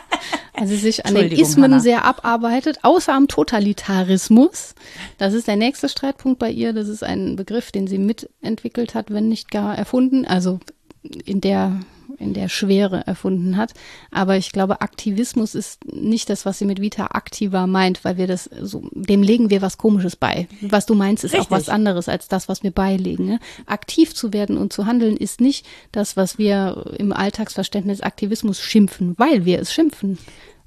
sie 0.67 0.77
sich 0.77 1.07
an 1.07 1.15
den 1.15 1.33
Ismen 1.33 1.65
Hannah. 1.65 1.81
sehr 1.81 2.05
abarbeitet, 2.05 2.79
außer 2.83 3.15
am 3.15 3.29
Totalitarismus. 3.29 4.75
Das 5.19 5.35
ist 5.35 5.49
der 5.49 5.57
nächste 5.57 5.89
Streitpunkt 5.89 6.39
bei 6.39 6.51
ihr. 6.51 6.73
Das 6.73 6.89
ist 6.89 7.03
ein 7.03 7.37
Begriff, 7.37 7.73
den 7.73 7.87
sie 7.87 7.99
mitentwickelt 7.99 8.95
hat, 8.95 9.11
wenn 9.13 9.29
nicht 9.29 9.51
gar 9.51 9.77
erfunden, 9.77 10.25
also 10.25 10.61
in 11.03 11.41
der 11.41 11.81
in 12.19 12.35
der 12.35 12.49
Schwere 12.49 13.07
erfunden 13.07 13.57
hat. 13.57 13.73
Aber 14.11 14.37
ich 14.37 14.53
glaube, 14.53 14.81
Aktivismus 14.81 15.55
ist 15.55 15.85
nicht 15.87 16.29
das, 16.29 16.45
was 16.45 16.59
sie 16.59 16.67
mit 16.67 16.81
Vita 16.81 17.09
Activa 17.15 17.67
meint, 17.67 18.05
weil 18.05 18.17
wir 18.19 18.27
das 18.27 18.45
so, 18.61 18.83
dem 18.93 19.23
legen 19.23 19.51
wir 19.51 19.63
was 19.63 19.79
Komisches 19.79 20.17
bei. 20.17 20.47
Was 20.61 20.87
du 20.87 20.95
meinst, 20.95 21.25
ist 21.25 21.35
auch 21.35 21.41
Richtig. 21.41 21.57
was 21.57 21.69
anderes 21.69 22.09
als 22.09 22.29
das, 22.29 22.49
was 22.49 22.63
wir 22.63 22.71
beilegen. 22.71 23.27
Ne? 23.27 23.41
Aktiv 23.67 24.15
zu 24.15 24.33
werden 24.33 24.59
und 24.59 24.73
zu 24.73 24.87
handeln 24.87 25.17
ist 25.17 25.41
nicht 25.41 25.67
das, 25.93 26.17
was 26.17 26.39
wir 26.39 26.95
im 26.99 27.13
Alltagsverständnis 27.13 28.01
Aktivismus 28.03 28.61
schimpfen, 28.61 29.15
weil 29.17 29.45
wir 29.45 29.61
es 29.61 29.73
schimpfen. 29.73 30.19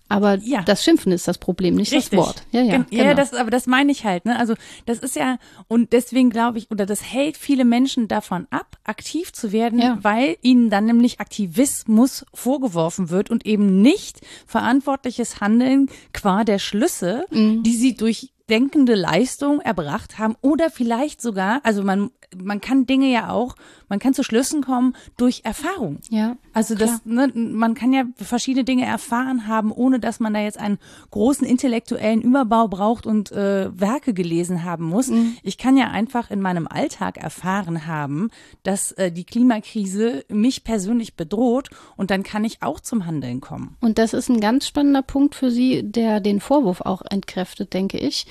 Aber 0.09 0.37
Ja. 0.43 0.61
das 0.61 0.83
Schimpfen 0.83 1.11
ist 1.11 1.27
das 1.27 1.37
Problem, 1.37 1.75
nicht 1.75 1.91
Richtig. 1.91 2.17
das 2.19 2.27
Wort. 2.27 2.43
Ja, 2.51 2.61
ja, 2.61 2.71
Gen- 2.77 2.85
genau. 2.89 3.03
ja 3.03 3.13
das, 3.15 3.33
aber 3.33 3.49
das 3.49 3.65
meine 3.67 3.91
ich 3.91 4.05
halt. 4.05 4.25
Ne? 4.25 4.37
Also 4.37 4.53
das 4.85 4.99
ist 4.99 5.15
ja, 5.15 5.37
und 5.67 5.91
deswegen 5.93 6.29
glaube 6.29 6.57
ich, 6.59 6.69
oder 6.69 6.85
das 6.85 7.01
hält 7.03 7.37
viele 7.37 7.65
Menschen 7.65 8.07
davon 8.07 8.45
ab, 8.51 8.77
aktiv 8.83 9.33
zu 9.33 9.51
werden, 9.51 9.79
Ja. 9.79 9.97
weil 10.01 10.37
ihnen 10.41 10.69
dann 10.69 10.85
nämlich 10.85 11.19
Aktivismus 11.19 12.25
vorgeworfen 12.33 13.09
wird 13.09 13.29
und 13.31 13.45
eben 13.45 13.81
nicht 13.81 14.19
verantwortliches 14.45 15.41
Handeln 15.41 15.89
qua 16.13 16.43
der 16.43 16.59
Schlüsse, 16.59 17.25
Mhm. 17.31 17.63
die 17.63 17.75
sie 17.75 17.95
durch 17.95 18.31
denkende 18.49 18.95
Leistung 18.95 19.61
erbracht 19.61 20.19
haben 20.19 20.35
oder 20.41 20.69
vielleicht 20.69 21.21
sogar, 21.21 21.61
also 21.63 21.81
man, 21.81 22.11
man 22.41 22.61
kann 22.61 22.85
Dinge 22.85 23.11
ja 23.11 23.29
auch, 23.29 23.55
man 23.89 23.99
kann 23.99 24.13
zu 24.13 24.23
Schlüssen 24.23 24.63
kommen 24.63 24.95
durch 25.17 25.41
Erfahrung. 25.43 25.99
ja. 26.09 26.37
Also 26.55 26.75
das, 26.75 27.01
ne, 27.03 27.31
man 27.33 27.73
kann 27.73 27.93
ja 27.93 28.03
verschiedene 28.15 28.63
Dinge 28.63 28.85
erfahren 28.85 29.47
haben, 29.47 29.71
ohne 29.71 29.99
dass 29.99 30.19
man 30.19 30.35
da 30.35 30.39
jetzt 30.39 30.59
einen 30.59 30.77
großen 31.09 31.47
intellektuellen 31.47 32.21
Überbau 32.21 32.67
braucht 32.67 33.07
und 33.07 33.31
äh, 33.31 33.69
Werke 33.79 34.13
gelesen 34.13 34.63
haben 34.63 34.85
muss. 34.85 35.11
Ich 35.41 35.57
kann 35.57 35.77
ja 35.77 35.89
einfach 35.89 36.29
in 36.29 36.41
meinem 36.41 36.67
Alltag 36.67 37.17
erfahren 37.17 37.87
haben, 37.87 38.29
dass 38.61 38.91
äh, 38.93 39.11
die 39.11 39.23
Klimakrise 39.23 40.25
mich 40.29 40.63
persönlich 40.63 41.15
bedroht 41.15 41.69
und 41.95 42.11
dann 42.11 42.21
kann 42.21 42.45
ich 42.45 42.61
auch 42.61 42.79
zum 42.79 43.07
Handeln 43.07 43.41
kommen. 43.41 43.75
Und 43.81 43.97
das 43.97 44.13
ist 44.13 44.29
ein 44.29 44.39
ganz 44.39 44.67
spannender 44.67 45.01
Punkt 45.01 45.35
für 45.35 45.49
Sie, 45.49 45.81
der 45.83 46.19
den 46.19 46.39
Vorwurf 46.39 46.81
auch 46.81 47.01
entkräftet, 47.09 47.73
denke 47.73 47.97
ich. 47.97 48.27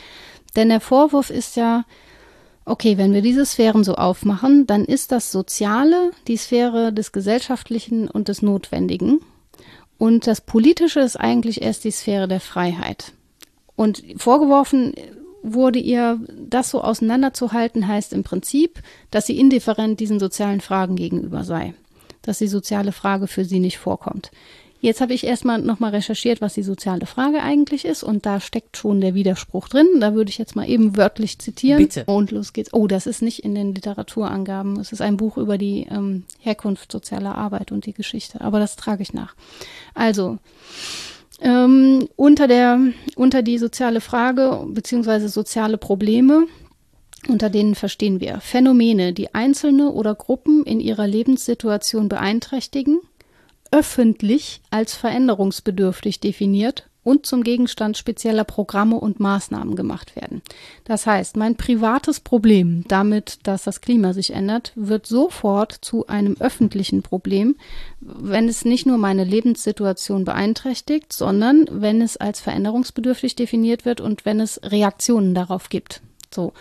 Denn 0.57 0.69
der 0.69 0.81
Vorwurf 0.81 1.31
ist 1.31 1.57
ja, 1.57 1.85
okay, 2.65 2.99
wenn 2.99 3.13
wir 3.13 3.23
diese 3.23 3.47
Sphären 3.47 3.85
so 3.85 3.95
aufmachen, 3.95 4.67
dann 4.67 4.85
ist 4.85 5.13
das 5.13 5.33
Soziale 5.33 6.13
die 6.29 6.37
Sphäre 6.37 6.93
des 6.93 7.13
Gesellschaftlichen 7.13 8.09
und 8.09 8.29
des 8.29 8.43
Notwendigen. 8.43 9.21
Und 9.99 10.27
das 10.27 10.41
Politische 10.41 11.01
ist 11.01 11.17
eigentlich 11.17 11.63
erst 11.63 11.85
die 11.85 11.91
Sphäre 11.91 12.29
der 12.29 12.41
Freiheit. 12.41 13.13
Und 13.77 14.03
vorgeworfen 14.17 14.95
wurde 15.43 15.79
ihr, 15.79 16.21
das 16.37 16.71
so 16.71 16.83
auseinanderzuhalten, 16.83 17.87
heißt 17.87 18.13
im 18.13 18.23
Prinzip, 18.23 18.83
dass 19.11 19.27
sie 19.27 19.39
indifferent 19.39 19.99
diesen 20.01 20.21
sozialen 20.21 20.61
Fragen 20.61 20.97
gegenüber 20.97 21.45
sei. 21.45 21.75
Dass 22.23 22.39
die 22.39 22.49
soziale 22.49 22.93
Frage 22.93 23.27
für 23.27 23.45
sie 23.45 23.59
nicht 23.59 23.79
vorkommt. 23.79 24.31
Jetzt 24.83 25.01
habe 25.01 25.15
ich 25.15 25.25
erstmal 25.25 25.63
nochmal 25.63 25.93
recherchiert, 25.93 26.41
was 26.41 26.55
die 26.55 26.65
soziale 26.65 27.07
Frage 27.07 27.41
eigentlich 27.41 27.85
ist 27.85 28.03
und 28.03 28.27
da 28.27 28.41
steckt 28.41 28.77
schon 28.77 29.01
der 29.01 29.15
Widerspruch 29.15 29.69
drin. 29.69 29.87
Da 30.01 30.15
würde 30.15 30.29
ich 30.29 30.39
jetzt 30.39 30.57
mal 30.57 30.69
eben 30.69 30.97
wörtlich 30.97 31.39
zitieren. 31.39 31.81
Bitte. 31.81 32.03
Und 32.07 32.33
los 32.33 32.53
geht's. 32.53 32.75
Oh, 32.75 32.89
das 32.89 33.07
ist 33.07 33.23
nicht 33.23 33.45
in 33.45 33.55
den 33.55 33.77
Literaturangaben. 33.77 34.81
Es 34.81 34.91
ist 34.91 35.01
ein 35.01 35.17
Buch 35.17 35.37
über 35.37 35.57
die 35.57 35.87
ähm, 35.89 36.25
Herkunft 36.41 36.91
sozialer 36.91 37.37
Arbeit 37.37 37.71
und 37.71 37.87
die 37.87 37.93
Geschichte. 37.93 38.41
Aber 38.41 38.59
das 38.59 38.75
trage 38.75 39.03
ich 39.05 39.15
nach. 39.15 39.37
Also, 39.95 40.39
ähm, 41.41 42.09
unter 42.17 42.49
der, 42.49 42.81
unter 43.15 43.43
die 43.43 43.59
soziale 43.59 44.01
Frage 44.01 44.67
beziehungsweise 44.67 45.29
soziale 45.29 45.79
Probleme, 45.79 46.49
unter 47.29 47.51
denen 47.51 47.77
verstehen 47.77 48.19
wir 48.19 48.41
Phänomene, 48.41 49.13
die 49.13 49.33
Einzelne 49.33 49.93
oder 49.93 50.17
Gruppen 50.17 50.65
in 50.65 50.81
ihrer 50.81 51.07
Lebenssituation 51.07 52.09
beeinträchtigen, 52.09 53.01
öffentlich 53.73 54.61
als 54.71 54.95
veränderungsbedürftig 54.95 56.21
definiert 56.21 56.89
und 57.05 57.27
zum 57.27 57.43
Gegenstand 57.43 57.97
spezieller 57.97 58.45
Programme 58.45 58.97
und 58.97 59.19
Maßnahmen 59.19 59.75
gemacht 59.75 60.15
werden. 60.15 60.43
Das 60.85 61.07
heißt, 61.07 61.37
mein 61.37 61.57
privates 61.57 62.21
Problem 62.21 62.85
damit, 62.87 63.41
dass 63.43 63.65
das 63.65 63.81
Klima 63.81 64.13
sich 64.13 64.33
ändert, 64.33 64.73
wird 64.77 65.07
sofort 65.07 65.73
zu 65.73 66.07
einem 66.07 66.37
öffentlichen 66.39 67.03
Problem, 67.03 67.57
wenn 68.01 68.49
es 68.49 68.65
nicht 68.65 68.87
nur 68.87 68.99
meine 68.99 69.25
Lebenssituation 69.25 70.25
beeinträchtigt, 70.25 71.13
sondern 71.13 71.67
wenn 71.71 72.03
es 72.03 72.17
als 72.17 72.41
veränderungsbedürftig 72.41 73.35
definiert 73.35 73.85
wird 73.85 74.01
und 74.01 74.25
wenn 74.25 74.39
es 74.39 74.61
Reaktionen 74.63 75.35
darauf 75.35 75.69
gibt. 75.69 76.03
So. 76.35 76.53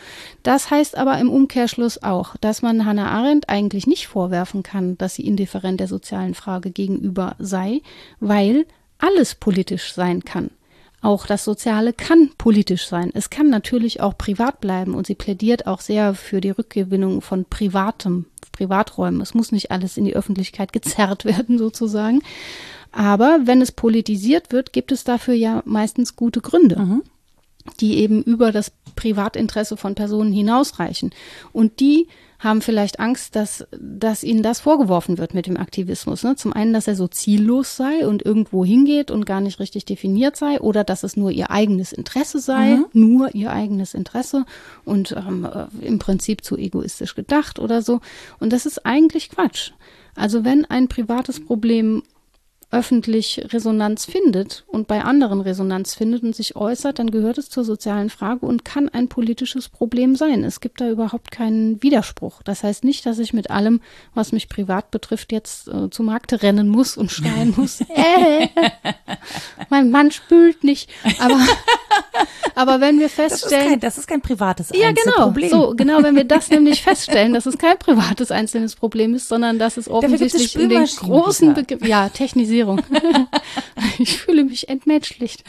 Das 0.44 0.70
heißt 0.70 0.98
aber 0.98 1.18
im 1.20 1.30
Umkehrschluss 1.30 2.02
auch, 2.04 2.36
dass 2.42 2.62
man 2.62 2.86
Hannah 2.86 3.12
Arendt 3.12 3.50
eigentlich 3.50 3.88
nicht 3.88 4.08
vorwerfen 4.08 4.64
kann, 4.64 4.98
dass 4.98 5.16
sie 5.16 5.26
indifferent 5.26 5.80
der 5.80 5.88
sozialen 5.88 6.34
Frage 6.34 6.72
gegenüber 6.72 7.36
sei, 7.40 7.82
weil 8.20 8.66
alles 8.98 9.36
politisch 9.36 9.94
sein 9.94 10.24
kann. 10.24 10.52
Auch 11.04 11.26
das 11.26 11.44
Soziale 11.44 11.94
kann 11.94 12.30
politisch 12.38 12.86
sein. 12.86 13.10
Es 13.16 13.32
kann 13.32 13.50
natürlich 13.50 14.02
auch 14.02 14.16
privat 14.18 14.62
bleiben 14.62 14.94
und 14.94 15.08
sie 15.08 15.16
plädiert 15.16 15.66
auch 15.66 15.82
sehr 15.82 16.14
für 16.14 16.42
die 16.42 16.52
Rückgewinnung 16.52 17.22
von 17.22 17.46
privatem, 17.46 18.26
Privaträumen. 18.52 19.22
Es 19.22 19.34
muss 19.34 19.52
nicht 19.52 19.72
alles 19.72 19.98
in 19.98 20.06
die 20.06 20.16
Öffentlichkeit 20.16 20.74
gezerrt 20.74 21.26
werden 21.26 21.58
sozusagen. 21.58 22.22
Aber 22.92 23.40
wenn 23.46 23.62
es 23.62 23.72
politisiert 23.72 24.52
wird, 24.52 24.74
gibt 24.74 24.92
es 24.92 25.04
dafür 25.04 25.34
ja 25.34 25.64
meistens 25.66 26.16
gute 26.16 26.42
Gründe 26.42 27.02
die 27.80 27.98
eben 27.98 28.24
über 28.24 28.52
das 28.52 28.72
Privatinteresse 28.96 29.78
von 29.78 29.96
Personen 29.96 30.32
hinausreichen. 30.32 31.12
Und 31.52 31.80
die 31.80 32.08
haben 32.42 32.62
vielleicht 32.62 33.00
Angst, 33.00 33.36
dass, 33.36 33.68
dass 33.80 34.24
ihnen 34.24 34.42
das 34.42 34.60
vorgeworfen 34.60 35.20
wird 35.20 35.36
mit 35.36 35.46
dem 35.46 35.58
Aktivismus. 35.58 36.24
Ne? 36.24 36.36
Zum 36.36 36.54
einen, 36.54 36.74
dass 36.74 36.88
er 36.88 36.96
so 36.96 37.08
ziellos 37.08 37.76
sei 37.76 38.08
und 38.08 38.26
irgendwo 38.26 38.66
hingeht 38.66 39.12
und 39.12 39.28
gar 39.28 39.42
nicht 39.42 39.60
richtig 39.60 39.86
definiert 39.86 40.36
sei 40.36 40.60
oder 40.60 40.84
dass 40.84 41.04
es 41.04 41.16
nur 41.16 41.30
ihr 41.30 41.52
eigenes 41.52 41.94
Interesse 41.94 42.40
sei, 42.40 42.80
nur 42.94 43.36
ihr 43.36 43.52
eigenes 43.52 43.94
Interesse 43.94 44.46
und 44.86 45.12
ähm, 45.12 45.46
äh, 45.46 45.86
im 45.86 46.00
Prinzip 46.00 46.44
zu 46.44 46.58
egoistisch 46.58 47.14
gedacht 47.14 47.60
oder 47.60 47.84
so. 47.84 48.00
Und 48.40 48.52
das 48.54 48.66
ist 48.66 48.88
eigentlich 48.88 49.30
Quatsch. 49.30 49.72
Also 50.16 50.44
wenn 50.44 50.66
ein 50.66 50.88
privates 50.88 51.46
Problem 51.46 52.02
öffentlich 52.72 53.46
Resonanz 53.52 54.06
findet 54.06 54.64
und 54.68 54.88
bei 54.88 55.04
anderen 55.04 55.42
Resonanz 55.42 55.94
findet 55.94 56.24
und 56.24 56.36
sich 56.36 56.56
äußert, 56.56 57.00
dann 57.00 57.12
gehört 57.12 57.38
es 57.38 57.50
zur 57.50 57.66
sozialen 57.66 58.10
Frage 58.10 58.46
und 58.46 58.64
kann 58.64 58.88
ein 58.88 59.10
politisches 59.10 59.68
Problem 59.68 60.16
sein. 60.16 60.44
Es 60.46 60.62
gibt 60.62 60.80
da 60.80 60.90
überhaupt 60.90 61.32
keinen 61.32 61.84
Widerspruch. 61.84 62.42
Das 62.44 62.64
heißt 62.64 62.84
nicht, 62.86 63.06
dass 63.06 63.20
ich 63.20 63.34
mit 63.34 63.52
allem, 63.52 63.82
was 64.14 64.32
mich 64.32 64.48
privat 64.48 64.90
betrifft, 64.90 65.32
jetzt 65.34 65.68
äh, 65.68 65.90
zum 65.90 66.06
Markt 66.06 66.42
rennen 66.42 66.70
muss 66.70 66.96
und 66.96 67.12
schreien 67.12 67.54
muss. 67.58 67.82
äh, 67.90 68.48
mein 69.70 69.92
Mann 69.92 70.12
spült 70.12 70.64
nicht. 70.64 70.90
Aber 71.20 71.40
Aber 72.56 72.82
wenn 72.82 73.00
wir 73.00 73.08
Das 73.08 73.18
ist, 73.34 73.42
feststellen, 73.42 73.70
kein, 73.72 73.80
das 73.80 73.98
ist 73.98 74.08
kein 74.08 74.22
privates 74.22 74.70
ja, 74.70 74.92
genau. 74.92 75.28
Einzelproblem. 75.28 75.50
So, 75.50 75.74
genau, 75.76 76.04
wenn 76.04 76.16
wir 76.16 76.26
das 76.26 76.50
nämlich 76.50 76.82
feststellen, 76.84 77.34
dass 77.34 77.46
es 77.46 77.58
kein 77.58 77.78
privates 77.78 78.32
einzelnes 78.32 78.76
Problem 78.76 79.14
ist, 79.14 79.28
sondern 79.28 79.60
dass 79.60 79.78
es 79.78 79.90
offensichtlich 79.90 80.56
in 80.56 80.70
den 80.70 80.86
großen. 80.86 81.54
Begriff, 81.54 81.86
ja, 81.86 82.10
Technisierung. 82.10 82.82
ich 84.00 84.20
fühle 84.20 84.44
mich 84.44 84.70
entmenschlicht. 84.70 85.44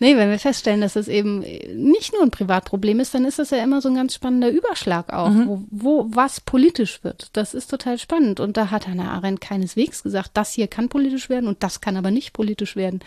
nee, 0.00 0.16
wenn 0.16 0.30
wir 0.30 0.38
feststellen, 0.38 0.80
dass 0.80 0.96
es 0.96 1.08
eben 1.08 1.40
nicht 1.74 2.12
nur 2.12 2.22
ein 2.22 2.30
Privatproblem 2.30 3.00
ist, 3.00 3.14
dann 3.14 3.24
ist 3.24 3.38
das 3.38 3.50
ja 3.50 3.62
immer 3.62 3.80
so 3.80 3.88
ein 3.88 3.94
ganz 3.94 4.14
spannender 4.14 4.50
Überschlag 4.50 5.12
auch, 5.12 5.28
Mhm. 5.28 5.46
wo, 5.48 5.64
wo 5.70 6.06
was 6.10 6.40
politisch 6.40 7.04
wird. 7.04 7.28
Das 7.34 7.54
ist 7.54 7.68
total 7.68 7.98
spannend. 7.98 8.40
Und 8.40 8.56
da 8.56 8.70
hat 8.70 8.88
Hannah 8.88 9.12
Arendt 9.12 9.40
keineswegs 9.40 10.02
gesagt, 10.02 10.30
das 10.34 10.52
hier 10.52 10.68
kann 10.68 10.88
politisch 10.88 11.28
werden 11.28 11.48
und 11.48 11.62
das 11.62 11.80
kann 11.80 11.96
aber 11.96 12.10
nicht 12.10 12.32
politisch 12.32 12.76
werden. 12.76 13.00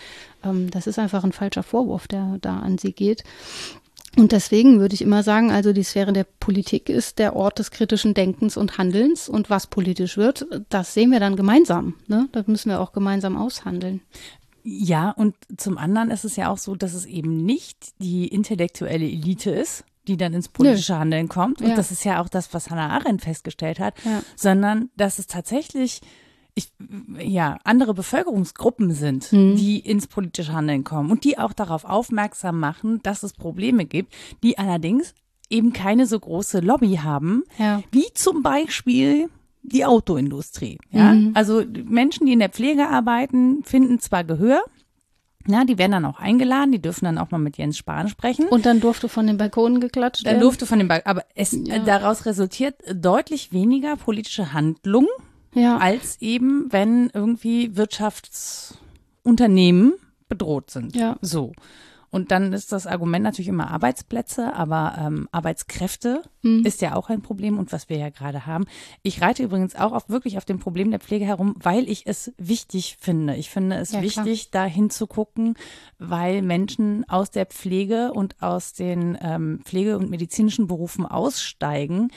Ähm, 0.43 0.69
das 0.71 0.87
ist 0.87 0.99
einfach 0.99 1.23
ein 1.23 1.31
falscher 1.31 1.63
Vorwurf, 1.63 2.07
der 2.07 2.37
da 2.41 2.59
an 2.59 2.77
sie 2.77 2.93
geht. 2.93 3.23
Und 4.17 4.33
deswegen 4.33 4.79
würde 4.79 4.93
ich 4.93 5.01
immer 5.01 5.23
sagen, 5.23 5.51
also 5.51 5.71
die 5.71 5.83
Sphäre 5.83 6.11
der 6.11 6.25
Politik 6.25 6.89
ist 6.89 7.17
der 7.17 7.33
Ort 7.35 7.59
des 7.59 7.71
kritischen 7.71 8.13
Denkens 8.13 8.57
und 8.57 8.77
Handelns. 8.77 9.29
Und 9.29 9.49
was 9.49 9.67
politisch 9.67 10.17
wird, 10.17 10.45
das 10.69 10.93
sehen 10.93 11.11
wir 11.11 11.21
dann 11.21 11.37
gemeinsam. 11.37 11.95
Ne? 12.07 12.27
Das 12.33 12.45
müssen 12.47 12.69
wir 12.69 12.81
auch 12.81 12.91
gemeinsam 12.91 13.37
aushandeln. 13.37 14.01
Ja, 14.63 15.11
und 15.11 15.35
zum 15.57 15.77
anderen 15.77 16.11
ist 16.11 16.25
es 16.25 16.35
ja 16.35 16.49
auch 16.49 16.57
so, 16.57 16.75
dass 16.75 16.93
es 16.93 17.05
eben 17.05 17.37
nicht 17.45 17.93
die 17.99 18.27
intellektuelle 18.27 19.05
Elite 19.05 19.49
ist, 19.49 19.85
die 20.07 20.17
dann 20.17 20.33
ins 20.33 20.49
politische 20.49 20.99
Handeln 20.99 21.29
kommt. 21.29 21.61
Und 21.61 21.69
Ja. 21.69 21.75
das 21.75 21.89
ist 21.91 22.03
ja 22.03 22.21
auch 22.21 22.27
das, 22.29 22.53
was 22.53 22.69
Hannah 22.69 22.89
Arendt 22.89 23.21
festgestellt 23.21 23.79
hat, 23.79 23.93
Ja. 24.03 24.21
sondern 24.35 24.89
dass 24.97 25.19
es 25.19 25.27
tatsächlich 25.27 26.01
ich, 26.55 26.71
ja, 27.19 27.57
andere 27.63 27.93
Bevölkerungsgruppen 27.93 28.91
sind, 28.93 29.31
Mhm. 29.31 29.55
die 29.55 29.79
ins 29.79 30.07
politische 30.07 30.53
Handeln 30.53 30.83
kommen 30.83 31.09
und 31.11 31.23
die 31.23 31.37
auch 31.37 31.53
darauf 31.53 31.85
aufmerksam 31.85 32.59
machen, 32.59 32.99
dass 33.03 33.23
es 33.23 33.33
Probleme 33.33 33.85
gibt, 33.85 34.13
die 34.43 34.57
allerdings 34.57 35.13
eben 35.49 35.73
keine 35.73 36.05
so 36.05 36.19
große 36.19 36.59
Lobby 36.59 36.99
haben, 37.03 37.43
Ja. 37.57 37.81
wie 37.91 38.05
zum 38.13 38.41
Beispiel 38.43 39.29
die 39.63 39.85
Autoindustrie. 39.85 40.77
Ja? 40.89 41.13
Mhm. 41.13 41.31
Also 41.35 41.63
Menschen, 41.85 42.25
die 42.25 42.33
in 42.33 42.39
der 42.39 42.49
Pflege 42.49 42.87
arbeiten, 42.89 43.63
finden 43.63 43.99
zwar 43.99 44.23
Gehör, 44.23 44.61
ja, 45.47 45.65
die 45.65 45.77
werden 45.77 45.91
dann 45.93 46.05
auch 46.05 46.19
eingeladen, 46.19 46.71
die 46.71 46.81
dürfen 46.81 47.05
dann 47.05 47.17
auch 47.17 47.31
mal 47.31 47.37
mit 47.39 47.57
Jens 47.57 47.77
Spahn 47.77 48.07
sprechen. 48.09 48.47
Und 48.47 48.65
dann 48.65 48.79
durfte 48.79 49.09
von 49.09 49.25
den 49.25 49.37
Balkonen 49.37 49.79
geklatscht 49.81 50.25
Dann 50.25 50.33
werden. 50.33 50.41
durfte 50.43 50.65
von 50.67 50.77
dem, 50.79 50.87
Ba- 50.87 51.01
aber 51.05 51.23
es 51.35 51.51
Ja. 51.63 51.79
daraus 51.79 52.25
resultiert 52.25 52.75
deutlich 52.93 53.51
weniger 53.51 53.95
politische 53.97 54.53
Handlung, 54.53 55.07
ja. 55.53 55.77
als 55.77 56.19
eben, 56.21 56.67
wenn 56.71 57.09
irgendwie 57.13 57.75
Wirtschaftsunternehmen 57.77 59.93
bedroht 60.29 60.71
sind. 60.71 60.95
Ja. 60.95 61.17
So. 61.21 61.51
Und 62.13 62.31
dann 62.31 62.51
ist 62.51 62.73
das 62.73 62.87
Argument 62.87 63.23
natürlich 63.23 63.47
immer 63.47 63.71
Arbeitsplätze, 63.71 64.53
aber 64.53 64.95
ähm, 64.99 65.29
Arbeitskräfte 65.31 66.23
Mhm. 66.43 66.65
ist 66.65 66.81
ja 66.81 66.93
auch 66.95 67.07
ein 67.09 67.21
Problem 67.21 67.57
und 67.57 67.71
was 67.71 67.87
wir 67.87 67.97
ja 67.97 68.09
gerade 68.09 68.45
haben. 68.45 68.65
Ich 69.01 69.21
reite 69.21 69.43
übrigens 69.43 69.75
auch 69.75 69.93
auf, 69.93 70.09
wirklich 70.09 70.35
auf 70.37 70.43
dem 70.43 70.59
Problem 70.59 70.91
der 70.91 70.99
Pflege 70.99 71.23
herum, 71.23 71.55
weil 71.59 71.87
ich 71.87 72.05
es 72.07 72.33
wichtig 72.37 72.97
finde. 72.99 73.35
Ich 73.37 73.49
finde 73.49 73.77
es 73.77 73.93
Ja, 73.93 74.01
klar. 74.01 74.25
wichtig, 74.25 74.51
da 74.51 74.65
hinzugucken, 74.65 75.55
weil 75.99 76.41
Menschen 76.41 77.07
aus 77.07 77.31
der 77.31 77.45
Pflege 77.45 78.11
und 78.11 78.41
aus 78.41 78.73
den 78.73 79.17
ähm, 79.21 79.61
Pflege- 79.63 79.97
und 79.97 80.09
medizinischen 80.09 80.67
Berufen 80.67 81.05
aussteigen. 81.05 82.11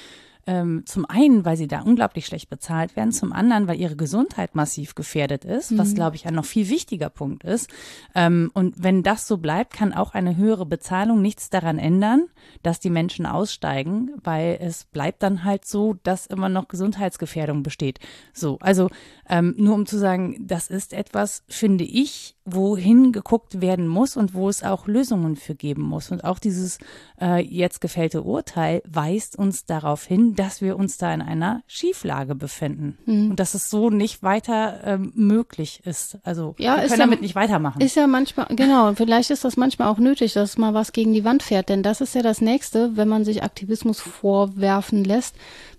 Ähm, 0.46 0.82
zum 0.86 1.04
einen, 1.06 1.44
weil 1.44 1.56
sie 1.56 1.68
da 1.68 1.80
unglaublich 1.80 2.26
schlecht 2.26 2.50
bezahlt 2.50 2.96
werden, 2.96 3.12
zum 3.12 3.32
anderen, 3.32 3.66
weil 3.66 3.80
ihre 3.80 3.96
Gesundheit 3.96 4.54
massiv 4.54 4.94
gefährdet 4.94 5.44
ist, 5.44 5.76
was, 5.78 5.94
glaube 5.94 6.16
ich, 6.16 6.26
ein 6.26 6.34
noch 6.34 6.44
viel 6.44 6.68
wichtiger 6.68 7.08
Punkt 7.08 7.44
ist. 7.44 7.70
Ähm, 8.14 8.50
und 8.54 8.82
wenn 8.82 9.02
das 9.02 9.26
so 9.26 9.38
bleibt, 9.38 9.72
kann 9.72 9.92
auch 9.92 10.14
eine 10.14 10.36
höhere 10.36 10.66
Bezahlung 10.66 11.22
nichts 11.22 11.50
daran 11.50 11.78
ändern, 11.78 12.28
dass 12.62 12.80
die 12.80 12.90
Menschen 12.90 13.26
aussteigen, 13.26 14.10
weil 14.22 14.58
es 14.60 14.84
bleibt 14.84 15.22
dann 15.22 15.44
halt 15.44 15.64
so, 15.64 15.94
dass 16.02 16.26
immer 16.26 16.48
noch 16.48 16.68
Gesundheitsgefährdung 16.68 17.62
besteht. 17.62 17.98
So, 18.32 18.58
also 18.60 18.90
ähm, 19.28 19.54
nur 19.56 19.74
um 19.74 19.86
zu 19.86 19.98
sagen, 19.98 20.36
das 20.46 20.68
ist 20.68 20.92
etwas, 20.92 21.42
finde 21.48 21.84
ich, 21.84 22.36
wohin 22.46 23.12
geguckt 23.12 23.62
werden 23.62 23.88
muss 23.88 24.16
und 24.18 24.34
wo 24.34 24.50
es 24.50 24.62
auch 24.62 24.86
Lösungen 24.86 25.34
für 25.36 25.54
geben 25.54 25.80
muss. 25.82 26.10
Und 26.10 26.24
auch 26.24 26.38
dieses 26.38 26.78
äh, 27.20 27.40
jetzt 27.42 27.80
gefällte 27.80 28.22
Urteil 28.22 28.82
weist 28.86 29.38
uns 29.38 29.64
darauf 29.64 30.04
hin, 30.04 30.34
dass 30.34 30.60
wir 30.60 30.76
uns 30.76 30.98
da 30.98 31.14
in 31.14 31.22
einer 31.22 31.62
Schieflage 31.66 32.34
befinden 32.34 32.98
und 33.06 33.36
dass 33.40 33.54
es 33.54 33.70
so 33.70 33.88
nicht 33.88 34.22
weiter 34.22 34.80
ähm, 34.84 35.12
möglich 35.14 35.80
ist. 35.86 36.18
Also 36.22 36.54
Ja, 36.58 36.76
wir 36.76 36.82
ist 36.84 36.90
können 36.90 37.00
ja- 37.00 37.06
damit 37.06 37.22
nicht 37.22 37.34
weitermachen. 37.34 37.80
Ist 37.80 37.96
ja 37.96 38.06
manchmal, 38.06 38.46
genau, 38.50 38.92
vielleicht 38.94 39.30
ist 39.30 39.44
das 39.44 39.56
manchmal 39.56 39.88
auch 39.88 39.98
nötig, 39.98 40.34
dass 40.34 40.58
mal 40.58 40.74
was 40.74 40.92
gegen 40.92 41.14
die 41.14 41.24
Wand 41.24 41.42
fährt, 41.42 41.70
denn 41.70 41.82
das 41.82 42.02
ist 42.02 42.14
ja 42.14 42.20
das 42.22 42.42
Nächste, 42.42 42.94
wenn 42.96 43.08
man 43.08 43.24
sich 43.24 43.42
Aktivismus 43.42 44.00
vorwerfen 44.00 45.02
lässt, 45.04 45.34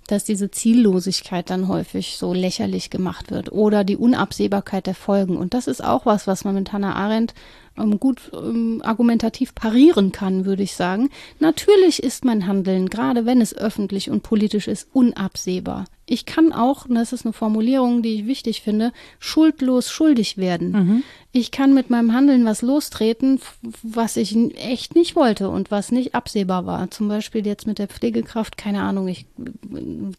dass 0.07 0.23
diese 0.23 0.51
Ziellosigkeit 0.51 1.49
dann 1.49 1.67
häufig 1.67 2.17
so 2.17 2.33
lächerlich 2.33 2.89
gemacht 2.89 3.31
wird 3.31 3.51
oder 3.51 3.83
die 3.83 3.97
Unabsehbarkeit 3.97 4.87
der 4.87 4.95
Folgen. 4.95 5.37
Und 5.37 5.53
das 5.53 5.67
ist 5.67 5.83
auch 5.83 6.05
was, 6.05 6.27
was 6.27 6.43
man 6.43 6.55
mit 6.55 6.71
Hannah 6.73 6.95
Arendt 6.95 7.33
ähm, 7.77 7.99
gut 7.99 8.31
ähm, 8.33 8.81
argumentativ 8.83 9.53
parieren 9.55 10.11
kann, 10.11 10.45
würde 10.45 10.63
ich 10.63 10.75
sagen. 10.75 11.09
Natürlich 11.39 12.01
ist 12.01 12.25
mein 12.25 12.47
Handeln, 12.47 12.89
gerade 12.89 13.25
wenn 13.25 13.41
es 13.41 13.55
öffentlich 13.55 14.09
und 14.09 14.23
politisch 14.23 14.67
ist, 14.67 14.87
unabsehbar. 14.93 15.85
Ich 16.07 16.27
kann 16.27 16.53
auch, 16.53 16.85
und 16.85 16.95
das 16.95 17.13
ist 17.13 17.25
eine 17.25 17.33
Formulierung, 17.33 18.03
die 18.03 18.13
ich 18.13 18.27
wichtig 18.27 18.61
finde, 18.61 18.93
schuldlos 19.17 19.89
schuldig 19.89 20.37
werden. 20.37 21.03
Ich 21.31 21.49
kann 21.49 21.73
mit 21.73 21.89
meinem 21.89 22.13
Handeln 22.13 22.45
was 22.45 22.61
lostreten, 22.61 23.39
was 23.81 24.15
ich 24.15 24.37
echt 24.55 24.93
nicht 24.93 25.15
wollte 25.15 25.49
und 25.49 25.71
was 25.71 25.91
nicht 25.91 26.13
absehbar 26.13 26.67
war. 26.67 26.91
Zum 26.91 27.07
Beispiel 27.07 27.45
jetzt 27.47 27.65
mit 27.65 27.79
der 27.79 27.87
Pflegekraft, 27.87 28.55
keine 28.55 28.83
Ahnung, 28.83 29.07
ich, 29.07 29.25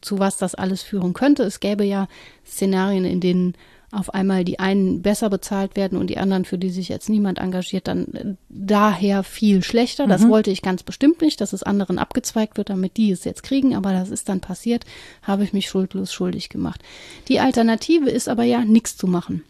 zu 0.00 0.18
was 0.18 0.38
das 0.38 0.56
alles 0.56 0.82
führen 0.82 1.12
könnte. 1.12 1.44
Es 1.44 1.60
gäbe 1.60 1.84
ja 1.84 2.08
Szenarien, 2.44 3.04
in 3.04 3.20
denen 3.20 3.54
auf 3.96 4.14
einmal 4.14 4.44
die 4.44 4.58
einen 4.58 5.02
besser 5.02 5.30
bezahlt 5.30 5.76
werden 5.76 5.98
und 5.98 6.08
die 6.08 6.18
anderen, 6.18 6.44
für 6.44 6.58
die 6.58 6.70
sich 6.70 6.88
jetzt 6.88 7.08
niemand 7.08 7.38
engagiert, 7.38 7.88
dann 7.88 8.06
äh, 8.14 8.34
daher 8.48 9.22
viel 9.22 9.62
schlechter. 9.62 10.06
Das 10.06 10.28
wollte 10.28 10.50
ich 10.50 10.62
ganz 10.62 10.82
bestimmt 10.82 11.20
nicht, 11.20 11.40
dass 11.40 11.52
es 11.52 11.62
anderen 11.62 11.98
abgezweigt 11.98 12.56
wird, 12.58 12.70
damit 12.70 12.96
die 12.96 13.10
es 13.10 13.24
jetzt 13.24 13.42
kriegen, 13.42 13.74
aber 13.74 13.92
das 13.92 14.10
ist 14.10 14.28
dann 14.28 14.40
passiert, 14.40 14.84
habe 15.22 15.44
ich 15.44 15.52
mich 15.52 15.68
schuldlos 15.68 16.12
schuldig 16.12 16.48
gemacht. 16.48 16.82
Die 17.28 17.40
Alternative 17.40 18.10
ist 18.10 18.28
aber 18.28 18.44
ja, 18.44 18.64
nichts 18.64 18.96
zu 18.96 19.06
machen. 19.06 19.42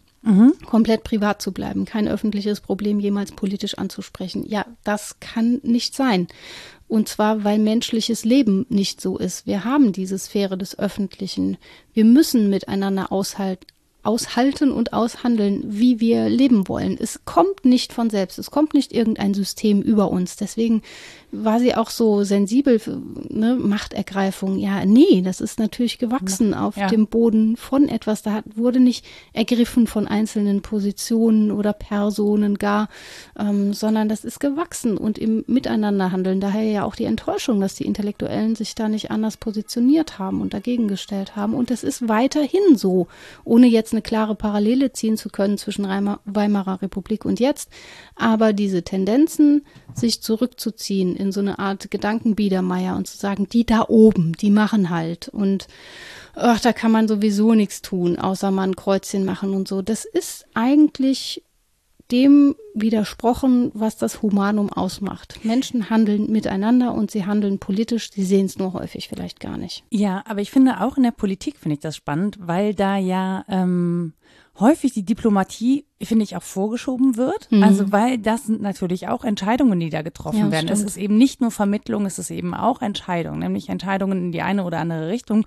Komplett 0.65 1.05
privat 1.05 1.41
zu 1.41 1.53
bleiben, 1.53 1.85
kein 1.85 2.07
öffentliches 2.07 2.59
Problem 2.59 2.99
jemals 2.99 3.31
politisch 3.31 3.77
anzusprechen. 3.77 4.43
Ja, 4.45 4.65
das 4.83 5.21
kann 5.21 5.61
nicht 5.63 5.95
sein. 5.95 6.27
Und 6.89 7.07
zwar, 7.07 7.45
weil 7.45 7.59
menschliches 7.59 8.25
Leben 8.25 8.65
nicht 8.67 8.99
so 8.99 9.17
ist. 9.17 9.45
Wir 9.45 9.63
haben 9.63 9.93
diese 9.93 10.17
Sphäre 10.17 10.57
des 10.57 10.77
Öffentlichen. 10.77 11.57
Wir 11.93 12.03
müssen 12.03 12.49
miteinander 12.49 13.11
aushalten, 13.11 13.65
aushalten 14.07 14.71
und 14.71 14.93
aushandeln, 14.93 15.63
wie 15.67 15.99
wir 15.99 16.29
leben 16.29 16.67
wollen. 16.67 16.97
Es 16.99 17.19
kommt 17.25 17.65
nicht 17.65 17.91
von 17.93 18.09
selbst. 18.09 18.39
Es 18.39 18.49
kommt 18.49 18.73
nicht 18.73 18.93
irgendein 18.93 19.33
System 19.33 19.81
über 19.81 20.09
uns. 20.09 20.37
Deswegen 20.37 20.81
war 21.31 21.59
sie 21.59 21.75
auch 21.75 21.89
so 21.89 22.23
sensibel, 22.23 22.79
für, 22.79 23.01
ne, 23.27 23.55
Machtergreifung. 23.55 24.57
Ja, 24.57 24.85
nee, 24.85 25.21
das 25.21 25.41
ist 25.41 25.59
natürlich 25.59 25.97
gewachsen 25.99 26.53
auf 26.53 26.77
Ja. 26.77 26.87
dem 26.87 27.07
Boden 27.07 27.57
von 27.57 27.89
etwas. 27.89 28.21
Da 28.21 28.31
hat, 28.31 28.45
wurde 28.55 28.79
nicht 28.79 29.03
ergriffen 29.33 29.87
von 29.87 30.07
einzelnen 30.07 30.61
Positionen 30.61 31.51
oder 31.51 31.73
Personen 31.73 32.57
gar, 32.57 32.87
ähm, 33.37 33.73
sondern 33.73 34.07
das 34.07 34.23
ist 34.23 34.39
gewachsen 34.39 34.97
und 34.97 35.17
im 35.17 35.43
Miteinanderhandeln. 35.47 36.39
Daher 36.39 36.63
ja 36.63 36.83
auch 36.85 36.95
die 36.95 37.03
Enttäuschung, 37.03 37.59
dass 37.59 37.75
die 37.75 37.85
Intellektuellen 37.85 38.55
sich 38.55 38.73
da 38.73 38.87
nicht 38.87 39.11
anders 39.11 39.35
positioniert 39.35 40.19
haben 40.19 40.39
und 40.39 40.53
dagegen 40.53 40.87
gestellt 40.87 41.35
haben. 41.35 41.53
Und 41.53 41.71
es 41.71 41.83
ist 41.83 42.07
weiterhin 42.07 42.77
so, 42.77 43.07
ohne 43.43 43.67
jetzt 43.67 43.93
eine 43.97 44.03
klare 44.03 44.35
Parallele 44.35 44.93
ziehen 44.93 45.17
zu 45.17 45.29
können 45.29 45.57
zwischen 45.57 45.85
Weimar- 45.85 46.19
Weimarer 46.25 46.81
Republik 46.81 47.25
und 47.25 47.39
jetzt. 47.39 47.69
Aber 48.15 48.53
diese 48.53 48.83
Tendenzen, 48.83 49.65
sich 49.93 50.21
zurückzuziehen 50.21 51.15
in 51.15 51.31
so 51.31 51.39
eine 51.39 51.57
Art 51.57 51.89
Gedankenbiedermeier 51.89 52.95
und 52.95 53.07
zu 53.07 53.17
sagen, 53.17 53.47
die 53.49 53.65
da 53.65 53.85
oben, 53.87 54.33
die 54.33 54.51
machen 54.51 54.91
halt. 54.91 55.27
Und 55.29 55.67
ach, 56.35 56.59
da 56.59 56.73
kann 56.73 56.91
man 56.91 57.07
sowieso 57.07 57.55
nichts 57.55 57.81
tun, 57.81 58.19
außer 58.19 58.51
mal 58.51 58.67
ein 58.67 58.75
Kreuzchen 58.75 59.25
machen 59.25 59.53
und 59.53 59.67
so. 59.67 59.81
Das 59.81 60.05
ist 60.05 60.45
eigentlich 60.53 61.43
dem 62.11 62.55
widersprochen, 62.73 63.71
was 63.73 63.97
das 63.97 64.21
Humanum 64.21 64.71
ausmacht. 64.71 65.39
Menschen 65.43 65.89
handeln 65.89 66.31
miteinander 66.31 66.93
und 66.93 67.11
sie 67.11 67.25
handeln 67.25 67.59
politisch, 67.59 68.11
sie 68.11 68.23
sehen 68.23 68.45
es 68.45 68.57
nur 68.57 68.73
häufig 68.73 69.07
vielleicht 69.09 69.39
gar 69.39 69.57
nicht. 69.57 69.83
Ja, 69.89 70.23
aber 70.27 70.41
ich 70.41 70.51
finde 70.51 70.81
auch 70.81 70.97
in 70.97 71.03
der 71.03 71.11
Politik 71.11 71.57
finde 71.57 71.73
ich 71.75 71.79
das 71.81 71.95
spannend, 71.95 72.37
weil 72.39 72.73
da 72.73 72.97
ja 72.97 73.43
ähm, 73.49 74.13
häufig 74.59 74.93
die 74.93 75.03
Diplomatie, 75.03 75.85
finde 76.01 76.23
ich, 76.23 76.35
auch 76.37 76.43
vorgeschoben 76.43 77.17
wird. 77.17 77.49
Also 77.61 77.91
weil 77.91 78.17
das 78.17 78.45
sind 78.45 78.61
natürlich 78.61 79.07
auch 79.07 79.23
Entscheidungen, 79.23 79.79
die 79.79 79.89
da 79.89 80.01
getroffen 80.01 80.37
Mhm. 80.39 80.45
Ja, 80.45 80.51
werden. 80.51 80.69
Es 80.69 80.79
stimmt. 80.79 80.89
ist 80.91 80.97
eben 80.97 81.17
nicht 81.17 81.41
nur 81.41 81.51
Vermittlung, 81.51 82.05
es 82.05 82.19
ist 82.19 82.31
eben 82.31 82.53
auch 82.53 82.81
Entscheidung, 82.81 83.39
nämlich 83.39 83.69
Entscheidungen 83.69 84.17
in 84.25 84.31
die 84.31 84.41
eine 84.41 84.63
oder 84.63 84.79
andere 84.79 85.09
Richtung. 85.09 85.45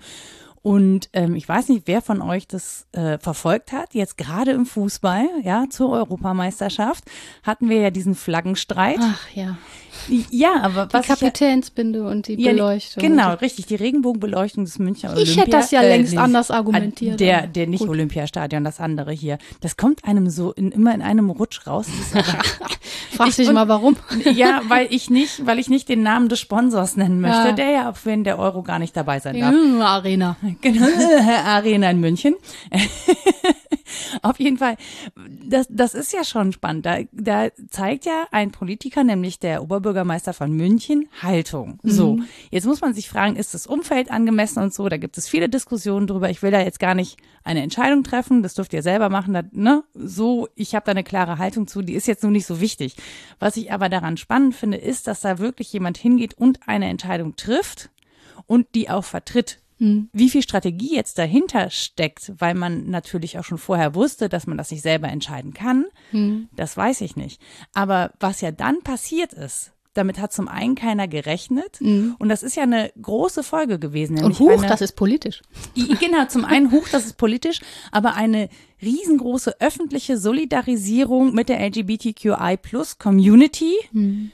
Und 0.63 1.09
ähm, 1.13 1.35
ich 1.35 1.49
weiß 1.49 1.69
nicht, 1.69 1.83
wer 1.85 2.01
von 2.01 2.21
euch 2.21 2.47
das 2.47 2.85
äh, 2.91 3.17
verfolgt 3.17 3.71
hat. 3.71 3.95
Jetzt 3.95 4.17
gerade 4.17 4.51
im 4.51 4.67
Fußball, 4.67 5.27
ja, 5.43 5.65
zur 5.69 5.89
Europameisterschaft 5.89 7.03
hatten 7.41 7.69
wir 7.69 7.79
ja 7.79 7.89
diesen 7.89 8.13
Flaggenstreit. 8.13 8.99
Ach 8.99 9.27
ja. 9.33 9.57
Ja, 10.29 10.61
aber 10.61 10.85
die 10.85 10.93
was 10.93 11.07
Kapitänsbinde 11.07 11.99
ja, 11.99 12.05
und 12.05 12.27
die 12.27 12.37
Beleuchtung. 12.37 13.03
Ja, 13.03 13.09
genau, 13.09 13.33
richtig, 13.35 13.65
die 13.67 13.75
Regenbogenbeleuchtung 13.75 14.65
des 14.65 14.79
Münchner 14.79 15.11
Olympia. 15.11 15.31
Ich 15.31 15.39
hätte 15.39 15.51
das 15.51 15.71
ja 15.71 15.81
äh, 15.81 15.89
längst 15.89 16.11
nicht, 16.11 16.19
anders 16.19 16.49
argumentiert. 16.49 17.19
Der, 17.19 17.47
der 17.47 17.67
nicht 17.67 17.81
Gut. 17.81 17.89
Olympiastadion, 17.89 18.63
das 18.63 18.79
andere 18.79 19.11
hier. 19.11 19.37
Das 19.59 19.77
kommt 19.77 20.05
einem 20.05 20.29
so 20.29 20.53
in, 20.53 20.71
immer 20.71 20.93
in 20.93 21.01
einem 21.01 21.29
Rutsch 21.29 21.67
raus. 21.67 21.87
Frag 23.11 23.35
dich 23.35 23.51
mal 23.51 23.67
warum. 23.67 23.97
ja, 24.33 24.61
weil 24.67 24.87
ich 24.89 25.09
nicht, 25.09 25.45
weil 25.45 25.59
ich 25.59 25.69
nicht 25.69 25.89
den 25.89 26.03
Namen 26.03 26.29
des 26.29 26.39
Sponsors 26.39 26.95
nennen 26.95 27.21
möchte, 27.21 27.49
ja. 27.49 27.51
der 27.51 27.69
ja, 27.69 27.89
auch 27.89 27.97
wenn 28.03 28.23
der 28.23 28.39
Euro 28.39 28.63
gar 28.63 28.79
nicht 28.79 28.95
dabei 28.95 29.19
sein 29.19 29.39
darf. 29.39 29.53
Arena. 29.81 30.37
Genau, 30.61 30.85
Arena 31.45 31.89
in 31.91 31.99
München. 31.99 32.35
Auf 34.21 34.39
jeden 34.39 34.57
Fall, 34.57 34.77
das, 35.43 35.67
das 35.69 35.93
ist 35.93 36.13
ja 36.13 36.23
schon 36.23 36.51
spannend. 36.51 36.85
Da, 36.85 36.99
da 37.11 37.49
zeigt 37.69 38.05
ja 38.05 38.25
ein 38.31 38.51
Politiker, 38.51 39.03
nämlich 39.03 39.39
der 39.39 39.63
Oberbürgermeister 39.63 40.33
von 40.33 40.51
München, 40.51 41.07
Haltung. 41.21 41.79
Mhm. 41.83 41.89
So, 41.89 42.19
jetzt 42.49 42.65
muss 42.65 42.81
man 42.81 42.93
sich 42.93 43.09
fragen, 43.09 43.35
ist 43.35 43.53
das 43.53 43.67
Umfeld 43.67 44.11
angemessen 44.11 44.61
und 44.61 44.73
so? 44.73 44.87
Da 44.89 44.97
gibt 44.97 45.17
es 45.17 45.27
viele 45.27 45.49
Diskussionen 45.49 46.07
drüber. 46.07 46.29
Ich 46.29 46.41
will 46.41 46.51
da 46.51 46.61
jetzt 46.61 46.79
gar 46.79 46.95
nicht 46.95 47.17
eine 47.43 47.61
Entscheidung 47.61 48.03
treffen. 48.03 48.43
Das 48.43 48.53
dürft 48.53 48.73
ihr 48.73 48.83
selber 48.83 49.09
machen. 49.09 49.33
Da, 49.33 49.43
ne? 49.51 49.83
So, 49.93 50.47
ich 50.55 50.75
habe 50.75 50.85
da 50.85 50.91
eine 50.91 51.03
klare 51.03 51.37
Haltung 51.37 51.67
zu. 51.67 51.81
Die 51.81 51.93
ist 51.93 52.07
jetzt 52.07 52.23
nur 52.23 52.31
nicht 52.31 52.45
so 52.45 52.61
wichtig. 52.61 52.95
Was 53.39 53.57
ich 53.57 53.71
aber 53.71 53.89
daran 53.89 54.17
spannend 54.17 54.55
finde, 54.55 54.77
ist, 54.77 55.07
dass 55.07 55.21
da 55.21 55.39
wirklich 55.39 55.71
jemand 55.73 55.97
hingeht 55.97 56.33
und 56.33 56.59
eine 56.67 56.89
Entscheidung 56.89 57.35
trifft 57.35 57.89
und 58.45 58.67
die 58.75 58.89
auch 58.89 59.03
vertritt. 59.03 59.59
Hm. 59.81 60.09
Wie 60.13 60.29
viel 60.29 60.43
Strategie 60.43 60.95
jetzt 60.95 61.17
dahinter 61.17 61.71
steckt, 61.71 62.31
weil 62.37 62.53
man 62.53 62.87
natürlich 62.89 63.39
auch 63.39 63.43
schon 63.43 63.57
vorher 63.57 63.95
wusste, 63.95 64.29
dass 64.29 64.45
man 64.45 64.57
das 64.57 64.69
nicht 64.69 64.83
selber 64.83 65.07
entscheiden 65.09 65.55
kann, 65.55 65.85
hm. 66.11 66.49
das 66.55 66.77
weiß 66.77 67.01
ich 67.01 67.15
nicht. 67.15 67.41
Aber 67.73 68.11
was 68.19 68.41
ja 68.41 68.51
dann 68.51 68.83
passiert 68.83 69.33
ist, 69.33 69.71
damit 69.93 70.19
hat 70.19 70.31
zum 70.31 70.47
einen 70.47 70.75
keiner 70.75 71.07
gerechnet. 71.07 71.81
Mhm. 71.81 72.15
Und 72.17 72.29
das 72.29 72.43
ist 72.43 72.55
ja 72.55 72.63
eine 72.63 72.93
große 73.01 73.43
Folge 73.43 73.77
gewesen. 73.77 74.23
Und 74.23 74.39
hoch, 74.39 74.51
eine, 74.51 74.67
das 74.67 74.79
ist 74.79 74.93
politisch. 74.93 75.41
Genau, 75.75 76.25
zum 76.25 76.45
einen 76.45 76.71
hoch, 76.71 76.87
das 76.89 77.05
ist 77.05 77.17
politisch, 77.17 77.59
aber 77.91 78.15
eine 78.15 78.47
riesengroße 78.81 79.59
öffentliche 79.59 80.17
Solidarisierung 80.17 81.33
mit 81.33 81.49
der 81.49 81.59
LGBTQI 81.59 82.57
Plus 82.61 82.99
Community. 82.99 83.75
Mhm. 83.91 84.31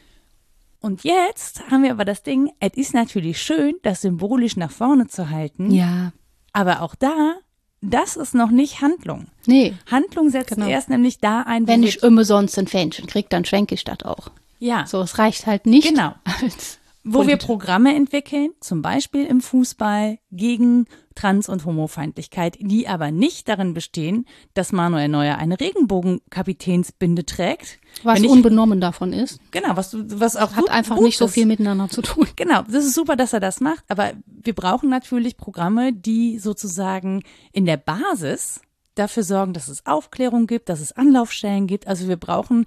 Und 0.79 1.03
jetzt 1.03 1.69
haben 1.69 1.83
wir 1.83 1.91
aber 1.91 2.05
das 2.05 2.23
Ding, 2.23 2.51
es 2.59 2.73
ist 2.75 2.93
natürlich 2.93 3.41
schön, 3.41 3.75
das 3.83 4.01
symbolisch 4.01 4.57
nach 4.57 4.71
vorne 4.71 5.07
zu 5.07 5.29
halten. 5.29 5.71
Ja. 5.71 6.13
Aber 6.53 6.81
auch 6.81 6.95
da, 6.95 7.35
das 7.81 8.15
ist 8.15 8.35
noch 8.35 8.51
nicht 8.51 8.81
Handlung. 8.81 9.27
Nee. 9.45 9.73
Handlung 9.89 10.29
setzt 10.29 10.55
genau. 10.55 10.67
erst 10.67 10.89
nämlich 10.89 11.19
da 11.19 11.41
ein, 11.41 11.67
wenn 11.67 11.83
ich 11.83 12.03
immer 12.03 12.23
sonst 12.23 12.57
ein 12.57 12.67
Fähnchen 12.67 13.07
kriege, 13.07 13.27
dann 13.29 13.45
schwenke 13.45 13.75
ich 13.75 13.83
das 13.83 14.03
auch. 14.03 14.29
Ja. 14.59 14.85
So, 14.85 15.01
es 15.01 15.17
reicht 15.17 15.45
halt 15.45 15.65
nicht. 15.65 15.87
Genau. 15.87 16.13
Als 16.41 16.79
wo 17.09 17.25
wir 17.25 17.37
Programme 17.37 17.95
entwickeln, 17.95 18.49
zum 18.59 18.81
Beispiel 18.81 19.25
im 19.25 19.39
Fußball 19.39 20.19
gegen 20.31 20.87
Trans- 21.17 21.49
und 21.49 21.65
Homofeindlichkeit, 21.65 22.57
die 22.59 22.87
aber 22.87 23.09
nicht 23.09 23.49
darin 23.49 23.73
bestehen, 23.73 24.25
dass 24.53 24.71
Manuel 24.71 25.07
Neuer 25.07 25.37
eine 25.37 25.59
Regenbogenkapitänsbinde 25.59 27.25
trägt. 27.25 27.79
Was 28.03 28.19
ich, 28.19 28.29
unbenommen 28.29 28.79
davon 28.79 29.13
ist. 29.13 29.39
Genau, 29.49 29.75
was, 29.75 29.95
was 29.97 30.35
auch 30.35 30.53
hat 30.53 30.69
einfach 30.69 30.99
nicht 30.99 31.17
so 31.17 31.27
viel 31.27 31.47
miteinander 31.47 31.89
zu 31.89 32.03
tun. 32.03 32.27
Genau, 32.35 32.61
das 32.61 32.85
ist 32.85 32.93
super, 32.93 33.15
dass 33.15 33.33
er 33.33 33.39
das 33.39 33.61
macht, 33.61 33.83
aber 33.87 34.11
wir 34.27 34.53
brauchen 34.53 34.89
natürlich 34.89 35.37
Programme, 35.37 35.91
die 35.91 36.37
sozusagen 36.37 37.23
in 37.51 37.65
der 37.65 37.77
Basis 37.77 38.61
dafür 38.93 39.23
sorgen, 39.23 39.53
dass 39.53 39.69
es 39.69 39.87
Aufklärung 39.87 40.45
gibt, 40.45 40.69
dass 40.69 40.81
es 40.81 40.91
Anlaufstellen 40.91 41.65
gibt. 41.65 41.87
Also 41.87 42.07
wir 42.07 42.17
brauchen 42.17 42.65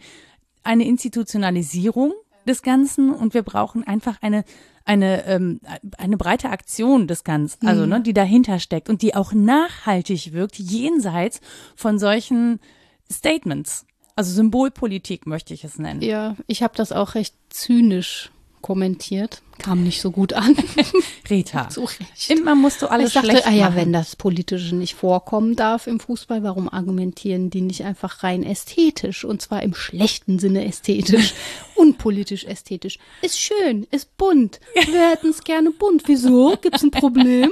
eine 0.65 0.87
Institutionalisierung 0.87 2.13
des 2.51 2.63
Ganzen 2.63 3.15
und 3.15 3.33
wir 3.35 3.43
brauchen 3.43 3.87
einfach 3.87 4.19
eine 4.21 4.45
eine 4.85 5.25
ähm, 5.27 5.61
eine 5.99 6.17
breite 6.17 6.51
Aktion 6.51 7.07
des 7.07 7.25
Ganzen, 7.25 7.67
also 7.67 7.85
mhm. 7.85 7.89
ne, 7.89 8.01
die 8.03 8.13
dahinter 8.13 8.59
steckt 8.59 8.89
und 8.89 9.03
die 9.03 9.15
auch 9.15 9.33
nachhaltig 9.33 10.33
wirkt 10.33 10.59
jenseits 10.59 11.41
von 11.77 11.99
solchen 11.99 12.61
Statements. 13.11 13.87
Also 14.17 14.33
Symbolpolitik 14.33 15.27
möchte 15.27 15.55
ich 15.55 15.65
es 15.65 15.79
nennen. 15.79 16.03
Ja, 16.03 16.37
ich 16.47 16.63
habe 16.63 16.75
das 16.77 16.93
auch 16.93 17.15
recht 17.15 17.35
zynisch 17.49 18.31
kommentiert. 18.61 19.43
Kam 19.63 19.83
nicht 19.83 20.01
so 20.01 20.11
gut 20.11 20.33
an. 20.33 20.57
Rita. 21.31 21.69
so 21.71 21.89
Immer 22.29 22.55
musst 22.55 22.83
du 22.83 22.87
alles 22.87 23.09
ich 23.09 23.15
dachte, 23.15 23.29
schlecht 23.29 23.47
ah 23.47 23.53
ja, 23.53 23.77
wenn 23.77 23.93
das 23.93 24.17
Politische 24.17 24.75
nicht 24.75 24.95
vorkommen 24.95 25.55
darf 25.55 25.87
im 25.87 26.01
Fußball, 26.01 26.43
warum 26.43 26.69
argumentieren 26.69 27.51
die 27.51 27.61
nicht 27.61 27.85
einfach 27.85 28.23
rein 28.23 28.43
ästhetisch? 28.43 29.25
Und 29.25 29.43
zwar 29.43 29.63
im 29.63 29.75
schlechten 29.75 30.39
Sinne 30.39 30.65
ästhetisch, 30.65 31.35
unpolitisch 31.75 32.45
ästhetisch. 32.45 32.99
Ist 33.23 33.39
schön, 33.39 33.87
ist 33.91 34.17
bunt. 34.17 34.61
Wir 34.75 35.11
hätten 35.11 35.29
es 35.29 35.45
gerne 35.45 35.71
bunt. 35.71 36.03
Wieso? 36.07 36.57
Gibt's 36.61 36.83
ein 36.83 36.91
Problem? 36.91 37.51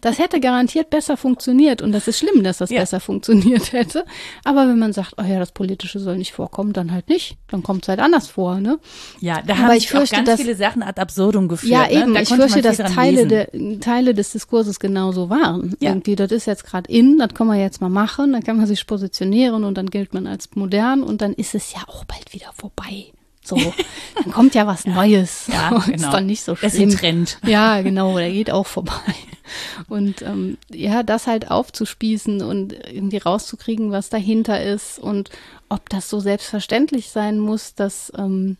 Das 0.00 0.18
hätte 0.18 0.40
garantiert 0.40 0.90
besser 0.90 1.16
funktioniert. 1.16 1.82
Und 1.82 1.92
das 1.92 2.08
ist 2.08 2.18
schlimm, 2.18 2.44
dass 2.44 2.58
das 2.58 2.70
ja. 2.70 2.80
besser 2.80 3.00
funktioniert 3.00 3.72
hätte. 3.72 4.04
Aber 4.44 4.68
wenn 4.68 4.78
man 4.78 4.92
sagt, 4.92 5.14
oh 5.18 5.22
ja, 5.22 5.38
das 5.38 5.52
Politische 5.52 5.98
soll 5.98 6.18
nicht 6.18 6.32
vorkommen, 6.32 6.72
dann 6.72 6.92
halt 6.92 7.08
nicht. 7.08 7.36
Dann 7.48 7.62
kommt 7.62 7.84
es 7.84 7.88
halt 7.88 8.00
anders 8.00 8.28
vor, 8.28 8.60
ne? 8.60 8.78
Ja, 9.20 9.42
da 9.42 9.54
Aber 9.54 9.62
haben 9.64 9.76
ich 9.76 9.88
fürchte, 9.88 10.16
auch 10.16 10.18
ganz 10.18 10.28
dass, 10.28 10.40
viele 10.40 10.54
Sachen 10.54 10.82
ad 10.82 11.00
absurdum 11.00 11.47
geführt. 11.48 11.72
Ja, 11.72 11.88
eben. 11.88 12.12
Ne? 12.12 12.22
Ich 12.22 12.28
fürchte, 12.28 12.62
dass 12.62 12.76
Teile, 12.78 13.26
der, 13.26 13.48
Teile 13.80 14.14
des 14.14 14.32
Diskurses 14.32 14.80
genauso 14.80 15.30
waren. 15.30 15.74
Ja. 15.80 15.90
Irgendwie, 15.90 16.16
das 16.16 16.32
ist 16.32 16.46
jetzt 16.46 16.64
gerade 16.64 16.90
in, 16.90 17.18
das 17.18 17.34
kann 17.34 17.46
man 17.46 17.58
jetzt 17.58 17.80
mal 17.80 17.88
machen, 17.88 18.32
dann 18.32 18.42
kann 18.42 18.56
man 18.56 18.66
sich 18.66 18.86
positionieren 18.86 19.64
und 19.64 19.76
dann 19.76 19.90
gilt 19.90 20.14
man 20.14 20.26
als 20.26 20.48
modern 20.54 21.02
und 21.02 21.20
dann 21.20 21.32
ist 21.32 21.54
es 21.54 21.72
ja 21.72 21.80
auch 21.86 22.04
bald 22.04 22.32
wieder 22.32 22.50
vorbei. 22.54 23.12
So, 23.42 23.56
dann 24.22 24.32
kommt 24.32 24.54
ja 24.54 24.66
was 24.66 24.84
Neues. 24.84 25.46
Ja, 25.50 25.70
genau. 25.86 25.94
Ist 25.94 26.12
dann 26.12 26.26
nicht 26.26 26.42
so 26.42 26.54
schlimm. 26.54 26.70
Das 26.70 26.78
ist 26.78 26.82
ein 26.82 26.98
Trend. 26.98 27.38
Ja, 27.46 27.80
genau, 27.80 28.18
der 28.18 28.30
geht 28.30 28.50
auch 28.50 28.66
vorbei. 28.66 29.14
Und 29.88 30.20
ähm, 30.20 30.58
ja, 30.70 31.02
das 31.02 31.26
halt 31.26 31.50
aufzuspießen 31.50 32.42
und 32.42 32.74
irgendwie 32.74 33.16
rauszukriegen, 33.16 33.90
was 33.90 34.10
dahinter 34.10 34.62
ist 34.62 34.98
und 34.98 35.30
ob 35.70 35.88
das 35.88 36.10
so 36.10 36.20
selbstverständlich 36.20 37.08
sein 37.08 37.38
muss, 37.38 37.74
dass 37.74 38.12
ähm, 38.18 38.58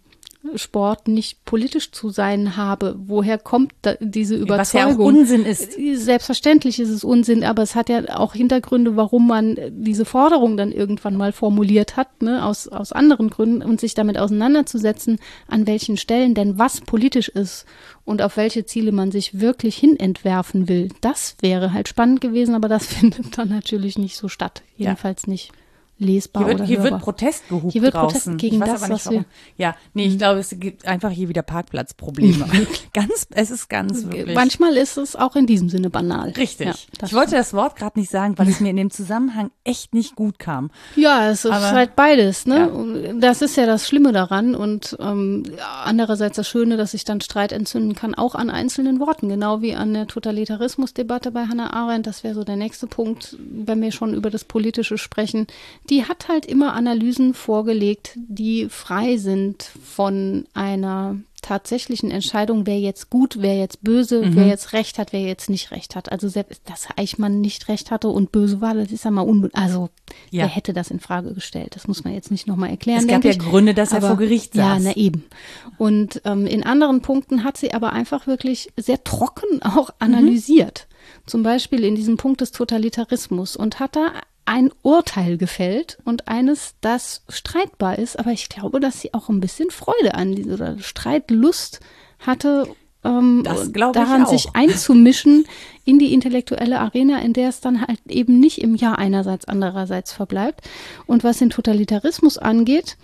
Sport 0.57 1.09
nicht 1.09 1.45
politisch 1.45 1.93
zu 1.93 2.11
sein 2.11 2.57
habe. 2.57 2.97
Woher 2.99 3.39
kommt 3.39 3.73
diese 4.01 4.37
Überzeugung? 4.37 4.59
Was 4.59 4.73
ja 4.73 4.87
auch 4.87 4.99
Unsinn 4.99 5.45
ist. 5.45 5.73
Selbstverständlich 5.73 6.81
ist 6.81 6.89
es 6.89 7.05
Unsinn, 7.05 7.45
aber 7.45 7.63
es 7.63 7.75
hat 7.75 7.89
ja 7.89 8.17
auch 8.17 8.35
Hintergründe, 8.35 8.97
warum 8.97 9.27
man 9.27 9.57
diese 9.71 10.05
Forderung 10.05 10.57
dann 10.57 10.73
irgendwann 10.73 11.17
mal 11.17 11.33
formuliert 11.33 11.97
hat, 11.97 12.23
ne, 12.23 12.45
aus, 12.45 12.69
aus 12.69 12.93
anderen 12.93 13.31
Gründen 13.31 13.63
und 13.63 13.81
sich 13.81 13.95
damit 13.95 14.19
auseinanderzusetzen, 14.19 15.19
an 15.47 15.67
welchen 15.67 15.97
Stellen 15.97 16.35
denn 16.35 16.59
was 16.59 16.81
politisch 16.81 17.29
ist 17.29 17.67
und 18.05 18.23
auf 18.23 18.37
welche 18.37 18.65
Ziele 18.65 18.93
man 18.93 19.11
sich 19.11 19.41
wirklich 19.41 19.77
hin 19.77 19.99
entwerfen 19.99 20.69
will. 20.69 20.89
Das 21.01 21.37
wäre 21.41 21.73
halt 21.73 21.89
spannend 21.89 22.21
gewesen, 22.21 22.55
aber 22.55 22.69
das 22.69 22.87
findet 22.95 23.37
dann 23.37 23.49
natürlich 23.49 23.99
nicht 23.99 24.17
so 24.17 24.29
statt. 24.29 24.63
Jedenfalls 24.77 25.25
ja. 25.27 25.33
nicht 25.33 25.53
lesbar 25.99 26.45
hier 26.45 26.49
wird, 26.49 26.61
oder 26.61 26.69
Hier 26.69 26.83
wird 26.83 27.01
Protest 27.01 27.49
gehupt 27.49 27.73
Hier 27.73 27.83
wird 27.83 27.95
draußen. 27.95 28.33
Protest 28.33 28.39
gegen 28.39 28.61
das, 28.61 28.89
was 28.89 29.11
wir 29.11 29.25
Ja, 29.57 29.75
nee, 29.95 30.07
ich 30.07 30.15
mhm. 30.15 30.19
glaube, 30.19 30.41
es 30.41 30.55
gibt 30.59 30.87
einfach 30.87 31.11
hier 31.11 31.29
wieder 31.29 31.43
Parkplatzprobleme. 31.43 32.47
ganz, 32.93 33.27
es 33.31 33.51
ist 33.51 33.69
ganz 33.69 34.05
wirklich. 34.05 34.35
Manchmal 34.35 34.77
ist 34.77 34.97
es 34.97 35.17
auch 35.17 35.37
in 35.37 35.47
diesem 35.47 35.69
Sinne 35.69 35.91
banal. 35.91 36.31
Richtig. 36.31 36.67
Ja, 36.67 37.07
ich 37.07 37.13
wollte 37.13 37.33
das 37.33 37.53
Wort 37.53 37.77
gerade 37.77 37.99
nicht 37.99 38.11
sagen, 38.11 38.39
weil 38.39 38.49
es 38.49 38.61
mir 38.61 38.71
in 38.71 38.77
dem 38.77 38.91
Zusammenhang 38.91 39.51
echt 39.65 39.95
nicht 39.95 40.15
gut 40.15 40.39
kam. 40.39 40.71
Ja, 40.97 41.31
es 41.31 41.45
ist 41.45 41.51
Aber, 41.51 41.73
halt 41.73 41.97
beides, 41.97 42.47
ne? 42.47 42.71
Ja. 43.05 43.13
Das 43.15 43.43
ist 43.43 43.57
ja 43.57 43.67
das 43.67 43.89
Schlimme 43.89 44.13
daran 44.13 44.55
und 44.55 44.97
ähm, 45.01 45.45
andererseits 45.85 46.37
das 46.37 46.49
Schöne, 46.49 46.77
dass 46.77 46.93
sich 46.93 47.05
dann 47.05 47.21
Streit 47.21 47.53
entzünden 47.53 47.95
kann, 47.95 48.15
auch 48.15 48.35
an 48.35 48.51
einzelnen 48.51 49.01
Worten, 49.01 49.29
genau 49.29 49.63
wie 49.63 49.75
an 49.75 49.95
der 49.95 50.07
Totalitarismusdebatte 50.07 51.33
bei 51.33 51.47
Hannah 51.47 51.73
Arendt. 51.73 52.07
Das 52.07 52.23
wäre 52.25 52.35
so 52.35 52.45
der 52.45 52.57
nächste 52.57 52.87
Punkt, 52.87 53.37
wenn 53.41 53.83
wir 53.83 53.93
schon 53.93 54.15
über 54.15 54.31
das 54.31 54.45
Politische 54.45 54.99
sprechen 54.99 55.47
die 55.91 56.05
hat 56.05 56.29
halt 56.29 56.47
immer 56.47 56.75
Analysen 56.75 57.35
vorgelegt, 57.35 58.13
die 58.17 58.69
frei 58.69 59.17
sind 59.17 59.71
von 59.83 60.47
einer 60.55 61.17
tatsächlichen 61.41 62.11
Entscheidung, 62.11 62.67
wer 62.67 62.79
jetzt 62.79 63.11
gut, 63.11 63.37
wer 63.41 63.57
jetzt 63.57 63.83
böse, 63.83 64.23
mhm. 64.23 64.37
wer 64.37 64.47
jetzt 64.47 64.73
recht 64.73 64.99
hat, 64.99 65.13
wer 65.13 65.23
jetzt 65.23 65.49
nicht 65.49 65.71
recht 65.71 65.97
hat. 65.97 66.11
Also 66.13 66.29
selbst, 66.29 66.63
dass 66.67 66.89
Eichmann 66.97 67.41
nicht 67.41 67.69
recht 67.69 67.91
hatte 67.91 68.09
und 68.09 68.33
böse 68.33 68.61
war, 68.61 68.75
das 68.75 68.93
ist 68.93 69.05
ja 69.05 69.11
mal 69.11 69.23
unbe 69.23 69.49
also 69.53 69.89
ja. 70.31 70.43
wer 70.43 70.49
hätte 70.49 70.73
das 70.73 70.91
in 70.91 71.01
Frage 71.01 71.33
gestellt? 71.33 71.75
Das 71.75 71.89
muss 71.89 72.05
man 72.05 72.13
jetzt 72.13 72.31
nicht 72.31 72.47
nochmal 72.47 72.71
erklären. 72.71 73.01
Es 73.01 73.07
gab 73.07 73.25
ja 73.25 73.35
Gründe, 73.35 73.73
dass 73.73 73.93
aber, 73.93 74.03
er 74.03 74.09
vor 74.09 74.17
Gericht 74.19 74.55
saß. 74.55 74.85
Ja, 74.85 74.91
na 74.91 74.97
eben. 74.97 75.25
Und 75.79 76.21
ähm, 76.25 76.47
in 76.47 76.65
anderen 76.65 77.03
Punkten 77.03 77.45
hat 77.45 77.57
sie 77.57 77.73
aber 77.73 77.93
einfach 77.93 78.27
wirklich 78.27 78.71
sehr 78.77 79.03
trocken 79.05 79.63
auch 79.63 79.91
analysiert. 79.99 80.87
Mhm. 80.89 81.29
Zum 81.29 81.43
Beispiel 81.43 81.85
in 81.85 81.95
diesem 81.95 82.17
Punkt 82.17 82.41
des 82.41 82.53
Totalitarismus 82.53 83.57
und 83.57 83.81
hat 83.81 83.97
da 83.97 84.13
ein 84.49 84.71
Urteil 84.81 85.37
gefällt 85.37 85.99
und 86.07 86.27
eines, 86.27 86.75
das 86.81 87.23
streitbar 87.29 87.99
ist, 87.99 88.19
aber 88.19 88.33
ich 88.33 88.49
glaube, 88.49 88.81
dass 88.81 88.99
sie 88.99 89.13
auch 89.13 89.29
ein 89.29 89.41
bisschen 89.41 89.71
Freude 89.71 90.15
an 90.15 90.35
dieser 90.35 90.55
oder 90.55 90.79
Streitlust 90.79 91.81
hatte, 92.19 92.67
ähm, 93.05 93.45
daran, 93.45 94.25
sich 94.25 94.49
einzumischen 94.55 95.45
in 95.85 95.99
die 95.99 96.15
intellektuelle 96.15 96.81
Arena, 96.81 97.21
in 97.21 97.35
der 97.35 97.51
es 97.51 97.61
dann 97.61 97.87
halt 97.87 98.01
eben 98.09 98.41
nicht 98.41 98.63
im 98.63 98.75
Ja 98.75 98.95
einerseits, 98.95 99.45
andererseits 99.47 100.13
verbleibt. 100.13 100.63
Und 101.07 101.25
was 101.25 101.39
den 101.39 101.51
Totalitarismus 101.51 102.39
angeht, 102.39 102.97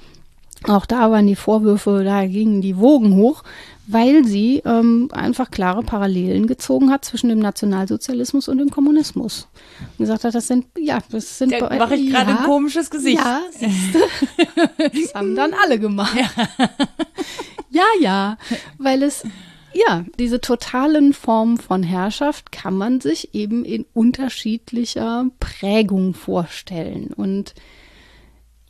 auch 0.68 0.86
da 0.86 1.10
waren 1.10 1.26
die 1.26 1.36
Vorwürfe, 1.36 2.02
da 2.04 2.26
gingen 2.26 2.60
die 2.60 2.76
Wogen 2.76 3.16
hoch, 3.16 3.42
weil 3.86 4.24
sie 4.24 4.62
ähm, 4.64 5.08
einfach 5.12 5.50
klare 5.50 5.82
Parallelen 5.82 6.46
gezogen 6.46 6.90
hat 6.90 7.04
zwischen 7.04 7.28
dem 7.28 7.38
Nationalsozialismus 7.38 8.48
und 8.48 8.58
dem 8.58 8.70
Kommunismus. 8.70 9.48
Und 9.80 9.98
gesagt 9.98 10.24
hat, 10.24 10.34
das 10.34 10.46
sind, 10.46 10.66
ja, 10.78 11.00
das 11.10 11.38
sind. 11.38 11.52
Da 11.52 11.74
mache 11.76 11.96
ich 11.96 12.10
gerade 12.10 12.30
ja, 12.30 12.38
ein 12.38 12.44
komisches 12.44 12.90
Gesicht. 12.90 13.18
Ja, 13.18 13.40
siehste. 13.50 13.98
das 14.78 15.14
haben 15.14 15.36
dann 15.36 15.54
alle 15.54 15.78
gemacht. 15.78 16.16
Ja. 16.16 16.66
ja, 17.70 17.84
ja, 18.00 18.38
weil 18.78 19.02
es, 19.02 19.24
ja, 19.74 20.04
diese 20.18 20.40
totalen 20.40 21.12
Formen 21.12 21.58
von 21.58 21.82
Herrschaft 21.82 22.52
kann 22.52 22.74
man 22.74 23.00
sich 23.00 23.34
eben 23.34 23.64
in 23.64 23.84
unterschiedlicher 23.92 25.26
Prägung 25.40 26.14
vorstellen. 26.14 27.12
Und 27.14 27.54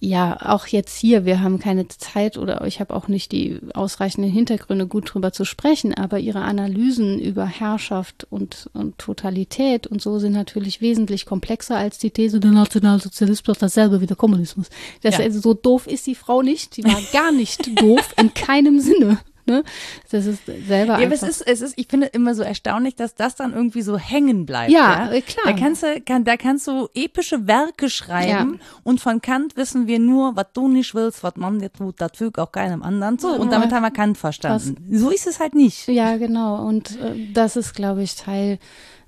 ja, 0.05 0.39
auch 0.41 0.67
jetzt 0.67 0.97
hier, 0.97 1.25
wir 1.25 1.41
haben 1.41 1.59
keine 1.59 1.89
Zeit 1.89 2.37
oder 2.37 2.65
ich 2.67 2.81
habe 2.81 2.95
auch 2.95 3.09
nicht 3.09 3.33
die 3.33 3.59
ausreichenden 3.73 4.31
Hintergründe, 4.31 4.87
gut 4.87 5.13
drüber 5.13 5.33
zu 5.33 5.45
sprechen, 5.45 5.95
aber 5.95 6.19
ihre 6.19 6.43
Analysen 6.43 7.19
über 7.19 7.47
Herrschaft 7.47 8.27
und, 8.31 8.69
und 8.75 8.99
Totalität 8.99 9.87
und 9.87 10.03
so 10.03 10.19
sind 10.19 10.33
natürlich 10.33 10.81
wesentlich 10.81 11.27
komplexer 11.27 11.77
als 11.77 11.99
die 11.99 12.11
These, 12.11 12.41
der 12.41 12.51
Nationalsozialismus 12.51 13.59
dasselbe 13.59 14.01
wie 14.01 14.07
der 14.07 14.17
Kommunismus. 14.17 14.69
Das, 15.03 15.19
ja. 15.19 15.25
also, 15.25 15.41
so 15.41 15.55
doof 15.55 15.87
ist 15.87 16.07
die 16.07 16.15
Frau 16.15 16.43
nicht, 16.43 16.77
die 16.77 16.85
war 16.85 17.01
gar 17.13 17.33
nicht 17.33 17.81
doof, 17.81 18.15
in 18.19 18.35
keinem 18.35 18.81
Sinne. 18.81 19.19
Ne? 19.47 19.63
Das 20.11 20.27
ist 20.27 20.47
selber 20.47 20.99
ja, 20.99 21.07
einfach. 21.07 21.29
es 21.29 21.41
ist, 21.41 21.47
es 21.47 21.61
ist, 21.61 21.79
ich 21.79 21.89
finde 21.89 22.07
immer 22.07 22.35
so 22.35 22.43
erstaunlich, 22.43 22.97
dass 22.97 23.15
das 23.15 23.35
dann 23.37 23.53
irgendwie 23.53 23.83
so 23.83 23.99
hängen 23.99 24.47
bleibt. 24.47 24.71
Ja, 24.71 25.07
ja? 25.07 25.13
Äh, 25.13 25.21
klar. 25.21 25.47
Da 25.47 25.53
kannst 25.53 25.83
du, 25.83 26.01
kann, 26.01 26.25
da 26.25 26.37
kannst 26.37 26.67
du 26.67 26.89
epische 26.95 27.47
Werke 27.47 27.91
schreiben 27.91 28.55
ja. 28.61 28.67
und 28.85 29.01
von 29.01 29.21
Kant 29.21 29.57
wissen 29.57 29.87
wir 29.87 29.99
nur, 29.99 30.35
was 30.37 30.47
du 30.55 30.69
nicht 30.69 30.95
willst, 30.95 31.23
was 31.23 31.37
man 31.37 31.59
dir 31.59 31.73
tut, 31.73 32.01
das 32.01 32.13
fügt 32.15 32.39
auch 32.39 32.53
keinem 32.53 32.83
anderen 32.83 33.19
so. 33.19 33.29
Und 33.35 33.53
damit 33.53 33.73
haben 33.73 33.83
wir 33.83 33.91
Kant 33.91 34.17
verstanden. 34.17 34.77
Was, 34.89 35.01
so 35.01 35.11
ist 35.11 35.27
es 35.27 35.41
halt 35.41 35.55
nicht. 35.55 35.89
Ja, 35.89 36.17
genau. 36.17 36.65
Und 36.67 36.99
äh, 37.01 37.33
das 37.33 37.57
ist, 37.57 37.75
glaube 37.75 38.03
ich, 38.03 38.17
Teil 38.17 38.59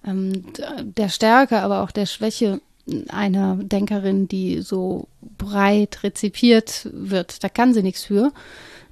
ähm, 0.06 0.44
der 0.82 1.08
Stärke, 1.08 1.60
aber 1.60 1.82
auch 1.82 1.90
der 1.90 2.06
Schwäche 2.06 2.60
einer 3.08 3.56
Denkerin, 3.56 4.28
die 4.28 4.60
so 4.62 5.08
breit 5.38 6.02
rezipiert 6.02 6.88
wird. 6.92 7.42
Da 7.42 7.48
kann 7.48 7.74
sie 7.74 7.82
nichts 7.82 8.04
für. 8.04 8.32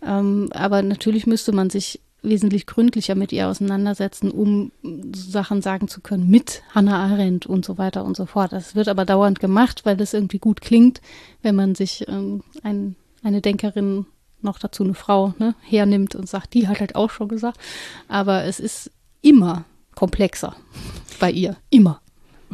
Ähm, 0.06 0.50
aber 0.52 0.82
natürlich 0.82 1.26
müsste 1.26 1.52
man 1.52 1.70
sich 1.70 2.00
wesentlich 2.24 2.66
gründlicher 2.66 3.14
mit 3.14 3.32
ihr 3.32 3.48
auseinandersetzen, 3.48 4.30
um 4.30 4.72
Sachen 5.14 5.62
sagen 5.62 5.88
zu 5.88 6.00
können 6.00 6.28
mit 6.28 6.62
Hannah 6.74 7.04
Arendt 7.04 7.46
und 7.46 7.64
so 7.64 7.76
weiter 7.78 8.04
und 8.04 8.16
so 8.16 8.26
fort. 8.26 8.52
Das 8.52 8.74
wird 8.74 8.88
aber 8.88 9.04
dauernd 9.04 9.40
gemacht, 9.40 9.84
weil 9.84 9.96
das 9.96 10.14
irgendwie 10.14 10.38
gut 10.38 10.60
klingt, 10.60 11.00
wenn 11.42 11.54
man 11.54 11.74
sich 11.74 12.08
ähm, 12.08 12.42
ein, 12.62 12.96
eine 13.22 13.40
Denkerin 13.40 14.06
noch 14.40 14.58
dazu 14.58 14.84
eine 14.84 14.94
Frau 14.94 15.34
ne, 15.38 15.54
hernimmt 15.62 16.14
und 16.14 16.28
sagt, 16.28 16.54
die 16.54 16.68
hat 16.68 16.80
halt 16.80 16.96
auch 16.96 17.10
schon 17.10 17.28
gesagt. 17.28 17.58
Aber 18.08 18.44
es 18.44 18.60
ist 18.60 18.90
immer 19.22 19.64
komplexer 19.94 20.56
bei 21.20 21.30
ihr, 21.30 21.56
immer. 21.70 22.00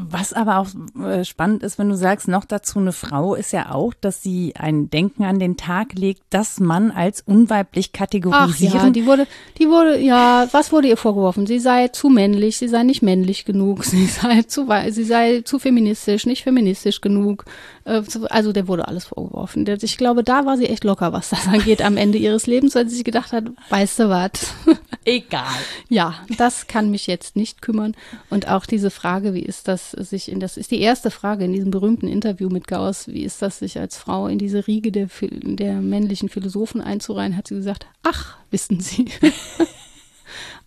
Was 0.09 0.33
aber 0.33 0.59
auch 0.59 0.69
äh, 1.03 1.25
spannend 1.25 1.63
ist, 1.63 1.79
wenn 1.79 1.89
du 1.89 1.97
sagst, 1.97 2.29
noch 2.29 2.45
dazu 2.45 2.79
eine 2.79 2.93
Frau, 2.93 3.35
ist 3.35 3.53
ja 3.53 3.73
auch, 3.73 3.93
dass 3.93 4.23
sie 4.23 4.55
ein 4.57 4.89
Denken 4.89 5.25
an 5.25 5.39
den 5.39 5.57
Tag 5.57 5.95
legt, 5.95 6.23
dass 6.31 6.61
man 6.61 6.91
als 6.91 7.21
unweiblich 7.21 7.93
kategorisieren. 7.93 8.79
Ach 8.79 8.85
ja, 8.85 8.91
die 8.91 9.07
wurde, 9.07 9.27
die 9.59 9.69
wurde, 9.69 9.99
ja, 9.99 10.49
was 10.53 10.73
wurde 10.73 10.89
ihr 10.89 10.97
vorgeworfen? 10.97 11.47
Sie 11.47 11.59
sei 11.59 11.89
zu 11.89 12.09
männlich, 12.09 12.57
sie 12.57 12.69
sei 12.69 12.83
nicht 12.83 13.03
männlich 13.03 13.45
genug, 13.45 13.85
sie 13.85 14.07
sei 14.07 14.43
zu, 14.43 14.69
sie 14.91 15.05
sei 15.05 15.43
zu 15.43 15.59
feministisch, 15.59 16.27
nicht 16.27 16.43
feministisch 16.43 17.01
genug. 17.01 17.45
Äh, 17.85 18.03
also 18.31 18.53
der 18.53 18.69
wurde 18.69 18.89
alles 18.89 19.07
vorgeworfen. 19.07 19.67
Ich 19.83 19.99
glaube, 19.99 20.25
da 20.25 20.47
war 20.47 20.57
sie 20.57 20.67
echt 20.67 20.85
locker, 20.85 21.13
was 21.13 21.31
das 21.31 21.47
angeht 21.53 21.83
am 21.83 21.97
Ende 21.97 22.19
ihres 22.19 22.47
Lebens, 22.47 22.75
weil 22.75 22.89
sie 22.89 22.97
sich 22.97 23.05
gedacht 23.05 23.33
hat, 23.33 23.45
weißt 23.71 23.99
du 24.01 24.09
was? 24.09 24.31
Egal. 25.05 25.45
Ja, 25.89 26.15
das 26.37 26.67
kann 26.69 26.91
mich 26.91 27.07
jetzt 27.09 27.35
nicht 27.35 27.63
kümmern. 27.63 27.97
Und 28.29 28.49
auch 28.49 28.65
diese 28.67 28.91
Frage, 28.91 29.35
wie 29.35 29.43
ist 29.43 29.67
das, 29.67 29.90
sich 29.93 30.31
in 30.31 30.41
das 30.41 30.57
ist 30.57 30.71
die 30.71 30.81
erste 30.81 31.11
Frage 31.11 31.45
in 31.45 31.53
diesem 31.53 31.71
berühmten 31.71 32.09
Interview 32.09 32.49
mit 32.49 32.67
Gauss, 32.67 33.09
wie 33.09 33.25
ist 33.25 33.43
das, 33.43 33.59
sich 33.59 33.79
als 33.79 33.97
Frau 33.97 34.27
in 34.27 34.39
diese 34.39 34.67
Riege 34.67 34.93
der, 34.93 35.09
der 35.21 35.81
männlichen 35.81 36.29
Philosophen 36.29 36.81
einzureihen, 36.81 37.37
hat 37.37 37.49
sie 37.49 37.55
gesagt, 37.55 37.87
ach, 38.03 38.37
wissen 38.51 38.81
Sie. 38.81 39.07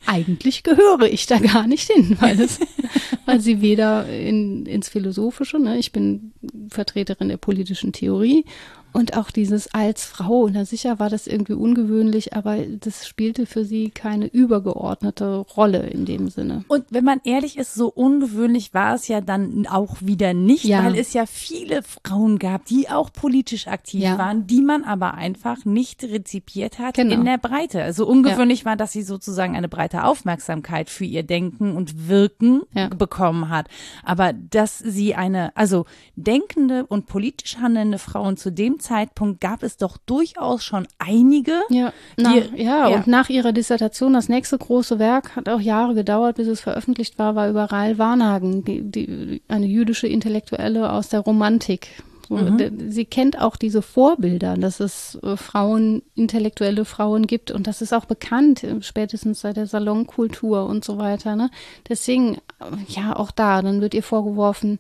eigentlich 0.06 0.64
gehöre 0.64 1.04
ich 1.04 1.26
da 1.26 1.40
gar 1.40 1.68
nicht 1.68 1.90
hin, 1.92 2.18
weil, 2.20 2.40
es, 2.40 2.60
weil 3.26 3.40
sie 3.40 3.62
weder 3.62 4.08
in, 4.08 4.66
ins 4.66 4.90
Philosophische, 4.90 5.60
ne, 5.60 5.78
ich 5.78 5.92
bin 5.92 6.34
Vertreterin 6.70 7.30
der 7.30 7.38
politischen 7.38 7.94
Theorie 7.94 8.46
und 8.94 9.18
auch 9.18 9.32
dieses 9.32 9.74
als 9.74 10.06
Frau, 10.06 10.48
na 10.50 10.66
sicher 10.66 11.00
war 11.00 11.10
das 11.10 11.26
irgendwie 11.26 11.54
ungewöhnlich, 11.54 12.34
aber 12.34 12.58
das 12.58 13.08
spielte 13.08 13.48
für 13.48 13.66
sie 13.66 13.90
keine 13.90 14.28
übergeordnete 14.28 15.38
Rolle 15.58 15.88
in 15.88 16.06
dem 16.06 16.30
Sinne. 16.30 16.64
Und 16.68 16.86
wenn 16.92 17.04
man 17.04 17.20
ehrlich 17.24 17.58
ist, 17.58 17.74
so 17.74 17.88
ungewöhnlich 17.88 18.74
war 18.76 18.94
es 18.94 19.08
ja 19.08 19.20
dann 19.20 19.66
auch 19.68 19.98
wieder 20.02 20.34
nicht, 20.36 20.66
ja. 20.66 20.84
weil 20.84 20.96
es 20.96 21.14
ja 21.14 21.26
viele 21.26 21.82
Frauen 21.82 22.38
gab, 22.38 22.66
die 22.66 22.88
auch 22.90 23.12
politisch 23.12 23.68
aktiv 23.68 24.04
ja. 24.04 24.20
waren, 24.20 24.46
die 24.46 24.62
man 24.62 24.84
aber 24.84 25.16
einfach 25.16 25.66
nicht 25.66 26.04
rezipiert 26.04 26.78
hat 26.78 26.94
genau. 26.94 27.16
in 27.16 27.26
der 27.26 27.40
Breite. 27.40 27.82
Also 27.82 28.06
ungewöhnlich 28.06 28.60
ja. 28.60 28.66
war, 28.66 28.76
dass 28.76 28.92
sie 28.92 29.02
sozusagen 29.02 29.56
eine 29.56 29.70
breite 29.70 30.04
Aufmerksamkeit 30.04 30.92
für 30.92 31.06
ihr 31.06 31.24
Denken 31.24 31.76
und 31.76 32.08
Wirken 32.08 32.62
bekommen 32.98 33.50
hat. 33.50 33.68
Aber 34.04 34.34
dass 34.34 34.78
sie 34.78 35.16
eine, 35.16 35.56
also 35.58 35.86
denkende 36.16 36.86
und 36.86 37.08
politisch 37.08 37.58
handelnde 37.58 37.98
Frauen 37.98 38.38
zu 38.38 38.52
dem 38.52 38.80
Zeitpunkt 38.84 39.42
gab 39.42 39.64
es 39.64 39.78
doch 39.78 39.98
durchaus 39.98 40.64
schon 40.64 40.88
einige. 41.00 41.62
Ja, 41.70 41.94
na, 42.18 42.36
ja, 42.36 42.44
ja, 42.56 42.88
und 42.88 43.08
nach 43.08 43.30
ihrer 43.30 43.54
Dissertation, 43.54 44.14
das 44.14 44.30
nächste 44.30 44.58
große 44.58 45.00
Werk, 45.00 45.36
hat 45.36 45.50
auch 45.50 45.60
Jahre 45.60 45.96
gedauert, 45.96 46.36
bis 46.36 46.48
es 46.48 46.62
veröffentlicht 46.62 47.18
war, 47.18 47.36
war 47.36 47.50
über 47.50 47.66
Rahl 47.66 47.98
Warnhagen, 47.98 48.64
die, 48.64 48.82
die, 48.84 49.42
eine 49.48 49.66
jüdische 49.66 50.08
Intellektuelle 50.08 50.92
aus 50.92 51.10
der 51.10 51.22
Romantik. 51.22 52.04
Mhm. 52.30 52.92
Sie 52.92 53.06
kennt 53.06 53.40
auch 53.40 53.56
diese 53.56 53.82
Vorbilder, 53.82 54.56
dass 54.58 54.80
es 54.80 55.20
äh, 55.24 55.38
Frauen, 55.38 56.04
intellektuelle 56.16 56.86
Frauen 56.86 57.28
gibt 57.28 57.52
und 57.52 57.68
das 57.68 57.82
ist 57.82 57.94
auch 57.94 58.06
bekannt, 58.06 58.64
äh, 58.64 58.82
spätestens 58.82 59.42
seit 59.42 59.58
der 59.58 59.68
Salonkultur 59.68 60.66
und 60.66 60.86
so 60.86 60.98
weiter. 60.98 61.36
Ne? 61.36 61.50
Deswegen, 61.88 62.36
äh, 62.36 62.40
ja, 62.88 63.16
auch 63.16 63.32
da, 63.32 63.62
dann 63.62 63.82
wird 63.82 63.94
ihr 63.94 64.04
vorgeworfen, 64.04 64.80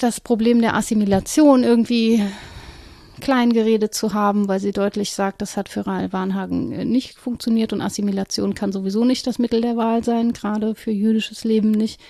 das 0.00 0.20
Problem 0.20 0.60
der 0.60 0.74
Assimilation 0.74 1.64
irgendwie 1.64 2.22
klein 3.20 3.52
geredet 3.52 3.94
zu 3.94 4.14
haben, 4.14 4.48
weil 4.48 4.60
sie 4.60 4.72
deutlich 4.72 5.12
sagt, 5.12 5.42
das 5.42 5.56
hat 5.56 5.68
für 5.68 5.86
Rahl 5.86 6.12
Warnhagen 6.12 6.72
äh, 6.72 6.84
nicht 6.84 7.18
funktioniert 7.18 7.72
und 7.72 7.80
Assimilation 7.80 8.54
kann 8.54 8.72
sowieso 8.72 9.04
nicht 9.04 9.26
das 9.26 9.38
Mittel 9.38 9.60
der 9.60 9.76
Wahl 9.76 10.02
sein, 10.02 10.32
gerade 10.32 10.74
für 10.74 10.90
jüdisches 10.90 11.44
Leben 11.44 11.70
nicht. 11.70 12.00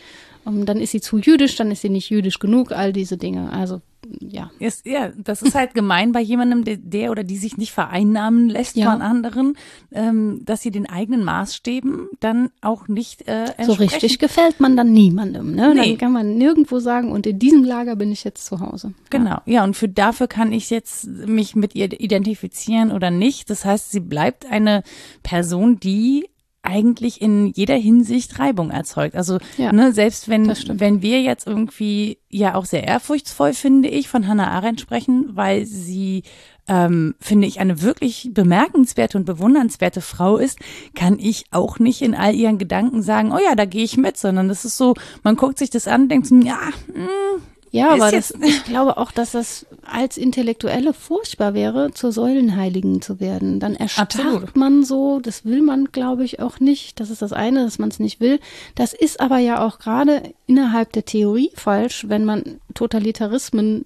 Um, 0.45 0.65
dann 0.67 0.79
ist 0.81 0.93
sie 0.93 1.01
zu 1.01 1.19
jüdisch, 1.19 1.57
dann 1.57 1.71
ist 1.71 1.83
sie 1.83 1.91
nicht 1.91 2.11
jüdisch 2.11 2.39
genug, 2.39 2.73
all 2.73 2.93
diese 2.93 3.17
Dinge. 3.17 3.53
Also 3.53 3.81
ja. 4.21 4.51
Ist, 4.59 4.87
ja, 4.87 5.11
das 5.17 5.43
ist 5.43 5.55
halt 5.55 5.75
gemein 5.75 6.13
bei 6.13 6.21
jemandem, 6.21 6.65
der, 6.65 6.77
der, 6.77 7.11
oder 7.11 7.23
die 7.23 7.37
sich 7.37 7.57
nicht 7.57 7.73
vereinnahmen 7.73 8.49
lässt 8.49 8.77
ja. 8.77 8.91
von 8.91 9.03
anderen, 9.03 9.57
ähm, 9.93 10.43
dass 10.45 10.63
sie 10.63 10.71
den 10.71 10.89
eigenen 10.89 11.25
Maßstäben 11.25 12.09
dann 12.21 12.51
auch 12.61 12.89
nicht 12.89 13.29
äh. 13.29 13.53
So 13.63 13.73
richtig 13.75 14.19
gefällt 14.19 14.61
man 14.61 14.77
dann 14.77 14.93
niemandem. 14.93 15.55
Ne? 15.55 15.75
Nee. 15.75 15.91
Dann 15.91 15.99
kann 15.99 16.13
man 16.13 16.39
nirgendwo 16.39 16.79
sagen, 16.79 17.13
und 17.13 17.27
in 17.27 17.39
diesem 17.39 17.65
Lager 17.65 17.97
bin 17.97 18.11
ich 18.11 18.25
jetzt 18.25 18.47
zu 18.47 18.61
Hause. 18.61 18.95
Genau, 19.11 19.31
ja, 19.31 19.43
ja 19.47 19.65
und 19.65 19.77
für 19.77 19.89
dafür 19.89 20.29
kann 20.29 20.53
ich 20.53 20.71
jetzt 20.71 21.07
mich 21.07 21.55
mit 21.55 21.75
ihr 21.75 22.01
identifizieren 22.01 22.93
oder 22.93 23.11
nicht. 23.11 23.51
Das 23.51 23.65
heißt, 23.65 23.91
sie 23.91 24.01
bleibt 24.01 24.47
eine 24.51 24.83
Person, 25.23 25.79
die 25.79 26.30
eigentlich 26.63 27.23
in 27.23 27.47
jeder 27.47 27.77
Hinsicht 27.77 28.39
Reibung 28.39 28.71
erzeugt. 28.71 29.17
Also 29.17 29.39
ja, 29.57 29.73
ne, 29.73 29.93
selbst 29.93 30.29
wenn 30.29 30.47
wenn 30.49 31.03
wir 31.03 31.23
jetzt 31.23 31.47
irgendwie 31.47 32.19
ja 32.29 32.55
auch 32.55 32.65
sehr 32.65 32.85
ehrfurchtsvoll 32.85 33.55
finde 33.55 33.89
ich 33.89 34.09
von 34.09 34.29
Hannah 34.29 34.51
Arendt 34.51 34.81
sprechen, 34.81 35.31
weil 35.33 35.65
sie 35.65 36.23
ähm, 36.69 37.15
finde 37.19 37.49
ich 37.49 37.59
eine 37.61 37.83
wirklich 37.83 38.31
bemerkenswerte 38.33 39.19
und 39.19 39.25
bewundernswerte 39.25 40.01
Frau 40.01 40.37
ist, 40.37 40.59
kann 40.95 41.19
ich 41.19 41.47
auch 41.51 41.79
nicht 41.79 42.03
in 42.03 42.15
all 42.15 42.35
ihren 42.35 42.59
Gedanken 42.59 43.03
sagen, 43.03 43.33
oh 43.33 43.41
ja, 43.45 43.57
da 43.57 43.65
gehe 43.65 43.83
ich 43.83 43.97
mit, 43.97 44.17
sondern 44.17 44.49
das 44.49 44.65
ist 44.65 44.77
so, 44.77 44.95
man 45.25 45.37
guckt 45.37 45.59
sich 45.59 45.71
das 45.71 45.89
an, 45.89 46.09
denkt, 46.09 46.31
ja, 46.31 46.61
mh, 46.95 46.95
hm, 46.95 47.43
ja, 47.71 47.91
aber 47.91 48.11
das, 48.11 48.33
ich 48.43 48.65
glaube 48.65 48.97
auch, 48.97 49.13
dass 49.13 49.33
das 49.33 49.67
als 49.85 50.17
Intellektuelle 50.17 50.93
furchtbar 50.93 51.55
wäre, 51.55 51.93
zur 51.93 52.11
Säulenheiligen 52.11 53.01
zu 53.01 53.21
werden. 53.21 53.61
Dann 53.61 53.77
erstarrt 53.77 54.17
Absolut. 54.17 54.57
man 54.57 54.85
so, 54.85 55.21
das 55.21 55.45
will 55.45 55.63
man, 55.63 55.87
glaube 55.93 56.25
ich, 56.25 56.41
auch 56.41 56.59
nicht. 56.59 56.99
Das 56.99 57.11
ist 57.11 57.23
das 57.23 57.33
eine, 57.33 57.65
dass 57.65 57.79
man 57.79 57.91
es 57.91 58.01
nicht 58.01 58.21
will. 58.21 58.41
Das 58.75 58.93
ist 58.93 59.21
aber 59.21 59.39
ja 59.39 59.65
auch 59.65 59.79
gerade 59.79 60.35
innerhalb 60.47 60.93
der 60.93 61.05
Theorie 61.05 61.53
falsch, 61.55 62.07
wenn 62.09 62.25
man 62.25 62.61
Totalitarismen 62.75 63.85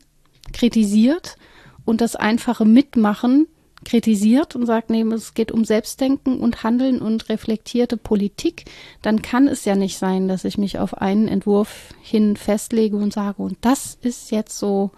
kritisiert 0.52 1.36
und 1.84 2.00
das 2.00 2.16
einfache 2.16 2.64
Mitmachen 2.64 3.46
kritisiert 3.84 4.56
und 4.56 4.66
sagt, 4.66 4.90
nee, 4.90 5.02
es 5.02 5.34
geht 5.34 5.52
um 5.52 5.64
Selbstdenken 5.64 6.38
und 6.38 6.62
Handeln 6.62 7.00
und 7.00 7.28
reflektierte 7.28 7.96
Politik, 7.96 8.64
dann 9.02 9.22
kann 9.22 9.48
es 9.48 9.64
ja 9.64 9.76
nicht 9.76 9.98
sein, 9.98 10.28
dass 10.28 10.44
ich 10.44 10.58
mich 10.58 10.78
auf 10.78 10.98
einen 10.98 11.28
Entwurf 11.28 11.94
hin 12.02 12.36
festlege 12.36 12.96
und 12.96 13.12
sage, 13.12 13.42
und 13.42 13.56
das 13.60 13.98
ist 14.02 14.30
jetzt 14.30 14.58
so 14.58 14.90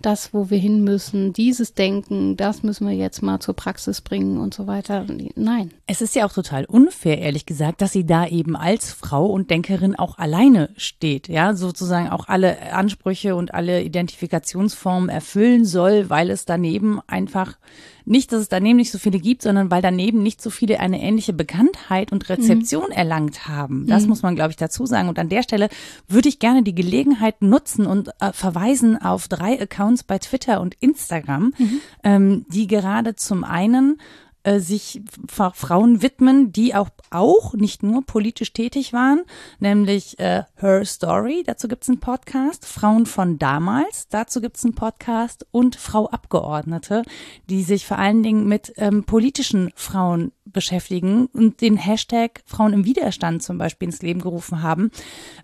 das, 0.00 0.34
wo 0.34 0.50
wir 0.50 0.58
hin 0.58 0.84
müssen, 0.84 1.32
dieses 1.32 1.74
Denken, 1.74 2.36
das 2.36 2.62
müssen 2.62 2.86
wir 2.86 2.94
jetzt 2.94 3.22
mal 3.22 3.40
zur 3.40 3.54
Praxis 3.54 4.00
bringen 4.00 4.38
und 4.38 4.52
so 4.52 4.66
weiter. 4.66 5.06
Nein. 5.34 5.72
Es 5.86 6.02
ist 6.02 6.14
ja 6.14 6.26
auch 6.26 6.32
total 6.32 6.66
unfair, 6.66 7.18
ehrlich 7.18 7.46
gesagt, 7.46 7.80
dass 7.80 7.92
sie 7.92 8.04
da 8.04 8.26
eben 8.26 8.56
als 8.56 8.92
Frau 8.92 9.26
und 9.26 9.50
Denkerin 9.50 9.94
auch 9.94 10.18
alleine 10.18 10.70
steht, 10.76 11.28
ja, 11.28 11.54
sozusagen 11.54 12.08
auch 12.08 12.28
alle 12.28 12.72
Ansprüche 12.72 13.34
und 13.36 13.54
alle 13.54 13.82
Identifikationsformen 13.82 15.08
erfüllen 15.08 15.64
soll, 15.64 16.10
weil 16.10 16.30
es 16.30 16.44
daneben 16.44 17.00
einfach 17.06 17.56
nicht, 18.04 18.32
dass 18.32 18.42
es 18.42 18.48
daneben 18.48 18.76
nicht 18.76 18.90
so 18.90 18.98
viele 18.98 19.18
gibt, 19.18 19.42
sondern 19.42 19.70
weil 19.70 19.82
daneben 19.82 20.22
nicht 20.22 20.42
so 20.42 20.50
viele 20.50 20.80
eine 20.80 21.00
ähnliche 21.00 21.32
Bekanntheit 21.32 22.12
und 22.12 22.28
Rezeption 22.28 22.86
mhm. 22.86 22.92
erlangt 22.92 23.48
haben. 23.48 23.86
Das 23.86 24.02
mhm. 24.02 24.10
muss 24.10 24.22
man, 24.22 24.34
glaube 24.34 24.50
ich, 24.50 24.56
dazu 24.56 24.86
sagen. 24.86 25.08
Und 25.08 25.18
an 25.18 25.28
der 25.28 25.42
Stelle 25.42 25.68
würde 26.08 26.28
ich 26.28 26.38
gerne 26.38 26.62
die 26.62 26.74
Gelegenheit 26.74 27.40
nutzen 27.42 27.86
und 27.86 28.10
äh, 28.20 28.32
verweisen 28.32 29.00
auf 29.00 29.28
drei 29.28 29.60
Accounts 29.60 30.04
bei 30.04 30.18
Twitter 30.18 30.60
und 30.60 30.74
Instagram, 30.80 31.54
mhm. 31.56 31.80
ähm, 32.02 32.46
die 32.48 32.66
gerade 32.66 33.14
zum 33.16 33.44
einen 33.44 33.98
äh, 34.44 34.60
sich 34.60 35.02
Frauen 35.28 36.02
widmen, 36.02 36.52
die 36.52 36.74
auch, 36.74 36.88
auch 37.10 37.54
nicht 37.54 37.82
nur 37.82 38.04
politisch 38.04 38.52
tätig 38.52 38.92
waren, 38.92 39.22
nämlich 39.58 40.18
äh, 40.18 40.44
Her 40.56 40.84
Story, 40.84 41.42
dazu 41.44 41.66
gibt's 41.66 41.88
einen 41.88 42.00
Podcast, 42.00 42.66
Frauen 42.66 43.06
von 43.06 43.38
damals, 43.38 44.08
dazu 44.08 44.40
gibt's 44.40 44.64
einen 44.64 44.74
Podcast 44.74 45.46
und 45.50 45.76
Frau 45.76 46.08
Abgeordnete, 46.08 47.02
die 47.48 47.62
sich 47.62 47.86
vor 47.86 47.98
allen 47.98 48.22
Dingen 48.22 48.46
mit 48.46 48.72
ähm, 48.76 49.04
politischen 49.04 49.72
Frauen 49.74 50.32
beschäftigen 50.44 51.26
und 51.26 51.60
den 51.60 51.76
Hashtag 51.76 52.42
Frauen 52.46 52.72
im 52.72 52.84
Widerstand 52.84 53.42
zum 53.42 53.58
Beispiel 53.58 53.86
ins 53.86 54.02
Leben 54.02 54.20
gerufen 54.20 54.62
haben, 54.62 54.90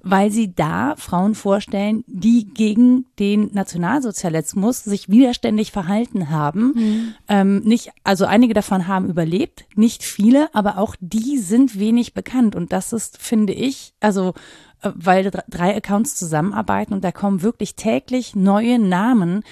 weil 0.03 0.31
sie 0.31 0.55
da 0.55 0.95
Frauen 0.97 1.35
vorstellen, 1.35 2.05
die 2.07 2.47
gegen 2.53 3.07
den 3.19 3.51
Nationalsozialismus 3.53 4.85
sich 4.85 5.09
widerständig 5.09 5.73
verhalten 5.73 6.31
haben. 6.31 6.73
Mhm. 6.75 7.15
Ähm, 7.29 7.59
nicht, 7.61 7.91
also 8.05 8.27
einige 8.27 8.55
davon 8.55 8.89
haben 8.91 9.09
überlebt, 9.09 9.65
nicht 9.75 10.03
viele, 10.03 10.55
aber 10.55 10.77
auch 10.77 10.97
die 11.01 11.39
sind 11.39 11.79
wenig 11.79 12.13
bekannt 12.13 12.55
und 12.55 12.73
das 12.73 12.93
ist, 12.93 13.17
finde 13.17 13.55
ich, 13.55 13.95
also 14.01 14.35
äh, 14.83 14.91
weil 14.95 15.31
drei 15.49 15.75
Accounts 15.75 16.17
zusammenarbeiten 16.17 16.93
und 16.93 17.03
da 17.03 17.13
kommen 17.13 17.41
wirklich 17.41 17.77
täglich 17.77 18.35
neue 18.35 18.79
Namen, 18.79 19.43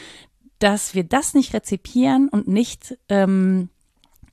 dass 0.59 0.95
wir 0.95 1.05
das 1.05 1.35
nicht 1.35 1.55
rezipieren 1.55 2.29
und 2.29 2.49
nicht 2.49 2.99
ähm, 3.09 3.71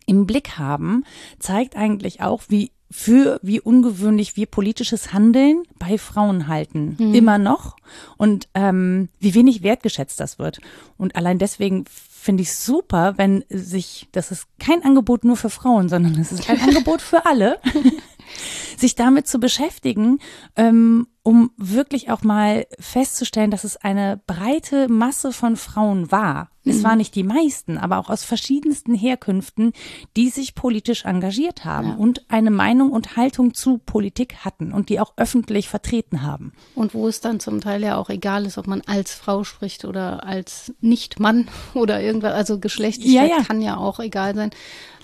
im 0.06 0.26
Blick 0.26 0.58
haben, 0.58 1.04
zeigt 1.40 1.76
eigentlich 1.78 2.22
auch, 2.22 2.44
wie 2.50 2.72
für 2.92 3.40
wie 3.42 3.60
ungewöhnlich 3.60 4.38
wir 4.38 4.46
politisches 4.46 5.12
Handeln 5.12 5.64
bei 5.80 5.98
Frauen 5.98 6.48
halten. 6.48 6.96
Mhm. 7.00 7.14
Immer 7.14 7.38
noch. 7.38 7.76
Und 8.18 8.48
ähm, 8.54 9.10
wie 9.20 9.34
wenig 9.34 9.64
wertgeschätzt 9.64 10.20
das 10.20 10.40
wird. 10.40 10.60
Und 10.98 11.16
allein 11.16 11.40
deswegen 11.40 11.86
finde 12.26 12.42
ich 12.42 12.56
super, 12.56 13.14
wenn 13.18 13.46
sich, 13.50 14.08
das 14.12 14.32
ist 14.32 14.48
kein 14.60 14.84
Angebot 14.84 15.24
nur 15.24 15.38
für 15.38 15.52
Frauen, 15.52 15.90
sondern 15.90 16.20
es 16.20 16.32
ist 16.32 16.50
ein 16.50 16.60
Angebot 16.60 17.00
für 17.00 17.24
alle, 17.28 17.60
sich 18.78 18.96
damit 18.96 19.28
zu 19.28 19.40
beschäftigen, 19.40 20.20
ähm, 20.56 21.08
um 21.26 21.50
wirklich 21.58 22.12
auch 22.12 22.22
mal 22.22 22.68
festzustellen, 22.80 23.50
dass 23.50 23.64
es 23.64 23.78
eine 23.78 24.22
breite 24.28 24.88
Masse 24.88 25.34
von 25.34 25.56
Frauen 25.56 26.12
war. 26.12 26.52
Mhm. 26.64 26.72
Es 26.72 26.84
waren 26.84 27.00
nicht 27.00 27.16
die 27.16 27.24
meisten, 27.24 27.80
aber 27.80 27.98
auch 27.98 28.12
aus 28.12 28.24
verschiedensten 28.24 28.94
Herkünften, 28.94 29.74
die 30.16 30.30
sich 30.30 30.54
politisch 30.54 31.06
engagiert 31.06 31.66
haben 31.66 31.88
ja. 31.88 31.96
und 31.96 32.30
eine 32.30 32.52
Meinung 32.52 32.92
und 32.92 33.18
Haltung 33.18 33.56
zu 33.56 33.80
Politik 33.80 34.46
hatten 34.46 34.72
und 34.72 34.90
die 34.90 35.00
auch 35.00 35.14
öffentlich 35.18 35.68
vertreten 35.68 36.22
haben. 36.22 36.54
Und 36.76 36.94
wo 36.94 37.08
es 37.08 37.22
dann 37.22 37.40
zum 37.40 37.60
Teil 37.60 37.82
ja 37.82 37.98
auch 37.98 38.12
egal 38.12 38.46
ist, 38.46 38.60
ob 38.60 38.68
man 38.68 38.82
als 38.86 39.16
Frau 39.16 39.44
spricht 39.44 39.84
oder 39.84 40.26
als 40.26 40.76
Nicht-Mann 40.82 41.48
oder 41.74 42.02
irgendwas, 42.02 42.34
also 42.34 42.60
Geschlechtlichkeit 42.60 43.30
ja, 43.32 43.38
ja. 43.38 43.44
kann 43.44 43.64
ja 43.64 43.78
auch 43.78 44.00
egal 44.00 44.36
sein. 44.36 44.52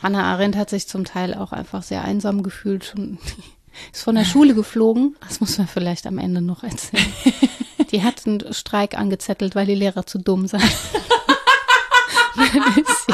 Hannah 0.01 0.31
Arendt 0.31 0.55
hat 0.55 0.69
sich 0.69 0.87
zum 0.87 1.05
Teil 1.05 1.33
auch 1.33 1.51
einfach 1.51 1.83
sehr 1.83 2.03
einsam 2.03 2.43
gefühlt 2.43 2.93
und 2.97 3.19
ist 3.93 4.03
von 4.03 4.15
der 4.15 4.25
Schule 4.25 4.53
geflogen. 4.53 5.15
Das 5.27 5.39
muss 5.39 5.57
man 5.57 5.67
vielleicht 5.67 6.07
am 6.07 6.17
Ende 6.17 6.41
noch 6.41 6.63
erzählen. 6.63 7.13
Die 7.91 8.03
hat 8.03 8.25
einen 8.25 8.53
Streik 8.53 8.97
angezettelt, 8.97 9.53
weil 9.53 9.65
die 9.65 9.75
Lehrer 9.75 10.05
zu 10.05 10.17
dumm 10.17 10.47
sind. 10.47 10.63
Dann 12.35 12.77
ist 12.77 13.05
sie 13.05 13.13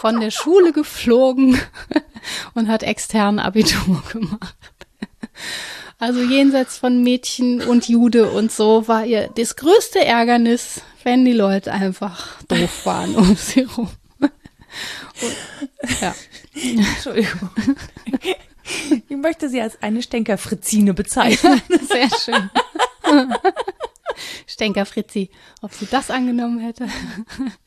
von 0.00 0.20
der 0.20 0.30
Schule 0.30 0.72
geflogen 0.72 1.58
und 2.54 2.68
hat 2.68 2.82
extern 2.82 3.38
Abitur 3.38 4.02
gemacht. 4.12 4.54
Also 5.98 6.20
jenseits 6.20 6.76
von 6.76 7.02
Mädchen 7.02 7.62
und 7.62 7.88
Jude 7.88 8.30
und 8.30 8.52
so 8.52 8.86
war 8.86 9.06
ihr 9.06 9.30
das 9.34 9.56
größte 9.56 10.04
Ärgernis, 10.04 10.82
wenn 11.02 11.24
die 11.24 11.32
Leute 11.32 11.72
einfach 11.72 12.40
doof 12.48 12.84
waren 12.84 13.14
um 13.14 13.36
sie 13.36 13.62
rum. 13.62 13.88
Und, 15.22 16.00
ja. 16.00 16.14
Entschuldigung. 16.54 17.50
Ich 19.08 19.16
möchte 19.16 19.48
sie 19.48 19.60
als 19.60 19.82
eine 19.82 20.02
Stenkerfritzine 20.02 20.94
bezeichnen. 20.94 21.60
Sehr 21.88 22.08
schön. 22.10 22.50
Stenker 24.46 24.84
Fritzi, 24.84 25.30
ob 25.62 25.72
sie 25.72 25.86
das 25.90 26.10
angenommen 26.10 26.58
hätte. 26.58 26.86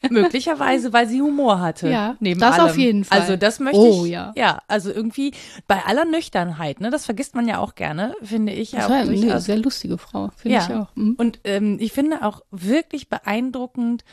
Möglicherweise, 0.09 0.93
weil 0.93 1.07
sie 1.07 1.21
Humor 1.21 1.59
hatte. 1.59 1.89
Ja, 1.89 2.15
neben 2.19 2.39
das 2.39 2.59
allem. 2.59 2.69
auf 2.69 2.77
jeden 2.77 3.03
Fall. 3.03 3.21
Also 3.21 3.35
das 3.35 3.59
möchte 3.59 3.79
oh, 3.79 4.05
ich. 4.05 4.11
Ja. 4.11 4.31
ja, 4.35 4.61
also 4.67 4.91
irgendwie 4.91 5.33
bei 5.67 5.83
aller 5.85 6.05
Nüchternheit, 6.05 6.81
ne, 6.81 6.91
das 6.91 7.05
vergisst 7.05 7.35
man 7.35 7.47
ja 7.47 7.59
auch 7.59 7.75
gerne, 7.75 8.15
finde 8.21 8.53
ich. 8.53 8.71
Das 8.71 8.89
war 8.89 8.97
eine 8.97 9.41
sehr 9.41 9.57
lustige 9.57 9.97
Frau, 9.97 10.29
finde 10.35 10.57
ja. 10.57 10.63
ich 10.63 10.75
auch. 10.75 10.95
Mhm. 10.95 11.15
Und 11.17 11.39
ähm, 11.43 11.77
ich 11.79 11.91
finde 11.91 12.23
auch 12.23 12.41
wirklich 12.51 13.09
beeindruckend, 13.09 14.03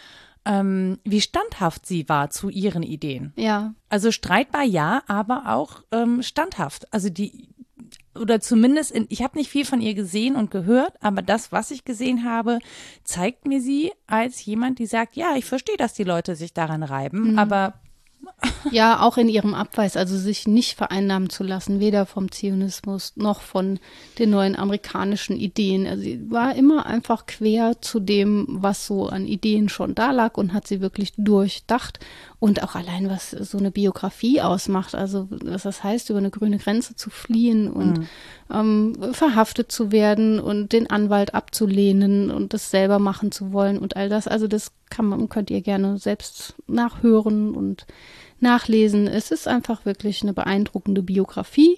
ähm, 0.44 0.98
wie 1.04 1.20
standhaft 1.20 1.86
sie 1.86 2.08
war 2.08 2.30
zu 2.30 2.48
ihren 2.48 2.82
Ideen. 2.82 3.32
Ja. 3.36 3.74
Also 3.88 4.10
streitbar 4.10 4.64
ja, 4.64 5.02
aber 5.06 5.44
auch 5.46 5.82
ähm, 5.92 6.22
standhaft. 6.22 6.92
Also 6.92 7.10
die 7.10 7.48
oder 8.18 8.40
zumindest 8.40 8.90
in, 8.90 9.06
ich 9.08 9.22
habe 9.22 9.38
nicht 9.38 9.50
viel 9.50 9.64
von 9.64 9.80
ihr 9.80 9.94
gesehen 9.94 10.36
und 10.36 10.50
gehört, 10.50 10.94
aber 11.00 11.22
das, 11.22 11.52
was 11.52 11.70
ich 11.70 11.84
gesehen 11.84 12.24
habe, 12.24 12.58
zeigt 13.04 13.46
mir 13.46 13.60
sie 13.60 13.92
als 14.06 14.44
jemand, 14.44 14.78
die 14.78 14.86
sagt, 14.86 15.16
ja, 15.16 15.36
ich 15.36 15.44
verstehe, 15.44 15.76
dass 15.76 15.94
die 15.94 16.04
Leute 16.04 16.34
sich 16.34 16.52
daran 16.52 16.82
reiben, 16.82 17.32
mhm. 17.32 17.38
aber 17.38 17.74
ja, 18.70 19.00
auch 19.00 19.16
in 19.16 19.28
ihrem 19.28 19.54
Abweis, 19.54 19.96
also 19.96 20.16
sich 20.16 20.46
nicht 20.46 20.76
vereinnahmen 20.76 21.30
zu 21.30 21.44
lassen, 21.44 21.80
weder 21.80 22.06
vom 22.06 22.30
Zionismus 22.30 23.12
noch 23.16 23.40
von 23.40 23.78
den 24.18 24.30
neuen 24.30 24.56
amerikanischen 24.56 25.36
Ideen. 25.36 25.86
Also 25.86 26.02
sie 26.02 26.30
war 26.30 26.54
immer 26.54 26.86
einfach 26.86 27.26
quer 27.26 27.80
zu 27.80 28.00
dem, 28.00 28.46
was 28.48 28.86
so 28.86 29.08
an 29.08 29.26
Ideen 29.26 29.68
schon 29.68 29.94
da 29.94 30.10
lag 30.10 30.36
und 30.36 30.52
hat 30.52 30.66
sie 30.66 30.80
wirklich 30.80 31.12
durchdacht. 31.16 32.00
Und 32.38 32.62
auch 32.62 32.74
allein, 32.74 33.10
was 33.10 33.30
so 33.30 33.58
eine 33.58 33.70
Biografie 33.70 34.40
ausmacht, 34.40 34.94
also 34.94 35.28
was 35.30 35.64
das 35.64 35.84
heißt, 35.84 36.08
über 36.08 36.18
eine 36.18 36.30
grüne 36.30 36.56
Grenze 36.56 36.96
zu 36.96 37.10
fliehen 37.10 37.70
und 37.70 37.98
mhm. 37.98 38.06
ähm, 38.50 39.12
verhaftet 39.12 39.70
zu 39.70 39.92
werden 39.92 40.40
und 40.40 40.72
den 40.72 40.88
Anwalt 40.88 41.34
abzulehnen 41.34 42.30
und 42.30 42.54
das 42.54 42.70
selber 42.70 42.98
machen 42.98 43.30
zu 43.30 43.52
wollen 43.52 43.78
und 43.78 43.96
all 43.96 44.08
das. 44.08 44.26
Also 44.26 44.46
das 44.48 44.72
kann 44.90 45.06
man, 45.06 45.28
könnt 45.28 45.50
ihr 45.50 45.60
gerne 45.62 45.98
selbst 45.98 46.54
nachhören 46.66 47.54
und 47.54 47.86
nachlesen. 48.40 49.06
Es 49.06 49.30
ist 49.30 49.48
einfach 49.48 49.84
wirklich 49.84 50.22
eine 50.22 50.32
beeindruckende 50.32 51.02
Biografie, 51.02 51.76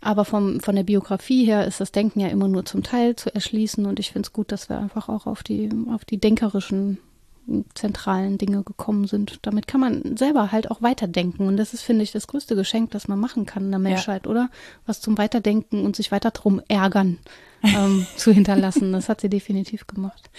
aber 0.00 0.24
vom, 0.24 0.60
von 0.60 0.76
der 0.76 0.82
Biografie 0.82 1.44
her 1.44 1.66
ist 1.66 1.80
das 1.80 1.92
Denken 1.92 2.20
ja 2.20 2.28
immer 2.28 2.48
nur 2.48 2.64
zum 2.64 2.82
Teil 2.82 3.16
zu 3.16 3.34
erschließen 3.34 3.86
und 3.86 3.98
ich 3.98 4.12
finde 4.12 4.26
es 4.26 4.32
gut, 4.32 4.52
dass 4.52 4.68
wir 4.68 4.78
einfach 4.78 5.08
auch 5.08 5.26
auf 5.26 5.42
die, 5.42 5.68
auf 5.90 6.04
die 6.04 6.18
denkerischen 6.18 6.98
zentralen 7.74 8.38
Dinge 8.38 8.62
gekommen 8.62 9.06
sind. 9.06 9.40
Damit 9.42 9.66
kann 9.66 9.80
man 9.80 10.16
selber 10.16 10.52
halt 10.52 10.70
auch 10.70 10.80
weiterdenken. 10.80 11.48
Und 11.48 11.56
das 11.56 11.74
ist, 11.74 11.82
finde 11.82 12.04
ich, 12.04 12.12
das 12.12 12.28
größte 12.28 12.54
Geschenk, 12.54 12.92
das 12.92 13.08
man 13.08 13.18
machen 13.18 13.46
kann 13.46 13.64
in 13.64 13.70
der 13.70 13.80
Menschheit, 13.80 14.26
ja. 14.26 14.30
oder? 14.30 14.50
Was 14.86 15.00
zum 15.00 15.18
Weiterdenken 15.18 15.84
und 15.84 15.96
sich 15.96 16.12
weiter 16.12 16.30
drum 16.30 16.62
ärgern 16.68 17.18
ähm, 17.62 18.06
zu 18.16 18.32
hinterlassen. 18.32 18.92
Das 18.92 19.08
hat 19.08 19.20
sie 19.20 19.28
definitiv 19.28 19.86
gemacht. 19.86 20.30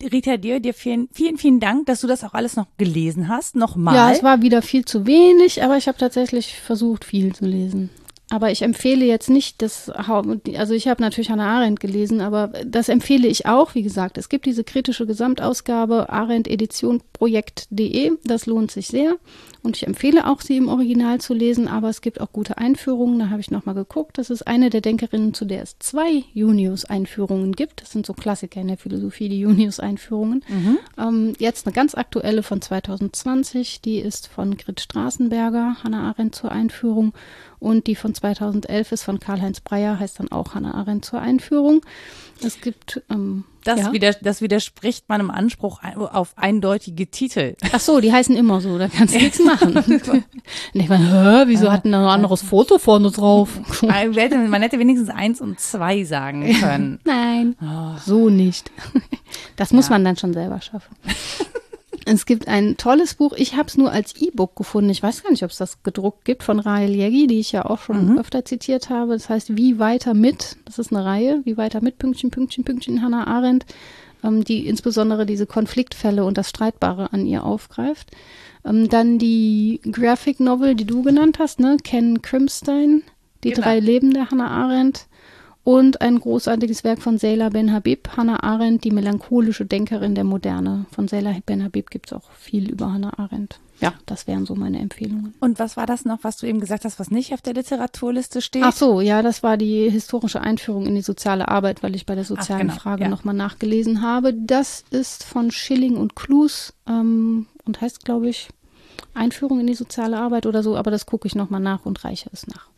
Rita, 0.00 0.36
dir, 0.36 0.60
dir 0.60 0.74
vielen, 0.74 1.08
vielen, 1.12 1.38
vielen 1.38 1.58
Dank, 1.58 1.86
dass 1.86 2.02
du 2.02 2.06
das 2.06 2.22
auch 2.22 2.34
alles 2.34 2.54
noch 2.54 2.66
gelesen 2.76 3.28
hast. 3.28 3.56
Nochmal. 3.56 3.96
Ja, 3.96 4.12
es 4.12 4.22
war 4.22 4.42
wieder 4.42 4.62
viel 4.62 4.84
zu 4.84 5.06
wenig, 5.06 5.62
aber 5.64 5.76
ich 5.76 5.88
habe 5.88 5.98
tatsächlich 5.98 6.54
versucht, 6.54 7.04
viel 7.04 7.34
zu 7.34 7.46
lesen. 7.46 7.90
Aber 8.30 8.50
ich 8.50 8.62
empfehle 8.62 9.06
jetzt 9.06 9.30
nicht 9.30 9.62
das, 9.62 9.88
also 9.88 10.74
ich 10.74 10.86
habe 10.86 11.02
natürlich 11.02 11.30
Hannah 11.30 11.56
Arendt 11.56 11.80
gelesen, 11.80 12.20
aber 12.20 12.48
das 12.64 12.90
empfehle 12.90 13.26
ich 13.26 13.46
auch, 13.46 13.74
wie 13.74 13.82
gesagt. 13.82 14.18
Es 14.18 14.28
gibt 14.28 14.44
diese 14.44 14.64
kritische 14.64 15.06
Gesamtausgabe 15.06 16.10
Arendt 16.10 16.46
Edition 16.46 17.02
Projekt.de, 17.14 18.12
das 18.24 18.44
lohnt 18.44 18.70
sich 18.70 18.88
sehr. 18.88 19.16
Und 19.68 19.76
ich 19.76 19.86
empfehle 19.86 20.26
auch, 20.26 20.40
sie 20.40 20.56
im 20.56 20.68
Original 20.68 21.20
zu 21.20 21.34
lesen, 21.34 21.68
aber 21.68 21.90
es 21.90 22.00
gibt 22.00 22.22
auch 22.22 22.32
gute 22.32 22.56
Einführungen. 22.56 23.18
Da 23.18 23.28
habe 23.28 23.42
ich 23.42 23.50
nochmal 23.50 23.74
geguckt. 23.74 24.16
Das 24.16 24.30
ist 24.30 24.46
eine 24.46 24.70
der 24.70 24.80
Denkerinnen, 24.80 25.34
zu 25.34 25.44
der 25.44 25.62
es 25.62 25.78
zwei 25.78 26.24
Junius-Einführungen 26.32 27.52
gibt. 27.52 27.82
Das 27.82 27.90
sind 27.90 28.06
so 28.06 28.14
Klassiker 28.14 28.62
in 28.62 28.68
der 28.68 28.78
Philosophie, 28.78 29.28
die 29.28 29.40
Junius-Einführungen. 29.40 30.42
Mhm. 30.48 30.78
Ähm, 30.96 31.32
jetzt 31.38 31.66
eine 31.66 31.74
ganz 31.74 31.94
aktuelle 31.94 32.42
von 32.42 32.62
2020, 32.62 33.82
die 33.82 33.98
ist 33.98 34.26
von 34.28 34.56
Grit 34.56 34.80
Straßenberger, 34.80 35.76
Hannah 35.84 36.08
Arendt 36.08 36.34
zur 36.34 36.50
Einführung. 36.50 37.12
Und 37.58 37.88
die 37.88 37.94
von 37.94 38.14
2011 38.14 38.92
ist 38.92 39.02
von 39.02 39.20
Karl-Heinz 39.20 39.60
Breyer, 39.60 39.98
heißt 39.98 40.18
dann 40.18 40.32
auch 40.32 40.54
Hannah 40.54 40.72
Arendt 40.72 41.04
zur 41.04 41.20
Einführung. 41.20 41.82
Es 42.42 42.60
gibt. 42.60 43.02
Ähm, 43.10 43.44
das, 43.64 43.80
ja? 43.80 43.92
widers 43.92 44.18
das 44.22 44.40
widerspricht 44.40 45.08
meinem 45.08 45.30
Anspruch 45.30 45.80
auf 45.82 46.32
eindeutige 46.36 47.08
Titel. 47.08 47.54
Ach 47.72 47.80
so, 47.80 48.00
die 48.00 48.12
heißen 48.12 48.34
immer 48.36 48.60
so, 48.60 48.78
da 48.78 48.88
kannst 48.88 49.14
du 49.14 49.18
nichts 49.22 49.40
machen. 49.40 49.76
und 49.76 50.24
ich 50.72 50.88
meine, 50.88 51.42
hä, 51.42 51.44
wieso 51.48 51.70
hat 51.70 51.84
denn 51.84 51.92
da 51.92 52.00
ein 52.00 52.08
anderes 52.08 52.42
Foto 52.42 52.78
vorne 52.78 53.10
drauf? 53.10 53.60
Man 53.82 54.62
hätte 54.62 54.78
wenigstens 54.78 55.10
eins 55.10 55.40
und 55.40 55.60
zwei 55.60 56.04
sagen 56.04 56.50
können. 56.60 57.00
Nein, 57.04 57.56
oh. 57.60 57.98
so 58.04 58.30
nicht. 58.30 58.70
Das 59.56 59.72
muss 59.72 59.88
ja. 59.88 59.94
man 59.94 60.04
dann 60.04 60.16
schon 60.16 60.32
selber 60.32 60.60
schaffen. 60.60 60.96
Es 62.10 62.24
gibt 62.24 62.48
ein 62.48 62.76
tolles 62.78 63.14
Buch, 63.14 63.34
ich 63.34 63.54
habe 63.54 63.68
es 63.68 63.76
nur 63.76 63.92
als 63.92 64.16
E-Book 64.16 64.56
gefunden. 64.56 64.88
Ich 64.88 65.02
weiß 65.02 65.22
gar 65.22 65.30
nicht, 65.30 65.42
ob 65.42 65.50
es 65.50 65.58
das 65.58 65.82
gedruckt 65.82 66.24
gibt 66.24 66.42
von 66.42 66.58
Rahel 66.58 66.94
Jägi, 66.94 67.26
die 67.26 67.38
ich 67.38 67.52
ja 67.52 67.66
auch 67.66 67.80
schon 67.80 68.12
mhm. 68.12 68.18
öfter 68.18 68.44
zitiert 68.44 68.88
habe. 68.88 69.12
Das 69.12 69.28
heißt, 69.28 69.56
Wie 69.56 69.78
weiter 69.78 70.14
mit, 70.14 70.56
das 70.64 70.78
ist 70.78 70.90
eine 70.92 71.04
Reihe, 71.04 71.42
Wie 71.44 71.58
weiter 71.58 71.82
mit, 71.82 71.98
Pünktchen, 71.98 72.30
Pünktchen, 72.30 72.64
Pünktchen, 72.64 73.02
Hannah 73.02 73.26
Arendt, 73.26 73.66
ähm, 74.24 74.42
die 74.42 74.66
insbesondere 74.66 75.26
diese 75.26 75.46
Konfliktfälle 75.46 76.24
und 76.24 76.38
das 76.38 76.48
Streitbare 76.48 77.12
an 77.12 77.26
ihr 77.26 77.44
aufgreift. 77.44 78.10
Ähm, 78.64 78.88
dann 78.88 79.18
die 79.18 79.80
Graphic 79.90 80.40
Novel, 80.40 80.74
die 80.74 80.86
du 80.86 81.02
genannt 81.02 81.38
hast, 81.38 81.60
ne? 81.60 81.76
Ken 81.84 82.22
Crimstein, 82.22 83.02
Die 83.44 83.50
genau. 83.50 83.62
drei 83.62 83.80
Leben 83.80 84.14
der 84.14 84.30
Hannah 84.30 84.50
Arendt. 84.50 85.08
Und 85.68 86.00
ein 86.00 86.18
großartiges 86.18 86.82
Werk 86.82 87.02
von 87.02 87.18
Seyla 87.18 87.50
Ben 87.50 87.74
Habib, 87.74 88.16
Hannah 88.16 88.42
Arendt, 88.42 88.84
die 88.84 88.90
melancholische 88.90 89.66
Denkerin 89.66 90.14
der 90.14 90.24
Moderne. 90.24 90.86
Von 90.92 91.08
Seyla 91.08 91.36
Ben 91.44 91.62
Habib 91.62 91.90
gibt 91.90 92.06
es 92.06 92.14
auch 92.14 92.30
viel 92.38 92.70
über 92.70 92.90
Hannah 92.90 93.18
Arendt. 93.18 93.60
Ja, 93.78 93.92
das 94.06 94.26
wären 94.26 94.46
so 94.46 94.54
meine 94.54 94.78
Empfehlungen. 94.78 95.34
Und 95.40 95.58
was 95.58 95.76
war 95.76 95.84
das 95.84 96.06
noch, 96.06 96.20
was 96.22 96.38
du 96.38 96.46
eben 96.46 96.60
gesagt 96.60 96.86
hast, 96.86 96.98
was 96.98 97.10
nicht 97.10 97.34
auf 97.34 97.42
der 97.42 97.52
Literaturliste 97.52 98.40
steht? 98.40 98.62
Ach 98.64 98.72
so, 98.72 99.02
ja, 99.02 99.20
das 99.20 99.42
war 99.42 99.58
die 99.58 99.90
historische 99.90 100.40
Einführung 100.40 100.86
in 100.86 100.94
die 100.94 101.02
soziale 101.02 101.48
Arbeit, 101.48 101.82
weil 101.82 101.94
ich 101.94 102.06
bei 102.06 102.14
der 102.14 102.24
sozialen 102.24 102.70
Ach, 102.70 102.72
genau, 102.72 102.80
Frage 102.80 103.02
ja. 103.02 103.10
nochmal 103.10 103.34
nachgelesen 103.34 104.00
habe. 104.00 104.32
Das 104.32 104.86
ist 104.88 105.22
von 105.22 105.50
Schilling 105.50 105.98
und 105.98 106.16
Klus 106.16 106.72
ähm, 106.88 107.44
und 107.66 107.82
heißt, 107.82 108.06
glaube 108.06 108.30
ich, 108.30 108.48
Einführung 109.12 109.60
in 109.60 109.66
die 109.66 109.74
soziale 109.74 110.16
Arbeit 110.16 110.46
oder 110.46 110.62
so, 110.62 110.78
aber 110.78 110.90
das 110.90 111.04
gucke 111.04 111.26
ich 111.26 111.34
nochmal 111.34 111.60
nach 111.60 111.84
und 111.84 112.02
reiche 112.06 112.30
es 112.32 112.46
nach. 112.46 112.70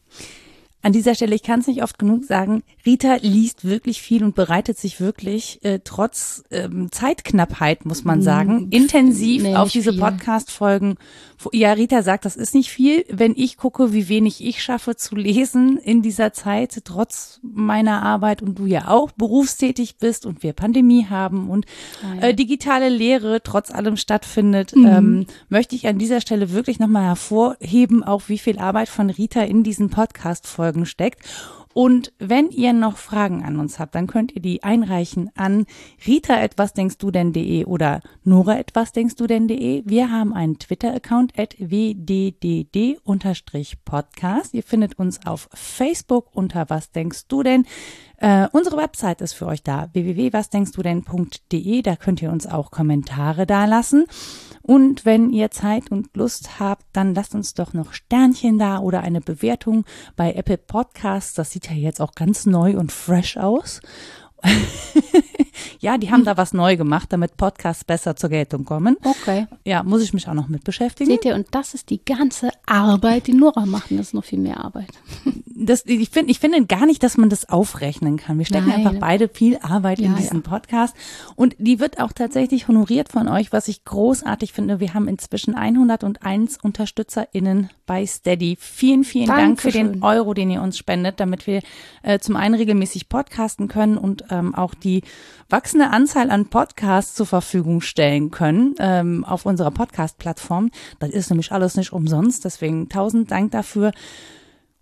An 0.82 0.94
dieser 0.94 1.14
Stelle, 1.14 1.34
ich 1.34 1.42
kann 1.42 1.60
es 1.60 1.66
nicht 1.66 1.82
oft 1.82 1.98
genug 1.98 2.24
sagen, 2.24 2.62
Rita 2.86 3.16
liest 3.20 3.66
wirklich 3.66 4.00
viel 4.00 4.24
und 4.24 4.34
bereitet 4.34 4.78
sich 4.78 4.98
wirklich 4.98 5.62
äh, 5.62 5.80
trotz 5.84 6.42
ähm, 6.50 6.90
Zeitknappheit, 6.90 7.84
muss 7.84 8.04
man 8.04 8.22
sagen, 8.22 8.64
mhm. 8.64 8.68
intensiv 8.70 9.42
nee, 9.42 9.56
auf 9.56 9.70
diese 9.70 9.92
Podcast-Folgen. 9.92 10.96
Ja, 11.52 11.72
Rita 11.72 12.02
sagt, 12.02 12.24
das 12.24 12.36
ist 12.36 12.54
nicht 12.54 12.70
viel. 12.70 13.04
Wenn 13.10 13.34
ich 13.36 13.58
gucke, 13.58 13.92
wie 13.92 14.08
wenig 14.08 14.42
ich 14.42 14.62
schaffe 14.62 14.96
zu 14.96 15.16
lesen 15.16 15.76
in 15.76 16.00
dieser 16.00 16.32
Zeit, 16.32 16.80
trotz 16.84 17.40
meiner 17.42 18.02
Arbeit 18.02 18.40
und 18.40 18.58
du 18.58 18.64
ja 18.64 18.88
auch 18.88 19.10
berufstätig 19.10 19.98
bist 19.98 20.24
und 20.24 20.42
wir 20.42 20.54
Pandemie 20.54 21.06
haben 21.10 21.50
und 21.50 21.66
ah, 22.02 22.14
ja. 22.14 22.28
äh, 22.28 22.34
digitale 22.34 22.88
Lehre 22.88 23.42
trotz 23.42 23.70
allem 23.70 23.98
stattfindet, 23.98 24.74
mhm. 24.74 24.86
ähm, 24.86 25.26
möchte 25.50 25.76
ich 25.76 25.86
an 25.86 25.98
dieser 25.98 26.22
Stelle 26.22 26.52
wirklich 26.52 26.78
nochmal 26.78 27.04
hervorheben, 27.04 28.02
auch 28.02 28.22
wie 28.28 28.38
viel 28.38 28.58
Arbeit 28.58 28.88
von 28.88 29.10
Rita 29.10 29.42
in 29.42 29.62
diesen 29.62 29.90
Podcast-Folgen 29.90 30.69
Folgen 30.70 30.86
steckt. 30.86 31.20
Und 31.72 32.12
wenn 32.18 32.50
ihr 32.50 32.72
noch 32.72 32.96
Fragen 32.96 33.44
an 33.44 33.60
uns 33.60 33.78
habt, 33.78 33.94
dann 33.94 34.08
könnt 34.08 34.32
ihr 34.32 34.42
die 34.42 34.64
einreichen 34.64 35.30
an 35.36 35.66
rita 36.04 36.40
etwas 36.40 36.72
denkst 36.72 36.98
du 36.98 37.12
denn.de 37.12 37.64
oder 37.64 38.00
nora 38.24 38.58
etwas 38.58 38.90
denkst 38.90 39.14
du 39.14 39.28
denn.de. 39.28 39.84
Wir 39.86 40.10
haben 40.10 40.32
einen 40.32 40.58
Twitter-Account 40.58 41.38
at 41.38 41.54
wddd-podcast. 41.58 42.92
Ihr 44.52 44.64
findet 44.64 44.98
uns 44.98 45.24
auf 45.24 45.48
Facebook 45.54 46.34
unter 46.34 46.68
was 46.70 46.90
denkst 46.90 47.28
du 47.28 47.44
denn. 47.44 47.66
Äh, 48.20 48.48
unsere 48.52 48.76
Website 48.76 49.22
ist 49.22 49.32
für 49.32 49.46
euch 49.46 49.62
da, 49.62 49.88
www.wasdenkstudenn.de. 49.94 51.82
Da 51.82 51.96
könnt 51.96 52.20
ihr 52.20 52.30
uns 52.30 52.46
auch 52.46 52.70
Kommentare 52.70 53.46
dalassen. 53.46 54.04
Und 54.60 55.06
wenn 55.06 55.30
ihr 55.30 55.50
Zeit 55.50 55.90
und 55.90 56.14
Lust 56.14 56.60
habt, 56.60 56.84
dann 56.92 57.14
lasst 57.14 57.34
uns 57.34 57.54
doch 57.54 57.72
noch 57.72 57.94
Sternchen 57.94 58.58
da 58.58 58.78
oder 58.80 59.00
eine 59.00 59.22
Bewertung 59.22 59.86
bei 60.16 60.34
Apple 60.34 60.58
Podcasts. 60.58 61.32
Das 61.32 61.50
sieht 61.50 61.70
ja 61.70 61.74
jetzt 61.74 62.00
auch 62.02 62.14
ganz 62.14 62.44
neu 62.44 62.76
und 62.76 62.92
fresh 62.92 63.38
aus. 63.38 63.80
ja, 65.80 65.98
die 65.98 66.10
haben 66.10 66.24
da 66.24 66.36
was 66.36 66.52
neu 66.52 66.76
gemacht, 66.76 67.12
damit 67.12 67.36
Podcasts 67.36 67.84
besser 67.84 68.16
zur 68.16 68.30
Geltung 68.30 68.64
kommen. 68.64 68.96
Okay. 69.02 69.46
Ja, 69.64 69.82
muss 69.82 70.02
ich 70.02 70.12
mich 70.12 70.28
auch 70.28 70.34
noch 70.34 70.48
mit 70.48 70.64
beschäftigen. 70.64 71.10
Seht 71.10 71.24
ihr, 71.24 71.34
und 71.34 71.48
das 71.52 71.74
ist 71.74 71.90
die 71.90 72.04
ganze 72.04 72.50
Arbeit, 72.66 73.26
die 73.26 73.32
Nora 73.32 73.66
macht. 73.66 73.90
Das 73.90 74.08
ist 74.08 74.14
noch 74.14 74.24
viel 74.24 74.38
mehr 74.38 74.62
Arbeit. 74.62 74.90
Das, 75.62 75.84
ich 75.84 76.08
finde 76.08 76.30
ich 76.30 76.38
finde 76.38 76.64
gar 76.64 76.86
nicht, 76.86 77.02
dass 77.02 77.18
man 77.18 77.28
das 77.28 77.50
aufrechnen 77.50 78.16
kann. 78.16 78.38
Wir 78.38 78.46
stecken 78.46 78.68
Nein. 78.68 78.86
einfach 78.86 78.98
beide 78.98 79.28
viel 79.28 79.58
Arbeit 79.58 79.98
ja, 79.98 80.06
in 80.06 80.16
diesen 80.16 80.42
ja. 80.42 80.48
Podcast. 80.48 80.96
Und 81.36 81.54
die 81.58 81.80
wird 81.80 82.00
auch 82.00 82.12
tatsächlich 82.12 82.66
honoriert 82.66 83.10
von 83.10 83.28
euch, 83.28 83.52
was 83.52 83.68
ich 83.68 83.84
großartig 83.84 84.54
finde. 84.54 84.80
Wir 84.80 84.94
haben 84.94 85.06
inzwischen 85.06 85.54
101 85.54 86.56
UnterstützerInnen 86.62 87.68
bei 87.84 88.06
Steady. 88.06 88.56
Vielen, 88.58 89.04
vielen 89.04 89.26
Dankeschön. 89.26 89.48
Dank 89.48 89.60
für 89.60 89.70
den 89.70 90.02
Euro, 90.02 90.32
den 90.32 90.48
ihr 90.48 90.62
uns 90.62 90.78
spendet, 90.78 91.20
damit 91.20 91.46
wir 91.46 91.60
äh, 92.02 92.18
zum 92.20 92.36
einen 92.36 92.54
regelmäßig 92.54 93.10
podcasten 93.10 93.68
können 93.68 93.98
und 93.98 94.29
ähm, 94.30 94.54
auch 94.54 94.74
die 94.74 95.02
wachsende 95.48 95.90
Anzahl 95.90 96.30
an 96.30 96.46
Podcasts 96.46 97.14
zur 97.14 97.26
Verfügung 97.26 97.80
stellen 97.80 98.30
können 98.30 98.74
ähm, 98.78 99.24
auf 99.24 99.46
unserer 99.46 99.70
Podcast-Plattform. 99.70 100.70
Das 100.98 101.10
ist 101.10 101.30
nämlich 101.30 101.52
alles 101.52 101.76
nicht 101.76 101.92
umsonst, 101.92 102.44
deswegen 102.44 102.88
tausend 102.88 103.30
Dank 103.30 103.50
dafür. 103.52 103.92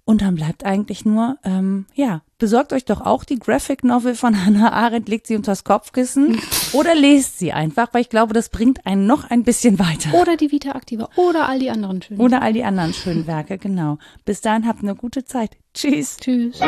Und 0.08 0.22
dann 0.22 0.36
bleibt 0.36 0.64
eigentlich 0.64 1.04
nur, 1.04 1.36
ähm, 1.44 1.84
ja, 1.92 2.22
besorgt 2.38 2.72
euch 2.72 2.86
doch 2.86 3.02
auch 3.02 3.24
die 3.24 3.38
Graphic 3.38 3.84
Novel 3.84 4.14
von 4.14 4.42
Hannah 4.46 4.72
Arendt, 4.72 5.06
legt 5.06 5.26
sie 5.26 5.36
unters 5.36 5.64
Kopfkissen 5.64 6.40
oder 6.72 6.94
lest 6.94 7.38
sie 7.38 7.52
einfach, 7.52 7.92
weil 7.92 8.00
ich 8.00 8.08
glaube, 8.08 8.32
das 8.32 8.48
bringt 8.48 8.86
einen 8.86 9.06
noch 9.06 9.28
ein 9.28 9.42
bisschen 9.42 9.78
weiter. 9.78 10.14
Oder 10.14 10.38
die 10.38 10.50
Vita 10.50 10.70
Activa 10.70 11.10
oder 11.16 11.46
all 11.46 11.58
die 11.58 11.68
anderen 11.68 12.00
schönen 12.00 12.20
Oder 12.22 12.40
all 12.40 12.54
die 12.54 12.64
anderen 12.64 12.94
schönen 12.94 13.26
Werke, 13.26 13.58
genau. 13.58 13.98
Bis 14.24 14.40
dahin 14.40 14.66
habt 14.66 14.82
eine 14.82 14.94
gute 14.94 15.26
Zeit. 15.26 15.58
Tschüss. 15.74 16.16
Tschüss. 16.16 16.58